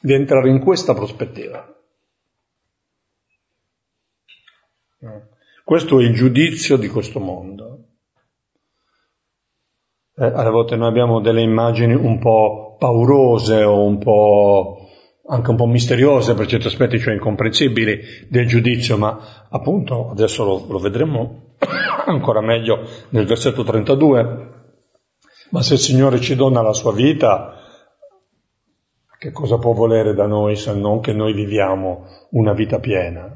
di 0.00 0.12
entrare 0.12 0.50
in 0.50 0.60
questa 0.60 0.94
prospettiva. 0.94 1.66
Questo 5.64 5.98
è 5.98 6.04
il 6.04 6.14
giudizio 6.14 6.76
di 6.76 6.86
questo 6.88 7.18
mondo. 7.18 7.86
Eh, 10.14 10.26
alle 10.26 10.50
volte 10.50 10.76
noi 10.76 10.88
abbiamo 10.88 11.20
delle 11.20 11.42
immagini 11.42 11.94
un 11.94 12.18
po' 12.18 12.67
paurose 12.78 13.62
o 13.62 13.82
un 13.82 13.98
po' 13.98 14.88
anche 15.30 15.50
un 15.50 15.56
po' 15.56 15.66
misteriose 15.66 16.34
per 16.34 16.46
certi 16.46 16.68
aspetti, 16.68 16.98
cioè 16.98 17.14
incomprensibili 17.14 18.00
del 18.28 18.46
giudizio, 18.46 18.96
ma 18.96 19.46
appunto 19.50 20.08
adesso 20.10 20.44
lo, 20.44 20.64
lo 20.68 20.78
vedremo 20.78 21.54
ancora 22.06 22.40
meglio 22.40 22.88
nel 23.10 23.26
versetto 23.26 23.62
32. 23.62 24.56
Ma 25.50 25.62
se 25.62 25.74
il 25.74 25.80
Signore 25.80 26.20
ci 26.20 26.34
dona 26.34 26.62
la 26.62 26.72
sua 26.72 26.92
vita, 26.92 27.54
che 29.18 29.32
cosa 29.32 29.58
può 29.58 29.72
volere 29.72 30.14
da 30.14 30.26
noi 30.26 30.56
se 30.56 30.72
non 30.74 31.00
che 31.00 31.12
noi 31.12 31.32
viviamo 31.32 32.06
una 32.30 32.52
vita 32.52 32.78
piena? 32.78 33.34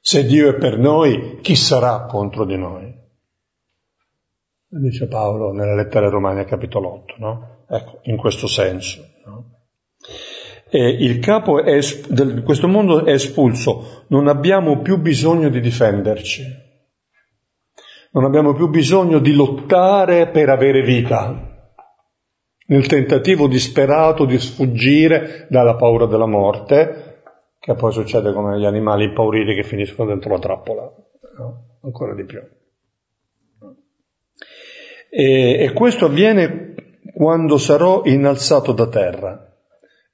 Se 0.00 0.26
Dio 0.26 0.50
è 0.50 0.54
per 0.54 0.78
noi, 0.78 1.38
chi 1.40 1.56
sarà 1.56 2.04
contro 2.04 2.44
di 2.44 2.58
noi? 2.58 3.03
Dice 4.76 5.06
Paolo 5.06 5.52
nella 5.52 5.76
lettera 5.76 6.06
ai 6.06 6.10
Romani, 6.10 6.44
capitolo 6.44 6.94
8, 6.94 7.14
no? 7.18 7.64
Ecco, 7.68 8.00
in 8.02 8.16
questo 8.16 8.48
senso. 8.48 9.04
No? 9.24 9.52
Il 10.70 11.20
capo 11.20 11.60
di 11.62 12.42
questo 12.42 12.66
mondo 12.66 13.04
è 13.04 13.12
espulso, 13.12 14.04
non 14.08 14.26
abbiamo 14.26 14.80
più 14.80 14.98
bisogno 14.98 15.48
di 15.48 15.60
difenderci, 15.60 16.42
non 18.10 18.24
abbiamo 18.24 18.52
più 18.54 18.68
bisogno 18.68 19.20
di 19.20 19.32
lottare 19.32 20.28
per 20.30 20.48
avere 20.48 20.82
vita, 20.82 21.70
nel 22.66 22.86
tentativo 22.88 23.46
disperato 23.46 24.24
di 24.24 24.38
sfuggire 24.38 25.46
dalla 25.48 25.76
paura 25.76 26.06
della 26.06 26.26
morte, 26.26 27.22
che 27.60 27.74
poi 27.74 27.92
succede 27.92 28.32
come 28.32 28.58
gli 28.58 28.64
animali 28.64 29.04
impauriti 29.04 29.54
che 29.54 29.62
finiscono 29.62 30.08
dentro 30.08 30.30
la 30.30 30.38
trappola, 30.40 30.92
no? 31.38 31.78
ancora 31.82 32.14
di 32.14 32.24
più. 32.24 32.40
E, 35.16 35.58
e 35.60 35.72
questo 35.72 36.06
avviene 36.06 36.74
quando 37.14 37.56
sarò 37.56 38.02
innalzato 38.04 38.72
da 38.72 38.88
terra. 38.88 39.48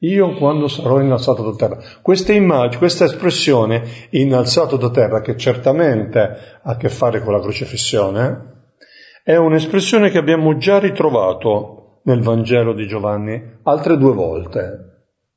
Io 0.00 0.34
quando 0.34 0.68
sarò 0.68 1.00
innalzato 1.00 1.42
da 1.42 1.56
terra. 1.56 1.82
Questa 2.02 2.34
immagine, 2.34 2.76
questa 2.76 3.06
espressione 3.06 3.82
innalzato 4.10 4.76
da 4.76 4.90
terra, 4.90 5.22
che 5.22 5.38
certamente 5.38 6.18
ha 6.20 6.60
a 6.62 6.76
che 6.76 6.90
fare 6.90 7.22
con 7.22 7.32
la 7.32 7.40
crocifissione, 7.40 8.58
è 9.24 9.36
un'espressione 9.36 10.10
che 10.10 10.18
abbiamo 10.18 10.58
già 10.58 10.78
ritrovato 10.78 12.00
nel 12.04 12.20
Vangelo 12.20 12.74
di 12.74 12.86
Giovanni 12.86 13.42
altre 13.62 13.96
due 13.96 14.12
volte. 14.12 14.90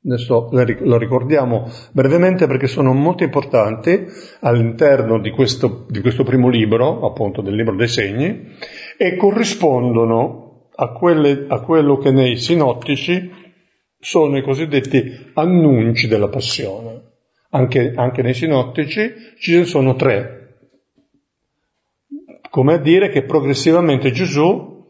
Adesso 0.05 0.49
lo 0.51 0.97
ricordiamo 0.97 1.69
brevemente 1.93 2.45
perché 2.45 2.67
sono 2.67 2.91
molto 2.91 3.23
importanti 3.23 4.05
all'interno 4.41 5.17
di 5.17 5.29
questo, 5.31 5.85
di 5.87 6.01
questo, 6.01 6.23
primo 6.23 6.49
libro, 6.49 7.05
appunto 7.05 7.41
del 7.41 7.55
libro 7.55 7.73
dei 7.73 7.87
segni, 7.87 8.51
e 9.03 9.17
corrispondono 9.17 10.69
a, 10.75 10.93
quelle, 10.93 11.43
a 11.49 11.59
quello 11.59 11.97
che 11.97 12.11
nei 12.11 12.37
sinottici 12.37 13.29
sono 13.99 14.37
i 14.37 14.41
cosiddetti 14.41 15.31
annunci 15.33 16.07
della 16.07 16.29
passione. 16.29 17.01
Anche, 17.49 17.91
anche 17.97 18.21
nei 18.21 18.33
sinottici 18.33 19.13
ci 19.39 19.65
sono 19.65 19.95
tre. 19.95 20.59
Come 22.49 22.75
a 22.75 22.77
dire 22.77 23.09
che 23.09 23.23
progressivamente 23.23 24.11
Gesù 24.11 24.85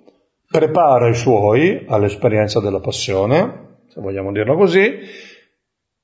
prepara 0.48 1.10
i 1.10 1.16
suoi 1.16 1.84
all'esperienza 1.88 2.60
della 2.60 2.82
passione, 2.82 3.78
se 3.88 4.00
vogliamo 4.00 4.32
dirlo 4.32 4.56
così, 4.56 4.92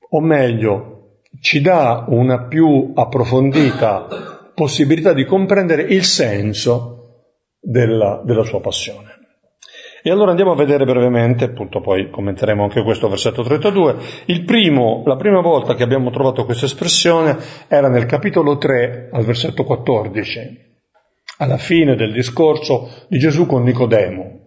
o 0.09 0.19
meglio, 0.19 1.19
ci 1.39 1.61
dà 1.61 2.05
una 2.07 2.47
più 2.47 2.91
approfondita 2.95 4.51
possibilità 4.55 5.13
di 5.13 5.25
comprendere 5.25 5.83
il 5.83 6.03
senso 6.03 6.98
della, 7.59 8.21
della 8.23 8.43
sua 8.43 8.61
passione. 8.61 9.17
E 10.01 10.11
allora 10.11 10.29
andiamo 10.29 10.51
a 10.51 10.55
vedere 10.55 10.85
brevemente, 10.85 11.43
appunto 11.43 11.81
poi 11.81 12.09
commenteremo 12.09 12.63
anche 12.63 12.83
questo 12.83 13.09
versetto 13.09 13.43
32. 13.43 13.97
Il 14.25 14.45
primo, 14.45 15.03
la 15.05 15.17
prima 15.17 15.41
volta 15.41 15.75
che 15.75 15.83
abbiamo 15.83 16.09
trovato 16.09 16.45
questa 16.45 16.65
espressione 16.65 17.37
era 17.67 17.89
nel 17.89 18.05
capitolo 18.05 18.57
3 18.57 19.09
al 19.11 19.25
versetto 19.25 19.65
14, 19.65 20.39
alla 21.39 21.57
fine 21.57 21.95
del 21.95 22.13
discorso 22.13 23.05
di 23.09 23.19
Gesù 23.19 23.45
con 23.45 23.63
Nicodemo 23.63 24.39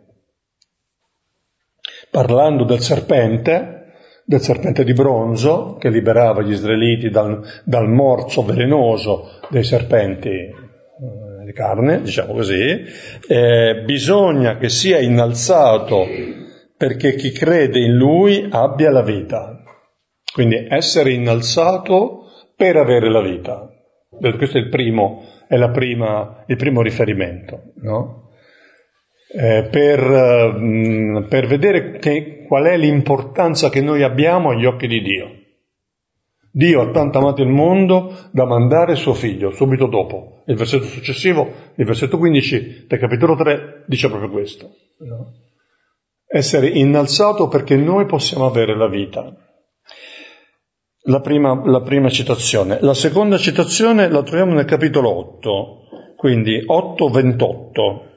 parlando 2.13 2.65
del 2.65 2.81
serpente, 2.81 3.95
del 4.27 4.43
serpente 4.43 4.85
di 4.85 4.93
bronzo 4.93 5.77
che 5.81 5.89
liberava 5.89 6.43
gli 6.43 6.53
israeliti 6.53 7.09
dal, 7.09 7.43
dal 7.65 7.89
morso 7.89 8.45
velenoso 8.45 9.41
dei 9.49 9.65
serpenti 9.65 10.31
di 11.45 11.53
carne, 11.53 12.03
diciamo 12.03 12.33
così, 12.33 12.85
eh, 13.29 13.83
bisogna 13.85 14.57
che 14.57 14.69
sia 14.69 15.01
innalzato 15.01 16.07
perché 16.77 17.15
chi 17.15 17.31
crede 17.31 17.79
in 17.79 17.95
lui 17.95 18.47
abbia 18.51 18.91
la 18.91 19.03
vita. 19.03 19.63
Quindi 20.33 20.67
essere 20.69 21.13
innalzato 21.13 22.25
per 22.57 22.77
avere 22.77 23.11
la 23.11 23.21
vita. 23.21 23.69
Questo 24.37 24.59
è 24.59 24.61
il 24.61 24.69
primo, 24.69 25.23
è 25.49 25.71
prima, 25.71 26.45
il 26.47 26.57
primo 26.57 26.83
riferimento, 26.83 27.73
no? 27.83 28.23
eh, 29.35 29.69
per, 29.71 30.01
mh, 30.01 31.27
per, 31.29 31.47
vedere 31.47 31.99
che, 31.99 32.45
qual 32.47 32.65
è 32.65 32.77
l'importanza 32.77 33.71
che 33.71 33.81
noi 33.81 34.03
abbiamo 34.03 34.51
agli 34.51 34.67
occhi 34.67 34.87
di 34.87 35.01
Dio. 35.01 35.31
Dio 36.51 36.83
ha 36.83 36.91
tanto 36.91 37.19
amato 37.19 37.43
il 37.43 37.49
mondo 37.49 38.15
da 38.31 38.45
mandare 38.45 38.95
suo 38.95 39.15
figlio 39.15 39.51
subito 39.53 39.87
dopo. 39.87 40.32
Il 40.47 40.57
versetto 40.57 40.85
successivo, 40.85 41.53
il 41.77 41.85
versetto 41.85 42.19
15 42.19 42.87
del 42.89 42.99
capitolo 42.99 43.37
3, 43.37 43.85
dice 43.87 44.09
proprio 44.09 44.31
questo. 44.31 44.75
No? 44.99 45.33
Essere 46.27 46.69
innalzato 46.69 47.49
perché 47.49 47.77
noi 47.77 48.07
possiamo 48.07 48.47
avere 48.47 48.77
la 48.77 48.89
vita. 48.89 49.37
La 51.07 51.21
prima, 51.21 51.61
la 51.65 51.83
prima 51.83 52.09
citazione. 52.09 52.79
La 52.81 52.95
seconda 52.95 53.37
citazione 53.37 54.09
la 54.09 54.23
troviamo 54.23 54.55
nel 54.55 54.65
capitolo 54.65 55.11
8, 55.11 55.81
quindi 56.17 56.65
8-28. 56.65 58.11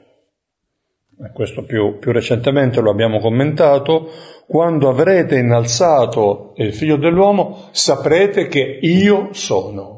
questo 1.32 1.64
più, 1.64 1.98
più 1.98 2.12
recentemente 2.12 2.80
lo 2.80 2.90
abbiamo 2.90 3.18
commentato, 3.18 4.08
quando 4.46 4.88
avrete 4.88 5.36
innalzato 5.36 6.54
il 6.56 6.72
figlio 6.72 6.96
dell'uomo 6.96 7.68
saprete 7.72 8.46
che 8.46 8.78
io 8.80 9.32
sono. 9.32 9.95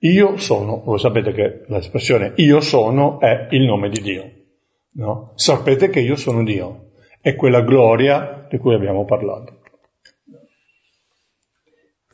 Io 0.00 0.36
sono, 0.36 0.82
voi 0.84 0.98
sapete 0.98 1.32
che 1.32 1.64
l'espressione 1.68 2.32
io 2.36 2.60
sono 2.60 3.18
è 3.18 3.48
il 3.50 3.64
nome 3.64 3.88
di 3.88 4.00
Dio. 4.02 4.30
No? 4.92 5.32
Sapete 5.36 5.88
che 5.88 6.00
io 6.00 6.16
sono 6.16 6.44
Dio. 6.44 6.90
È 7.20 7.34
quella 7.34 7.62
gloria 7.62 8.46
di 8.48 8.58
cui 8.58 8.74
abbiamo 8.74 9.04
parlato. 9.04 9.60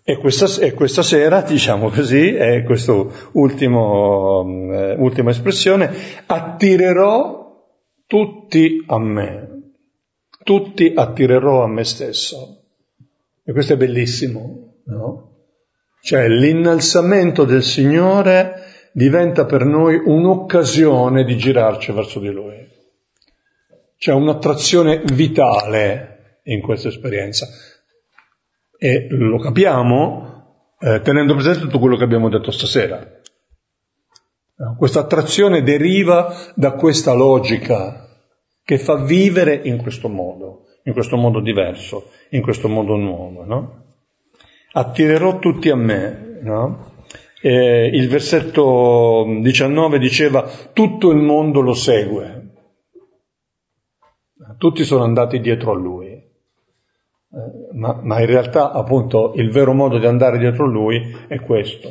E 0.05 0.17
questa, 0.17 0.61
e 0.61 0.73
questa 0.75 1.03
sera, 1.03 1.43
diciamo 1.47 1.89
così, 1.91 2.35
è 2.35 2.63
questa 2.65 2.93
eh, 2.93 3.07
ultima 3.33 5.31
espressione, 5.31 5.91
attirerò 6.27 7.41
tutti 8.07 8.85
a 8.87 8.99
me, 8.99 9.73
tutti 10.43 10.93
attirerò 10.95 11.63
a 11.63 11.69
me 11.69 11.85
stesso. 11.85 12.65
E 13.45 13.53
questo 13.53 13.73
è 13.73 13.77
bellissimo, 13.77 14.83
no? 14.87 15.32
Cioè 16.05 16.27
l'innalzamento 16.27 17.45
del 17.45 17.63
Signore 17.63 18.89
diventa 18.93 19.45
per 19.45 19.65
noi 19.65 20.03
un'occasione 20.05 21.23
di 21.23 21.37
girarci 21.37 21.93
verso 21.93 22.19
di 22.19 22.29
Lui. 22.29 22.69
C'è 23.97 24.13
un'attrazione 24.13 25.03
vitale 25.13 26.41
in 26.47 26.61
questa 26.61 26.89
esperienza. 26.89 27.47
E 28.77 29.07
lo 29.11 29.39
capiamo 29.39 30.75
eh, 30.81 31.01
tenendo 31.03 31.35
presente 31.35 31.61
tutto 31.61 31.79
quello 31.79 31.97
che 31.97 32.03
abbiamo 32.03 32.29
detto 32.29 32.51
stasera. 32.51 33.21
Questa 34.77 34.99
attrazione 34.99 35.63
deriva 35.63 36.35
da 36.57 36.73
questa 36.73 37.13
logica 37.13 38.09
che 38.65 38.79
fa 38.79 38.97
vivere 38.97 39.55
in 39.55 39.77
questo 39.77 40.09
modo, 40.09 40.65
in 40.83 40.95
questo 40.95 41.17
modo 41.17 41.41
diverso, 41.41 42.11
in 42.31 42.43
questo 42.43 42.69
modo 42.69 42.97
nuovo. 42.97 43.45
No? 43.45 43.82
Attirerò 44.73 45.39
tutti 45.39 45.69
a 45.69 45.77
me. 45.77 46.39
No? 46.43 46.91
Eh, 47.41 47.91
il 47.93 48.09
versetto 48.09 49.27
19 49.41 49.99
diceva 49.99 50.49
tutto 50.73 51.11
il 51.11 51.19
mondo 51.19 51.61
lo 51.61 51.75
segue, 51.75 52.43
tutti 54.59 54.85
sono 54.85 55.03
andati 55.03 55.41
dietro 55.41 55.73
a 55.73 55.75
lui. 55.75 56.07
Eh, 56.07 56.29
ma, 57.73 57.99
ma, 58.01 58.21
in 58.21 58.27
realtà 58.27 58.71
appunto 58.71 59.33
il 59.35 59.51
vero 59.51 59.73
modo 59.73 59.99
di 59.99 60.07
andare 60.07 60.39
dietro 60.39 60.67
lui 60.67 61.01
è 61.27 61.41
questo. 61.41 61.91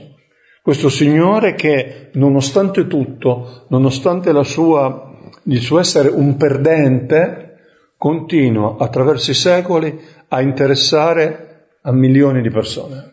Questo 0.62 0.88
Signore 0.88 1.54
che 1.54 2.12
nonostante 2.14 2.88
tutto, 2.88 3.66
nonostante 3.70 4.32
sua, 4.46 5.18
il 5.44 5.60
suo 5.60 5.80
essere 5.80 6.08
un 6.08 6.38
perdente, 6.38 7.58
continua 7.98 8.78
attraverso 8.78 9.32
i 9.32 9.36
secoli 9.36 10.00
a 10.30 10.40
interessare 10.40 11.51
a 11.82 11.92
milioni 11.92 12.42
di 12.42 12.50
persone. 12.50 13.12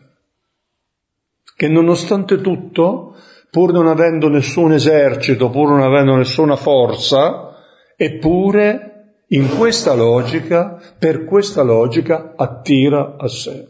Che 1.55 1.67
nonostante 1.67 2.41
tutto, 2.41 3.15
pur 3.49 3.71
non 3.71 3.87
avendo 3.87 4.29
nessun 4.29 4.73
esercito, 4.73 5.49
pur 5.49 5.69
non 5.69 5.81
avendo 5.81 6.15
nessuna 6.15 6.55
forza, 6.55 7.55
eppure 7.95 8.89
in 9.27 9.57
questa 9.57 9.93
logica, 9.93 10.79
per 10.97 11.25
questa 11.25 11.61
logica, 11.61 12.33
attira 12.35 13.15
a 13.17 13.27
sé, 13.27 13.67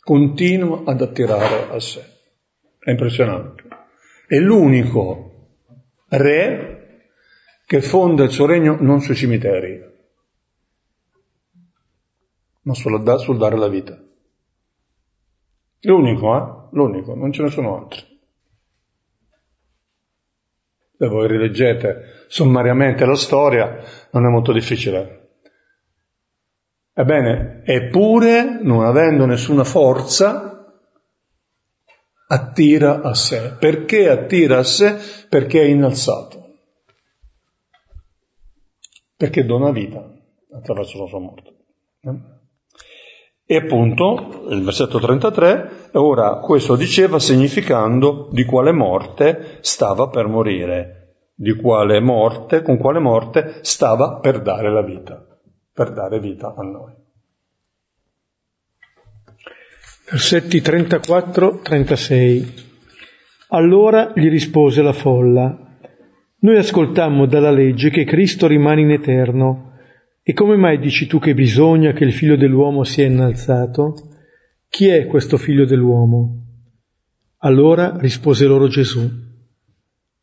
continua 0.00 0.82
ad 0.84 1.00
attirare 1.00 1.68
a 1.70 1.80
sé. 1.80 2.04
È 2.78 2.90
impressionante. 2.90 3.62
È 4.26 4.36
l'unico 4.36 5.48
re 6.08 6.76
che 7.66 7.80
fonda 7.80 8.24
il 8.24 8.30
suo 8.30 8.46
regno 8.46 8.76
non 8.78 9.00
sui 9.00 9.14
cimiteri, 9.14 9.85
ma 12.66 12.74
sul, 12.74 13.18
sul 13.18 13.38
dare 13.38 13.56
la 13.56 13.68
vita. 13.68 13.96
L'unico, 15.80 16.36
eh? 16.36 16.68
L'unico, 16.72 17.14
non 17.14 17.32
ce 17.32 17.42
ne 17.42 17.50
sono 17.50 17.78
altri. 17.78 18.04
Se 20.98 21.06
voi 21.06 21.28
rileggete 21.28 22.24
sommariamente 22.28 23.04
la 23.04 23.14
storia, 23.14 23.82
non 24.10 24.26
è 24.26 24.28
molto 24.28 24.52
difficile. 24.52 25.28
Ebbene, 26.92 27.62
eppure, 27.64 28.60
non 28.62 28.84
avendo 28.84 29.26
nessuna 29.26 29.62
forza, 29.62 30.74
attira 32.28 33.02
a 33.02 33.14
sé. 33.14 33.56
Perché 33.60 34.08
attira 34.08 34.58
a 34.58 34.64
sé? 34.64 34.96
Perché 35.28 35.60
è 35.60 35.66
innalzato. 35.66 36.44
Perché 39.14 39.44
dona 39.44 39.70
vita 39.70 40.04
attraverso 40.50 40.98
la 41.02 41.06
sua 41.06 41.20
morte. 41.20 41.54
E 43.46 43.56
appunto, 43.56 44.46
il 44.50 44.64
versetto 44.64 44.98
33, 44.98 45.90
ora 45.92 46.38
questo 46.38 46.74
diceva 46.74 47.20
significando 47.20 48.28
di 48.32 48.44
quale 48.44 48.72
morte 48.72 49.58
stava 49.60 50.08
per 50.08 50.26
morire 50.26 50.96
di 51.38 51.54
quale 51.54 52.00
morte, 52.00 52.62
con 52.62 52.78
quale 52.78 52.98
morte 52.98 53.58
stava 53.60 54.20
per 54.20 54.40
dare 54.40 54.72
la 54.72 54.80
vita, 54.80 55.22
per 55.72 55.92
dare 55.92 56.18
vita 56.18 56.54
a 56.56 56.62
noi. 56.62 56.94
Versetti 60.10 60.60
34-36 60.60 62.64
Allora 63.48 64.12
gli 64.14 64.30
rispose 64.30 64.80
la 64.80 64.94
folla, 64.94 65.54
noi 66.38 66.56
ascoltammo 66.56 67.26
dalla 67.26 67.50
legge 67.50 67.90
che 67.90 68.04
Cristo 68.04 68.46
rimane 68.46 68.80
in 68.80 68.92
eterno, 68.92 69.74
e 70.28 70.32
come 70.32 70.56
mai 70.56 70.80
dici 70.80 71.06
tu 71.06 71.20
che 71.20 71.34
bisogna 71.34 71.92
che 71.92 72.02
il 72.02 72.12
figlio 72.12 72.34
dell'uomo 72.34 72.82
sia 72.82 73.06
innalzato? 73.06 73.94
Chi 74.68 74.88
è 74.88 75.06
questo 75.06 75.36
figlio 75.36 75.64
dell'uomo? 75.64 76.46
Allora 77.36 77.96
rispose 78.00 78.44
loro 78.44 78.66
Gesù 78.66 79.08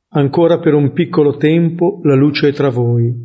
Ancora 0.09 0.59
per 0.59 0.73
un 0.73 0.91
piccolo 0.91 1.37
tempo 1.37 2.01
la 2.03 2.15
luce 2.15 2.49
è 2.49 2.51
tra 2.51 2.67
voi. 2.67 3.15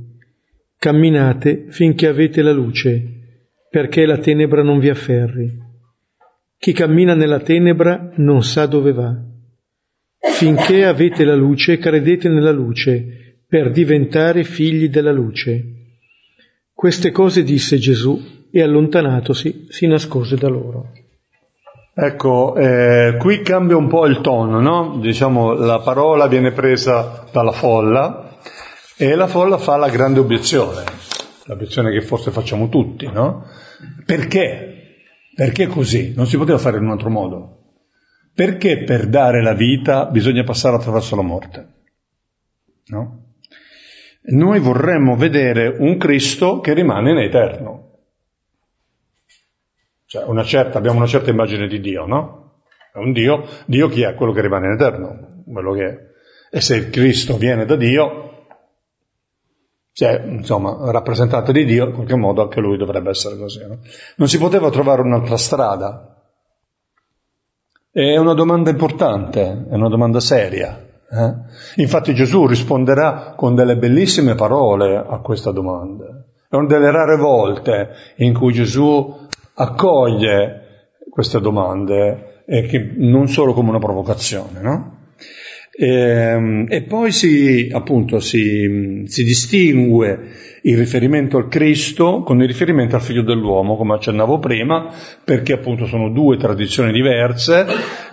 Camminate 0.79 1.65
finché 1.71 2.07
avete 2.07 2.43
la 2.43 2.53
luce, 2.53 3.03
perché 3.69 4.07
la 4.07 4.19
tenebra 4.19 4.63
non 4.63 4.79
vi 4.79 4.89
afferri. 4.89 5.51
Chi 6.57 6.73
cammina 6.73 7.17
nella 7.17 7.41
tenebra 7.41 8.13
non 8.19 8.45
sa 8.45 8.67
dove 8.67 8.93
va. 8.93 9.21
Finché 10.39 10.85
avete 10.85 11.25
la 11.25 11.35
luce, 11.35 11.79
credete 11.79 12.29
nella 12.29 12.53
luce, 12.53 13.43
per 13.49 13.73
diventare 13.73 14.45
figli 14.45 14.89
della 14.89 15.13
luce. 15.13 15.78
Queste 16.79 17.11
cose 17.11 17.43
disse 17.43 17.77
Gesù 17.77 18.47
e 18.53 18.63
allontanatosi 18.63 19.67
si 19.69 19.89
nascose 19.89 20.37
da 20.37 20.47
loro. 20.47 20.93
Ecco, 21.93 22.55
eh, 22.55 23.17
qui 23.19 23.43
cambia 23.43 23.77
un 23.77 23.89
po' 23.89 24.07
il 24.07 24.21
tono, 24.21 24.61
no? 24.61 25.01
Diciamo, 25.01 25.55
la 25.55 25.81
parola 25.81 26.29
viene 26.29 26.53
presa 26.53 27.25
dalla 27.33 27.51
folla 27.51 28.39
e 28.97 29.17
la 29.17 29.27
folla 29.27 29.59
fa 29.59 29.77
la 29.77 29.89
grande 29.89 30.21
obiezione, 30.21 30.85
l'obiezione 31.47 31.91
che 31.91 32.01
forse 32.01 32.31
facciamo 32.31 32.69
tutti, 32.69 33.11
no? 33.11 33.45
Perché? 34.07 35.01
Perché 35.35 35.67
così? 35.67 36.15
Non 36.15 36.29
si 36.29 36.37
poteva 36.37 36.59
fare 36.59 36.77
in 36.77 36.85
un 36.85 36.91
altro 36.91 37.11
modo. 37.11 37.73
Perché 38.33 38.85
per 38.85 39.09
dare 39.09 39.43
la 39.43 39.55
vita 39.55 40.07
bisogna 40.07 40.45
passare 40.45 40.77
attraverso 40.77 41.17
la 41.17 41.23
morte? 41.23 41.75
No? 42.87 43.28
Noi 44.21 44.61
vorremmo 44.61 45.17
vedere 45.17 45.69
un 45.79 45.97
Cristo 45.97 46.61
che 46.61 46.75
rimane 46.75 47.13
in 47.13 47.19
eterno. 47.19 47.87
Cioè 50.07 50.25
una 50.25 50.43
certa, 50.43 50.79
abbiamo 50.79 50.99
una 50.99 51.07
certa 51.07 51.31
immagine 51.31 51.67
di 51.67 51.81
Dio, 51.81 52.07
no? 52.07 52.63
È 52.93 52.99
un 52.99 53.13
Dio, 53.13 53.47
Dio 53.67 53.89
chi 53.89 54.03
è? 54.03 54.15
Quello 54.15 54.33
che 54.33 54.41
rimane 54.41 54.67
in 54.67 54.73
eterno, 54.73 55.43
quello 55.51 55.73
che 55.73 55.85
è. 55.85 55.99
E 56.51 56.61
se 56.61 56.77
il 56.77 56.91
Cristo 56.91 57.37
viene 57.37 57.65
da 57.65 57.77
Dio, 57.77 58.29
cioè, 59.99 60.23
insomma, 60.25 60.93
rappresentante 60.93 61.53
di 61.53 61.65
Dio, 61.65 61.87
in 61.87 61.93
qualche 61.93 62.15
modo 62.15 62.41
anche 62.41 62.61
lui 62.61 62.77
dovrebbe 62.77 63.11
essere 63.11 63.37
così. 63.37 63.67
No? 63.67 63.81
Non 64.17 64.29
si 64.29 64.39
poteva 64.39 64.71
trovare 64.71 65.03
un'altra 65.03 65.37
strada. 65.37 66.23
È 67.91 68.17
una 68.17 68.35
domanda 68.35 68.71
importante, 68.71 69.67
è 69.69 69.75
una 69.75 69.89
domanda 69.89 70.21
seria. 70.21 70.88
Eh? 71.11 71.83
Infatti 71.83 72.15
Gesù 72.15 72.47
risponderà 72.47 73.35
con 73.37 73.55
delle 73.55 73.77
bellissime 73.77 74.35
parole 74.35 74.97
a 74.97 75.19
questa 75.21 75.53
domanda. 75.53 76.25
È 76.49 76.57
una 76.57 76.67
delle 76.67 76.91
rare 76.91 77.17
volte 77.17 77.89
in 78.17 78.35
cui 78.35 78.53
Gesù 78.53 79.27
accoglie 79.55 80.93
queste 81.11 81.41
domande 81.41 82.43
e 82.47 82.63
che 82.63 82.93
non 82.97 83.29
solo 83.29 83.53
come 83.53 83.71
una 83.71 83.79
provocazione, 83.79 84.61
no? 84.61 84.97
E, 85.81 85.87
ehm, 85.87 86.67
e, 86.69 86.83
poi 86.83 87.13
si, 87.13 87.69
appunto, 87.73 88.19
si, 88.19 89.05
si, 89.07 89.23
distingue 89.23 90.19
il 90.63 90.77
riferimento 90.77 91.37
al 91.37 91.49
Cristo 91.49 92.23
con 92.23 92.41
il 92.41 92.49
riferimento 92.49 92.97
al 92.97 93.03
figlio 93.03 93.23
dell'uomo, 93.23 93.77
come 93.77 93.95
accennavo 93.95 94.39
prima, 94.39 94.91
perché 95.23 95.53
appunto 95.53 95.87
sono 95.87 96.11
due 96.11 96.37
tradizioni 96.37 96.91
diverse 96.91 97.65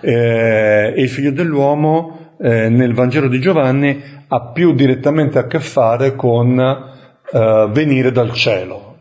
eh, 0.01 0.93
e 0.95 1.01
il 1.01 1.09
figlio 1.09 1.31
dell'uomo 1.31 2.24
eh, 2.39 2.69
nel 2.69 2.93
Vangelo 2.93 3.27
di 3.27 3.39
Giovanni 3.39 4.01
ha 4.27 4.51
più 4.51 4.73
direttamente 4.73 5.39
a 5.39 5.47
che 5.47 5.59
fare 5.59 6.15
con 6.15 6.59
eh, 6.59 7.69
venire 7.71 8.11
dal 8.11 8.33
cielo. 8.33 8.99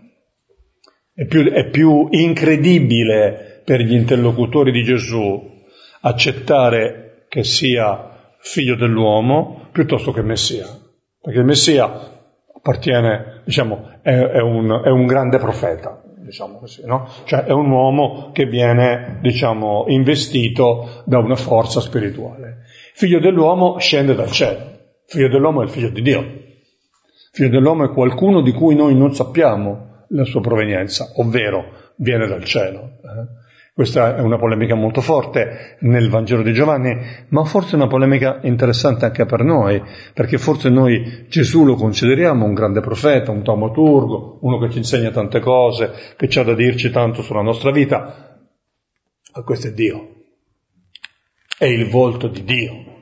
È 1.12 1.24
più, 1.26 1.50
è 1.50 1.68
più 1.68 2.08
incredibile 2.10 3.62
per 3.64 3.80
gli 3.80 3.94
interlocutori 3.94 4.72
di 4.72 4.82
Gesù 4.82 5.52
accettare 6.00 7.26
che 7.28 7.44
sia 7.44 8.32
figlio 8.38 8.76
dell'uomo 8.76 9.68
piuttosto 9.72 10.12
che 10.12 10.22
Messia. 10.22 10.66
Perché 11.20 11.38
il 11.38 11.44
Messia 11.44 12.12
appartiene, 12.54 13.42
diciamo, 13.44 13.90
è, 14.02 14.14
è, 14.14 14.40
un, 14.40 14.82
è 14.84 14.90
un, 14.90 15.06
grande 15.06 15.38
profeta, 15.38 16.02
diciamo 16.18 16.58
così, 16.58 16.84
no? 16.84 17.08
Cioè 17.24 17.44
è 17.44 17.52
un 17.52 17.70
uomo 17.70 18.30
che 18.32 18.44
viene, 18.44 19.18
diciamo, 19.22 19.84
investito 19.88 21.02
da 21.06 21.18
una 21.18 21.36
forza 21.36 21.80
spirituale. 21.80 22.63
Figlio 22.96 23.18
dell'uomo 23.18 23.78
scende 23.80 24.14
dal 24.14 24.30
cielo. 24.30 24.70
Figlio 25.06 25.28
dell'uomo 25.28 25.62
è 25.62 25.64
il 25.64 25.70
figlio 25.70 25.88
di 25.88 26.00
Dio. 26.00 26.24
Figlio 27.32 27.48
dell'uomo 27.48 27.86
è 27.86 27.92
qualcuno 27.92 28.40
di 28.40 28.52
cui 28.52 28.76
noi 28.76 28.94
non 28.94 29.12
sappiamo 29.12 30.04
la 30.10 30.22
sua 30.22 30.40
provenienza, 30.40 31.10
ovvero 31.16 31.92
viene 31.96 32.28
dal 32.28 32.44
cielo. 32.44 33.00
Eh? 33.02 33.42
Questa 33.74 34.16
è 34.16 34.20
una 34.20 34.38
polemica 34.38 34.76
molto 34.76 35.00
forte 35.00 35.76
nel 35.80 36.08
Vangelo 36.08 36.44
di 36.44 36.52
Giovanni, 36.52 36.96
ma 37.30 37.42
forse 37.42 37.74
una 37.74 37.88
polemica 37.88 38.38
interessante 38.42 39.06
anche 39.06 39.26
per 39.26 39.42
noi, 39.42 39.82
perché 40.12 40.38
forse 40.38 40.68
noi 40.68 41.26
Gesù 41.28 41.64
lo 41.64 41.74
consideriamo 41.74 42.44
un 42.44 42.54
grande 42.54 42.78
profeta, 42.78 43.32
un 43.32 43.42
taumaturgo, 43.42 44.38
uno 44.42 44.58
che 44.58 44.70
ci 44.70 44.78
insegna 44.78 45.10
tante 45.10 45.40
cose, 45.40 45.90
che 46.16 46.28
ci 46.28 46.38
ha 46.38 46.44
da 46.44 46.54
dirci 46.54 46.92
tanto 46.92 47.22
sulla 47.22 47.42
nostra 47.42 47.72
vita. 47.72 48.38
Ma 49.34 49.42
questo 49.42 49.66
è 49.66 49.72
Dio. 49.72 50.23
È 51.56 51.64
il 51.64 51.88
volto 51.88 52.28
di 52.28 52.44
Dio. 52.44 52.92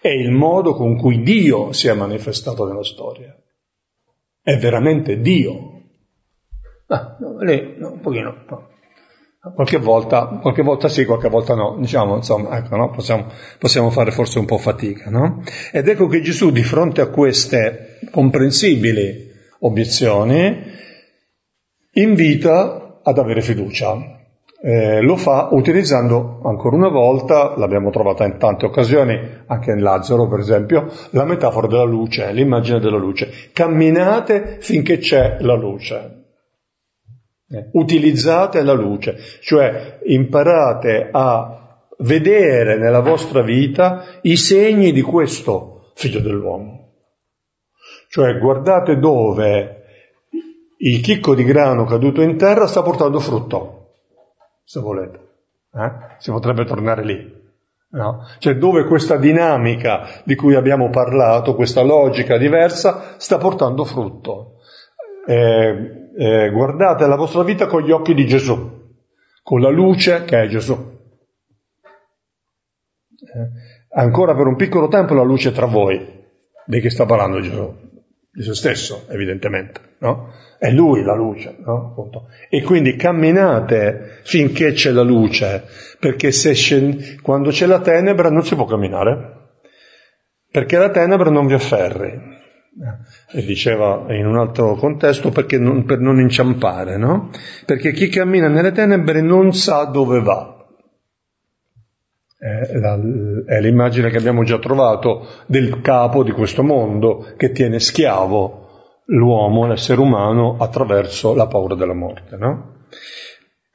È 0.00 0.08
il 0.08 0.30
modo 0.30 0.74
con 0.74 0.96
cui 0.96 1.22
Dio 1.22 1.72
si 1.72 1.88
è 1.88 1.94
manifestato 1.94 2.66
nella 2.66 2.84
storia. 2.84 3.36
È 4.40 4.56
veramente 4.56 5.20
Dio. 5.20 5.82
Ah, 6.88 7.16
no, 7.20 7.40
lì, 7.42 7.74
no, 7.78 7.92
un 7.92 8.00
pochino. 8.00 8.44
No. 8.48 8.70
Qualche 9.54 9.78
volta, 9.78 10.26
qualche 10.40 10.62
volta 10.62 10.88
sì, 10.88 11.04
qualche 11.04 11.28
volta 11.28 11.54
no, 11.54 11.76
diciamo, 11.80 12.14
insomma, 12.14 12.56
ecco, 12.58 12.76
no? 12.76 12.90
possiamo, 12.90 13.26
possiamo, 13.58 13.90
fare 13.90 14.12
forse 14.12 14.38
un 14.38 14.44
po' 14.44 14.58
fatica, 14.58 15.10
no? 15.10 15.42
Ed 15.72 15.88
ecco 15.88 16.06
che 16.06 16.20
Gesù, 16.20 16.52
di 16.52 16.62
fronte 16.62 17.00
a 17.00 17.08
queste 17.08 17.98
comprensibili 18.12 19.30
obiezioni, 19.58 20.62
invita 21.94 23.00
ad 23.02 23.18
avere 23.18 23.42
fiducia. 23.42 24.21
Eh, 24.64 25.00
lo 25.00 25.16
fa 25.16 25.48
utilizzando 25.50 26.38
ancora 26.44 26.76
una 26.76 26.88
volta, 26.88 27.56
l'abbiamo 27.56 27.90
trovata 27.90 28.24
in 28.24 28.38
tante 28.38 28.64
occasioni, 28.64 29.18
anche 29.46 29.72
in 29.72 29.82
Lazzaro 29.82 30.28
per 30.28 30.38
esempio, 30.38 30.88
la 31.10 31.24
metafora 31.24 31.66
della 31.66 31.82
luce, 31.82 32.30
l'immagine 32.30 32.78
della 32.78 32.96
luce. 32.96 33.50
Camminate 33.52 34.58
finché 34.60 34.98
c'è 34.98 35.38
la 35.40 35.54
luce. 35.54 36.26
Eh, 37.50 37.70
utilizzate 37.72 38.62
la 38.62 38.72
luce, 38.72 39.16
cioè 39.40 39.98
imparate 40.04 41.08
a 41.10 41.80
vedere 41.98 42.78
nella 42.78 43.00
vostra 43.00 43.42
vita 43.42 44.04
i 44.22 44.36
segni 44.36 44.92
di 44.92 45.02
questo 45.02 45.90
figlio 45.96 46.20
dell'uomo. 46.20 46.92
Cioè 48.08 48.38
guardate 48.38 48.96
dove 48.96 49.82
il 50.76 51.00
chicco 51.00 51.34
di 51.34 51.42
grano 51.42 51.84
caduto 51.84 52.22
in 52.22 52.36
terra 52.36 52.68
sta 52.68 52.82
portando 52.82 53.18
frutto, 53.18 53.81
se 54.64 54.80
volete. 54.80 55.18
Eh? 55.74 56.16
Si 56.18 56.30
potrebbe 56.30 56.64
tornare 56.64 57.04
lì. 57.04 57.40
No? 57.90 58.26
Cioè 58.38 58.54
dove 58.56 58.84
questa 58.84 59.16
dinamica 59.16 60.22
di 60.24 60.34
cui 60.34 60.54
abbiamo 60.54 60.88
parlato, 60.88 61.54
questa 61.54 61.82
logica 61.82 62.38
diversa, 62.38 63.14
sta 63.18 63.36
portando 63.36 63.84
frutto. 63.84 64.60
Eh, 65.26 66.10
eh, 66.16 66.50
guardate 66.50 67.06
la 67.06 67.16
vostra 67.16 67.42
vita 67.42 67.66
con 67.66 67.82
gli 67.82 67.90
occhi 67.90 68.14
di 68.14 68.26
Gesù, 68.26 68.96
con 69.42 69.60
la 69.60 69.70
luce 69.70 70.24
che 70.24 70.42
è 70.42 70.48
Gesù. 70.48 70.72
Eh, 73.20 74.00
ancora 74.00 74.34
per 74.34 74.46
un 74.46 74.56
piccolo 74.56 74.88
tempo 74.88 75.14
la 75.14 75.22
luce 75.22 75.50
è 75.50 75.52
tra 75.52 75.66
voi, 75.66 76.24
di 76.64 76.80
che 76.80 76.90
sta 76.90 77.04
parlando 77.04 77.40
Gesù? 77.40 77.90
Di 78.34 78.42
se 78.42 78.54
stesso, 78.54 79.06
evidentemente, 79.10 79.96
no? 79.98 80.32
È 80.58 80.70
lui 80.70 81.02
la 81.02 81.14
luce, 81.14 81.54
no? 81.58 81.94
E 82.48 82.62
quindi 82.62 82.96
camminate 82.96 84.20
finché 84.22 84.72
c'è 84.72 84.90
la 84.90 85.02
luce, 85.02 85.64
perché 85.98 86.32
scend- 86.54 87.20
quando 87.20 87.50
c'è 87.50 87.66
la 87.66 87.80
tenebra 87.80 88.30
non 88.30 88.42
si 88.42 88.54
può 88.54 88.64
camminare, 88.64 89.50
perché 90.50 90.78
la 90.78 90.88
tenebra 90.88 91.28
non 91.28 91.46
vi 91.46 91.52
afferri 91.52 92.40
e 93.32 93.44
diceva 93.44 94.06
in 94.08 94.26
un 94.26 94.38
altro 94.38 94.76
contesto 94.76 95.30
non, 95.58 95.84
per 95.84 95.98
non 95.98 96.18
inciampare, 96.18 96.96
no? 96.96 97.30
Perché 97.66 97.92
chi 97.92 98.08
cammina 98.08 98.48
nelle 98.48 98.72
tenebre 98.72 99.20
non 99.20 99.52
sa 99.52 99.84
dove 99.84 100.20
va. 100.20 100.61
È, 102.42 102.76
la, 102.76 102.98
è 103.46 103.60
l'immagine 103.60 104.10
che 104.10 104.16
abbiamo 104.16 104.42
già 104.42 104.58
trovato 104.58 105.28
del 105.46 105.80
capo 105.80 106.24
di 106.24 106.32
questo 106.32 106.64
mondo 106.64 107.34
che 107.36 107.52
tiene 107.52 107.78
schiavo 107.78 108.62
l'uomo, 109.04 109.68
l'essere 109.68 110.00
umano, 110.00 110.56
attraverso 110.58 111.36
la 111.36 111.46
paura 111.46 111.76
della 111.76 111.94
morte, 111.94 112.36
no? 112.36 112.86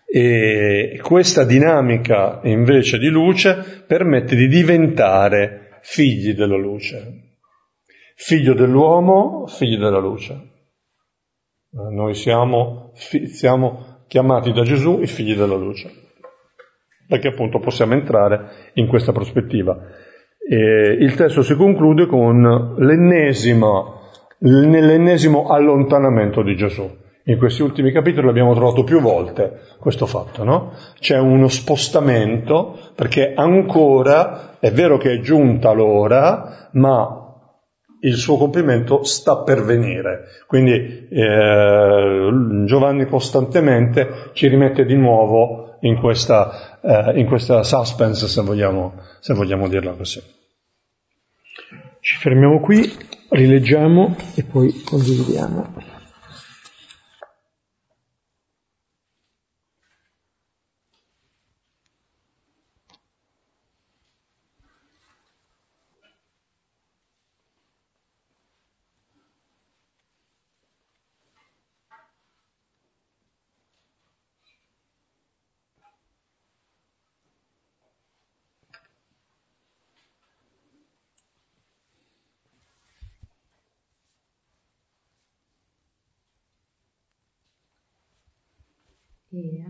E 0.06 1.00
questa 1.02 1.46
dinamica 1.46 2.42
invece 2.44 2.98
di 2.98 3.08
luce 3.08 3.84
permette 3.88 4.36
di 4.36 4.50
diventare 4.50 5.80
figli 5.84 6.34
della 6.34 6.58
luce, 6.58 7.38
figlio 8.16 8.54
dell'uomo, 8.54 9.48
figlio 9.48 9.78
della 9.78 10.00
luce. 10.00 10.34
Eh, 10.34 11.94
noi 11.94 12.16
siamo, 12.16 12.92
siamo 12.96 14.04
chiamati 14.08 14.52
da 14.52 14.64
Gesù 14.64 15.00
i 15.02 15.08
figli 15.08 15.36
della 15.36 15.56
luce, 15.56 16.07
perché 17.08 17.30
appunto 17.30 17.60
possiamo 17.60 17.94
entrare 17.94 18.72
in 18.74 18.88
questa 18.88 19.12
prospettiva. 19.12 19.78
E 20.50 20.98
il 21.00 21.16
testo 21.16 21.42
si 21.42 21.56
conclude 21.56 22.06
con 22.06 22.76
l'ennesimo 22.78 24.00
allontanamento 25.48 26.42
di 26.44 26.56
Gesù. 26.56 27.06
In 27.26 27.38
questi 27.38 27.62
ultimi 27.62 27.92
capitoli 27.92 28.30
abbiamo 28.30 28.54
trovato 28.54 28.86
più 28.86 29.02
volte 29.02 29.60
questo 29.80 30.06
fatto, 30.06 30.46
no? 30.46 30.72
C'è 30.98 31.20
uno 31.20 31.50
spostamento 31.50 32.78
perché 32.96 33.34
ancora 33.36 34.58
è 34.60 34.72
vero 34.72 34.98
che 34.98 35.12
è 35.12 35.20
giunta 35.20 35.74
l'ora, 35.74 36.70
ma 36.74 37.28
il 38.00 38.16
suo 38.16 38.38
compimento 38.38 39.04
sta 39.04 39.44
per 39.44 39.64
venire. 39.64 40.26
Quindi 40.48 41.08
eh, 41.10 42.30
Giovanni 42.66 43.06
costantemente 43.08 44.30
ci 44.32 44.48
rimette 44.48 44.86
di 44.86 44.96
nuovo 44.96 45.67
in 45.82 46.00
questa, 46.00 46.80
eh, 46.82 47.20
in 47.20 47.28
questa 47.28 47.64
suspense, 47.64 48.28
se 48.28 48.42
vogliamo, 48.42 49.02
se 49.20 49.34
vogliamo 49.34 49.68
dirla 49.68 49.94
così. 49.94 50.22
Ci 52.00 52.16
fermiamo 52.18 52.60
qui, 52.62 52.90
rileggiamo 53.30 54.16
e 54.36 54.44
poi 54.44 54.82
condividiamo. 54.84 55.96
E 89.30 89.62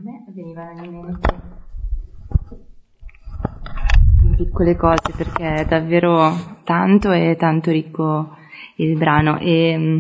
venivano 0.66 1.20
in 4.24 4.36
piccole 4.36 4.76
cose 4.76 5.14
perché 5.16 5.54
è 5.56 5.66
davvero 5.66 6.60
tanto 6.64 7.12
e 7.12 7.36
tanto 7.38 7.72
ricco 7.72 8.36
il 8.78 8.98
brano. 8.98 9.38
E 9.40 9.78
mm, 9.78 10.00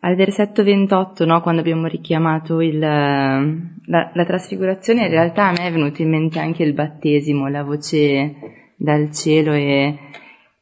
al 0.00 0.14
versetto 0.14 0.62
28, 0.62 1.24
no, 1.24 1.40
quando 1.40 1.60
abbiamo 1.60 1.86
richiamato 1.86 2.60
il, 2.60 2.78
la, 2.78 3.42
la, 3.84 4.24
trasfigurazione, 4.24 5.04
in 5.04 5.10
realtà 5.10 5.48
a 5.48 5.52
me 5.52 5.66
è 5.66 5.72
venuto 5.72 6.02
in 6.02 6.10
mente 6.10 6.38
anche 6.38 6.62
il 6.62 6.72
battesimo, 6.72 7.48
la 7.48 7.64
voce 7.64 8.34
dal 8.76 9.10
cielo 9.12 9.52
e 9.52 9.98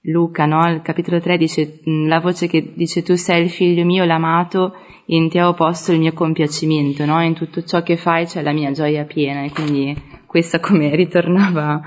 Luca, 0.02 0.46
no, 0.46 0.66
il 0.70 0.80
capitolo 0.80 1.20
3 1.20 1.36
dice 1.36 1.80
mm, 1.88 2.08
la 2.08 2.20
voce 2.20 2.46
che 2.46 2.72
dice 2.74 3.02
tu 3.02 3.14
sei 3.16 3.42
il 3.42 3.50
figlio 3.50 3.84
mio 3.84 4.04
l'amato 4.04 4.74
in 5.06 5.28
te 5.28 5.42
ho 5.42 5.54
posto 5.54 5.92
il 5.92 5.98
mio 5.98 6.12
compiacimento, 6.12 7.04
no? 7.04 7.22
In 7.22 7.34
tutto 7.34 7.62
ciò 7.62 7.82
che 7.82 7.96
fai 7.96 8.26
c'è 8.26 8.42
la 8.42 8.52
mia 8.52 8.70
gioia 8.72 9.04
piena 9.04 9.42
e 9.42 9.50
quindi 9.50 9.94
questa 10.26 10.58
come 10.60 10.94
ritornava 10.94 11.80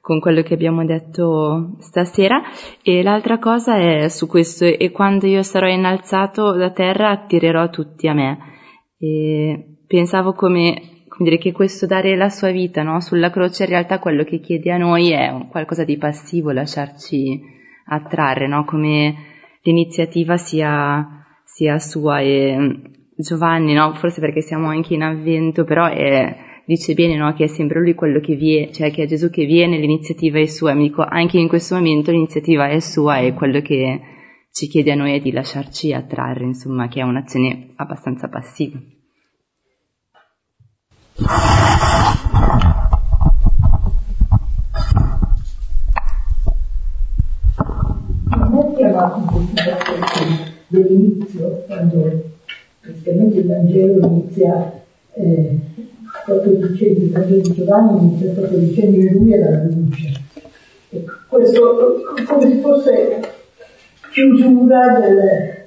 con 0.00 0.20
quello 0.20 0.42
che 0.42 0.54
abbiamo 0.54 0.84
detto 0.84 1.74
stasera 1.80 2.40
e 2.80 3.02
l'altra 3.02 3.40
cosa 3.40 3.76
è 3.76 4.08
su 4.08 4.28
questo 4.28 4.64
e 4.64 4.92
quando 4.92 5.26
io 5.26 5.42
sarò 5.42 5.66
innalzato 5.66 6.52
da 6.52 6.70
terra 6.70 7.10
attirerò 7.10 7.70
tutti 7.70 8.06
a 8.06 8.14
me 8.14 8.38
e 8.98 9.78
pensavo 9.84 10.32
come, 10.32 11.02
come 11.08 11.28
dire 11.28 11.38
che 11.38 11.50
questo 11.50 11.86
dare 11.86 12.14
la 12.14 12.28
sua 12.28 12.52
vita 12.52 12.84
no? 12.84 13.00
sulla 13.00 13.30
croce 13.30 13.64
in 13.64 13.70
realtà 13.70 13.98
quello 13.98 14.22
che 14.22 14.38
chiede 14.38 14.70
a 14.70 14.76
noi 14.76 15.10
è 15.10 15.48
qualcosa 15.50 15.82
di 15.82 15.96
passivo 15.96 16.52
lasciarci 16.52 17.42
attrarre 17.86 18.46
no? 18.46 18.64
come 18.64 19.12
l'iniziativa 19.62 20.36
sia, 20.36 21.25
sia 21.56 21.78
sua 21.78 22.20
e 22.20 22.80
Giovanni 23.16 23.72
no? 23.72 23.94
forse 23.94 24.20
perché 24.20 24.42
siamo 24.42 24.68
anche 24.68 24.92
in 24.92 25.02
avvento 25.02 25.64
però 25.64 25.86
è 25.86 26.36
dice 26.66 26.92
bene 26.92 27.16
no, 27.16 27.32
che 27.32 27.44
è 27.44 27.46
sempre 27.46 27.80
lui 27.80 27.94
quello 27.94 28.20
che 28.20 28.34
viene, 28.34 28.72
cioè 28.72 28.90
che 28.90 29.04
è 29.04 29.06
Gesù 29.06 29.30
che 29.30 29.46
viene, 29.46 29.78
l'iniziativa 29.78 30.38
è 30.38 30.46
sua. 30.46 30.74
Mi 30.74 30.88
dico, 30.88 31.02
anche 31.02 31.38
in 31.38 31.48
questo 31.48 31.76
momento 31.76 32.10
l'iniziativa 32.10 32.68
è 32.68 32.80
sua 32.80 33.18
e 33.18 33.34
quello 33.34 33.60
che 33.60 34.00
ci 34.50 34.66
chiede 34.66 34.90
a 34.90 34.96
noi 34.96 35.14
è 35.14 35.20
di 35.20 35.30
lasciarci 35.30 35.92
attrarre, 35.92 36.44
insomma, 36.44 36.88
che 36.88 37.00
è 37.00 37.04
un'azione 37.04 37.72
abbastanza 37.76 38.28
passiva. 38.28 38.80
Non 48.28 48.58
è 48.58 48.76
chiamato 48.76 50.06
dell'inizio, 50.68 51.65
quando 51.76 52.22
praticamente 52.80 53.38
il 53.38 53.46
Vangelo 53.46 54.06
inizia 54.06 54.72
eh, 55.12 55.58
proprio 56.24 56.66
dicendo, 56.66 57.00
il 57.00 57.10
Vangelo 57.10 57.40
di 57.42 57.52
Giovanni 57.52 58.00
inizia 58.00 58.32
proprio 58.32 58.58
dicendo 58.58 58.96
in 58.96 59.12
lui 59.12 59.32
era 59.32 59.50
la 59.50 59.64
luce. 59.64 60.20
Ecco, 60.88 61.12
questo 61.28 62.02
come 62.26 62.48
se 62.48 62.60
fosse 62.60 63.20
chiusura 64.10 65.00
del, 65.00 65.66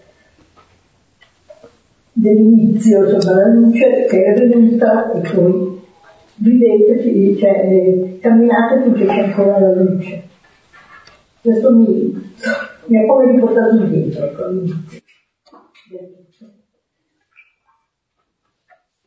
dell'inizio, 2.14 3.10
insomma 3.10 3.38
la 3.38 3.54
luce 3.54 4.06
che 4.10 4.24
è 4.24 4.48
venuta 4.48 5.12
e 5.12 5.30
poi 5.30 5.82
vivete, 6.36 7.38
cioè 7.38 8.20
camminate 8.20 8.82
finché 8.84 9.06
c'è 9.06 9.20
ancora 9.20 9.60
la 9.60 9.74
luce. 9.74 10.24
Questo 11.42 11.72
mi, 11.72 12.34
mi 12.88 12.98
ha 12.98 13.06
come 13.06 13.32
riportato 13.32 13.76
indietro, 13.76 14.26
ecco. 14.26 14.99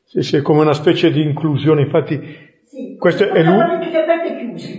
Sì, 0.04 0.22
sì, 0.22 0.36
è 0.36 0.42
come 0.42 0.60
una 0.60 0.74
specie 0.74 1.10
di 1.10 1.22
inclusione, 1.22 1.82
infatti 1.82 2.20
sì, 2.64 2.96
questo 2.98 3.24
è, 3.24 3.42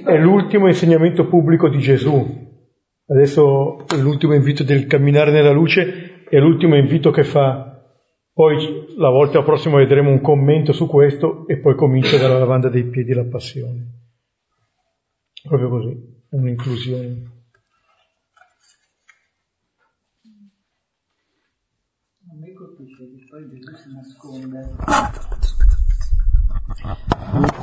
è 0.04 0.18
l'ultimo 0.20 0.68
insegnamento 0.68 1.28
pubblico 1.28 1.70
di 1.70 1.80
Gesù. 1.80 2.42
Adesso 3.06 3.86
è 3.88 3.98
l'ultimo 3.98 4.34
invito 4.34 4.64
del 4.64 4.86
camminare 4.86 5.32
nella 5.32 5.52
luce 5.52 6.14
è 6.34 6.40
l'ultimo 6.40 6.76
invito 6.76 7.12
che 7.12 7.24
fa. 7.24 7.80
Poi 8.34 8.88
la 8.98 9.10
volta 9.10 9.44
prossima 9.44 9.78
vedremo 9.78 10.10
un 10.10 10.20
commento 10.20 10.72
su 10.72 10.88
questo 10.88 11.46
e 11.48 11.60
poi 11.60 11.76
comincia 11.76 12.18
dalla 12.18 12.40
lavanda 12.40 12.70
dei 12.70 12.86
piedi 12.86 13.14
la 13.14 13.26
passione. 13.26 13.86
Proprio 15.48 15.70
così, 15.70 15.96
un'inclusione. 16.32 17.33
Poi 23.34 23.50
Gesù 23.50 23.76
si 23.76 23.92
nasconde. 23.92 24.76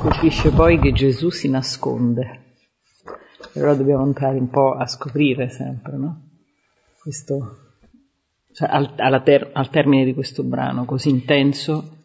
Colpisce 0.01 0.51
poi 0.51 0.79
che 0.79 0.91
Gesù 0.91 1.29
si 1.29 1.49
nasconde. 1.49 2.55
Allora 3.55 3.75
dobbiamo 3.75 4.05
entrare 4.05 4.37
un 4.37 4.49
po' 4.49 4.73
a 4.73 4.85
scoprire 4.85 5.47
sempre, 5.47 5.95
no? 5.95 6.29
Questo, 6.99 7.75
cioè 8.51 8.67
al, 8.69 9.23
ter- 9.23 9.49
al, 9.53 9.69
termine 9.69 10.03
di 10.03 10.13
questo 10.13 10.43
brano 10.43 10.83
così 10.83 11.09
intenso 11.09 11.99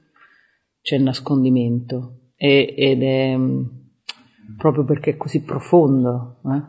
c'è 0.81 0.95
il 0.95 1.03
nascondimento 1.03 2.31
e, 2.37 2.73
ed 2.77 3.03
è 3.03 3.37
mm, 3.37 3.65
proprio 4.59 4.85
perché 4.85 5.11
è 5.11 5.17
così 5.17 5.43
profondo, 5.43 6.41
eh? 6.45 6.63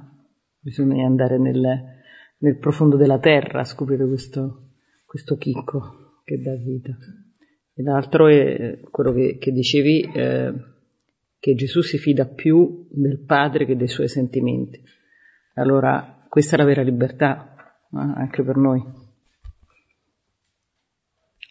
bisogna 0.59 1.05
andare 1.05 1.37
nel, 1.37 1.83
nel, 2.39 2.57
profondo 2.57 2.97
della 2.97 3.19
terra 3.19 3.59
a 3.61 3.65
scoprire 3.65 4.07
questo, 4.07 4.71
questo 5.05 5.37
chicco 5.37 6.06
che 6.27 6.41
dà 6.41 6.55
vita. 6.57 6.91
E 7.73 7.83
l'altro 7.83 8.27
è 8.27 8.81
quello 8.91 9.13
che, 9.13 9.37
che 9.37 9.51
dicevi, 9.53 10.01
eh, 10.13 10.53
che 11.39 11.55
Gesù 11.55 11.81
si 11.81 11.97
fida 11.97 12.25
più 12.25 12.85
del 12.91 13.23
Padre 13.23 13.65
che 13.65 13.77
dei 13.77 13.87
suoi 13.87 14.09
sentimenti. 14.09 14.83
Allora, 15.53 16.25
questa 16.27 16.55
è 16.55 16.57
la 16.57 16.65
vera 16.65 16.81
libertà, 16.81 17.55
eh, 17.93 17.97
anche 17.97 18.43
per 18.43 18.57
noi. 18.57 18.83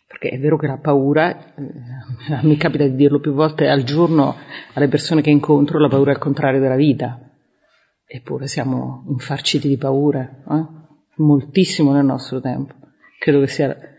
Perché 0.06 0.28
è 0.28 0.38
vero 0.38 0.58
che 0.58 0.66
la 0.66 0.76
paura, 0.76 1.54
eh, 1.54 2.42
me 2.46 2.56
capita 2.58 2.84
di 2.84 2.96
dirlo 2.96 3.18
più 3.18 3.32
volte 3.32 3.68
al 3.68 3.82
giorno 3.82 4.36
alle 4.74 4.88
persone 4.88 5.22
che 5.22 5.30
incontro, 5.30 5.78
la 5.78 5.88
paura 5.88 6.10
è 6.10 6.14
il 6.14 6.20
contrario 6.20 6.60
della 6.60 6.76
vita. 6.76 7.18
Eppure 8.04 8.46
siamo 8.46 9.06
infarciti 9.08 9.68
di 9.68 9.78
paura, 9.78 10.20
eh? 10.22 10.66
moltissimo 11.16 11.94
nel 11.94 12.04
nostro 12.04 12.40
tempo. 12.40 12.74
Credo 13.18 13.40
che 13.40 13.46
sia 13.46 13.94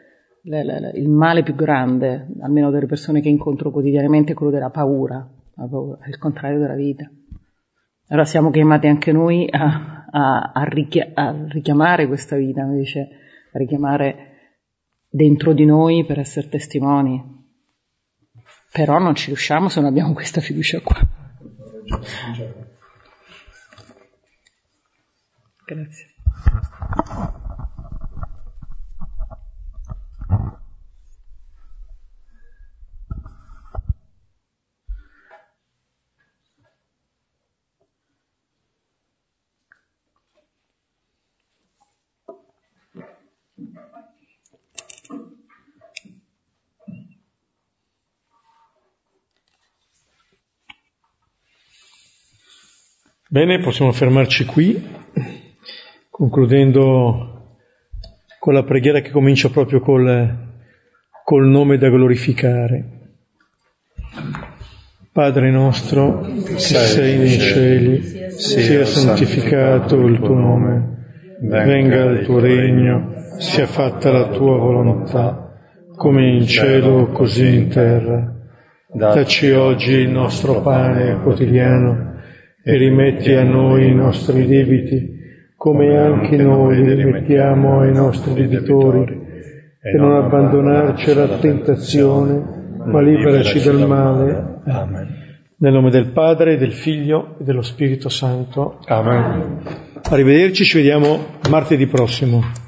il 0.49 1.09
male 1.09 1.43
più 1.43 1.55
grande, 1.55 2.27
almeno 2.39 2.71
delle 2.71 2.85
persone 2.85 3.19
che 3.19 3.27
incontro 3.27 3.69
quotidianamente, 3.69 4.31
è 4.31 4.35
quello 4.35 4.51
della 4.51 4.69
paura, 4.69 5.29
la 5.55 5.67
paura, 5.67 5.97
è 6.05 6.07
il 6.07 6.17
contrario 6.17 6.59
della 6.59 6.75
vita. 6.75 7.09
Allora 8.07 8.25
siamo 8.25 8.49
chiamati 8.49 8.87
anche 8.87 9.11
noi 9.11 9.47
a, 9.49 10.05
a, 10.09 10.51
a, 10.53 10.63
richia- 10.63 11.11
a 11.13 11.35
richiamare 11.49 12.07
questa 12.07 12.37
vita, 12.37 12.61
invece 12.61 13.09
a 13.51 13.57
richiamare 13.57 14.27
dentro 15.09 15.51
di 15.53 15.65
noi 15.65 16.05
per 16.05 16.19
essere 16.19 16.47
testimoni. 16.47 17.35
Però 18.71 18.99
non 18.99 19.15
ci 19.15 19.27
riusciamo 19.27 19.67
se 19.67 19.81
non 19.81 19.89
abbiamo 19.89 20.13
questa 20.13 20.39
fiducia 20.39 20.79
qua. 20.79 20.95
Grazie. 25.65 26.05
Bene, 53.29 53.59
possiamo 53.59 53.91
fermarci 53.91 54.45
qui, 54.45 54.81
concludendo 56.09 57.57
con 58.39 58.53
la 58.53 58.63
preghiera 58.63 59.01
che 59.01 59.11
comincia 59.11 59.49
proprio 59.49 59.81
col, 59.81 60.53
col 61.25 61.45
nome 61.45 61.77
da 61.77 61.89
glorificare. 61.89 62.85
Padre 65.11 65.51
nostro, 65.51 66.21
che 66.21 66.57
sei 66.57 67.17
nei 67.17 67.37
cieli, 67.37 68.31
sia 68.31 68.85
santificato 68.85 69.97
il 70.05 70.19
tuo 70.19 70.35
nome, 70.35 71.35
venga 71.41 72.05
il 72.05 72.23
tuo 72.23 72.39
regno, 72.39 73.11
sia 73.39 73.67
fatta 73.67 74.09
la 74.09 74.29
tua 74.29 74.57
volontà, 74.57 75.51
come 75.97 76.29
in 76.29 76.47
cielo 76.47 77.07
così 77.07 77.55
in 77.55 77.67
terra. 77.67 78.35
Dacci 78.87 79.51
oggi 79.51 79.95
il 79.95 80.11
nostro 80.11 80.61
pane 80.61 81.19
quotidiano 81.23 82.06
e 82.67 82.75
rimetti 82.75 83.31
a 83.31 83.45
noi 83.45 83.87
i 83.87 83.95
nostri 83.95 84.45
debiti, 84.45 85.15
come 85.55 85.97
anche 85.97 86.35
noi 86.35 86.83
li 86.83 86.95
rimettiamo 86.95 87.79
ai 87.79 87.93
nostri 87.93 88.33
debitori, 88.33 89.25
e 89.81 89.97
non 89.97 90.21
abbandonarci 90.21 91.11
alla 91.11 91.37
tentazione, 91.37 92.43
ma 92.83 92.99
liberaci 92.99 93.63
dal 93.63 93.87
male. 93.87 94.59
Amen. 94.65 95.07
Nel 95.59 95.71
nome 95.71 95.91
del 95.91 96.11
Padre, 96.11 96.57
del 96.57 96.73
Figlio 96.73 97.37
e 97.39 97.45
dello 97.45 97.61
Spirito 97.61 98.09
Santo. 98.09 98.79
Amen. 98.87 99.61
Arrivederci, 100.03 100.65
ci 100.65 100.75
vediamo 100.75 101.19
martedì 101.49 101.87
prossimo. 101.87 102.66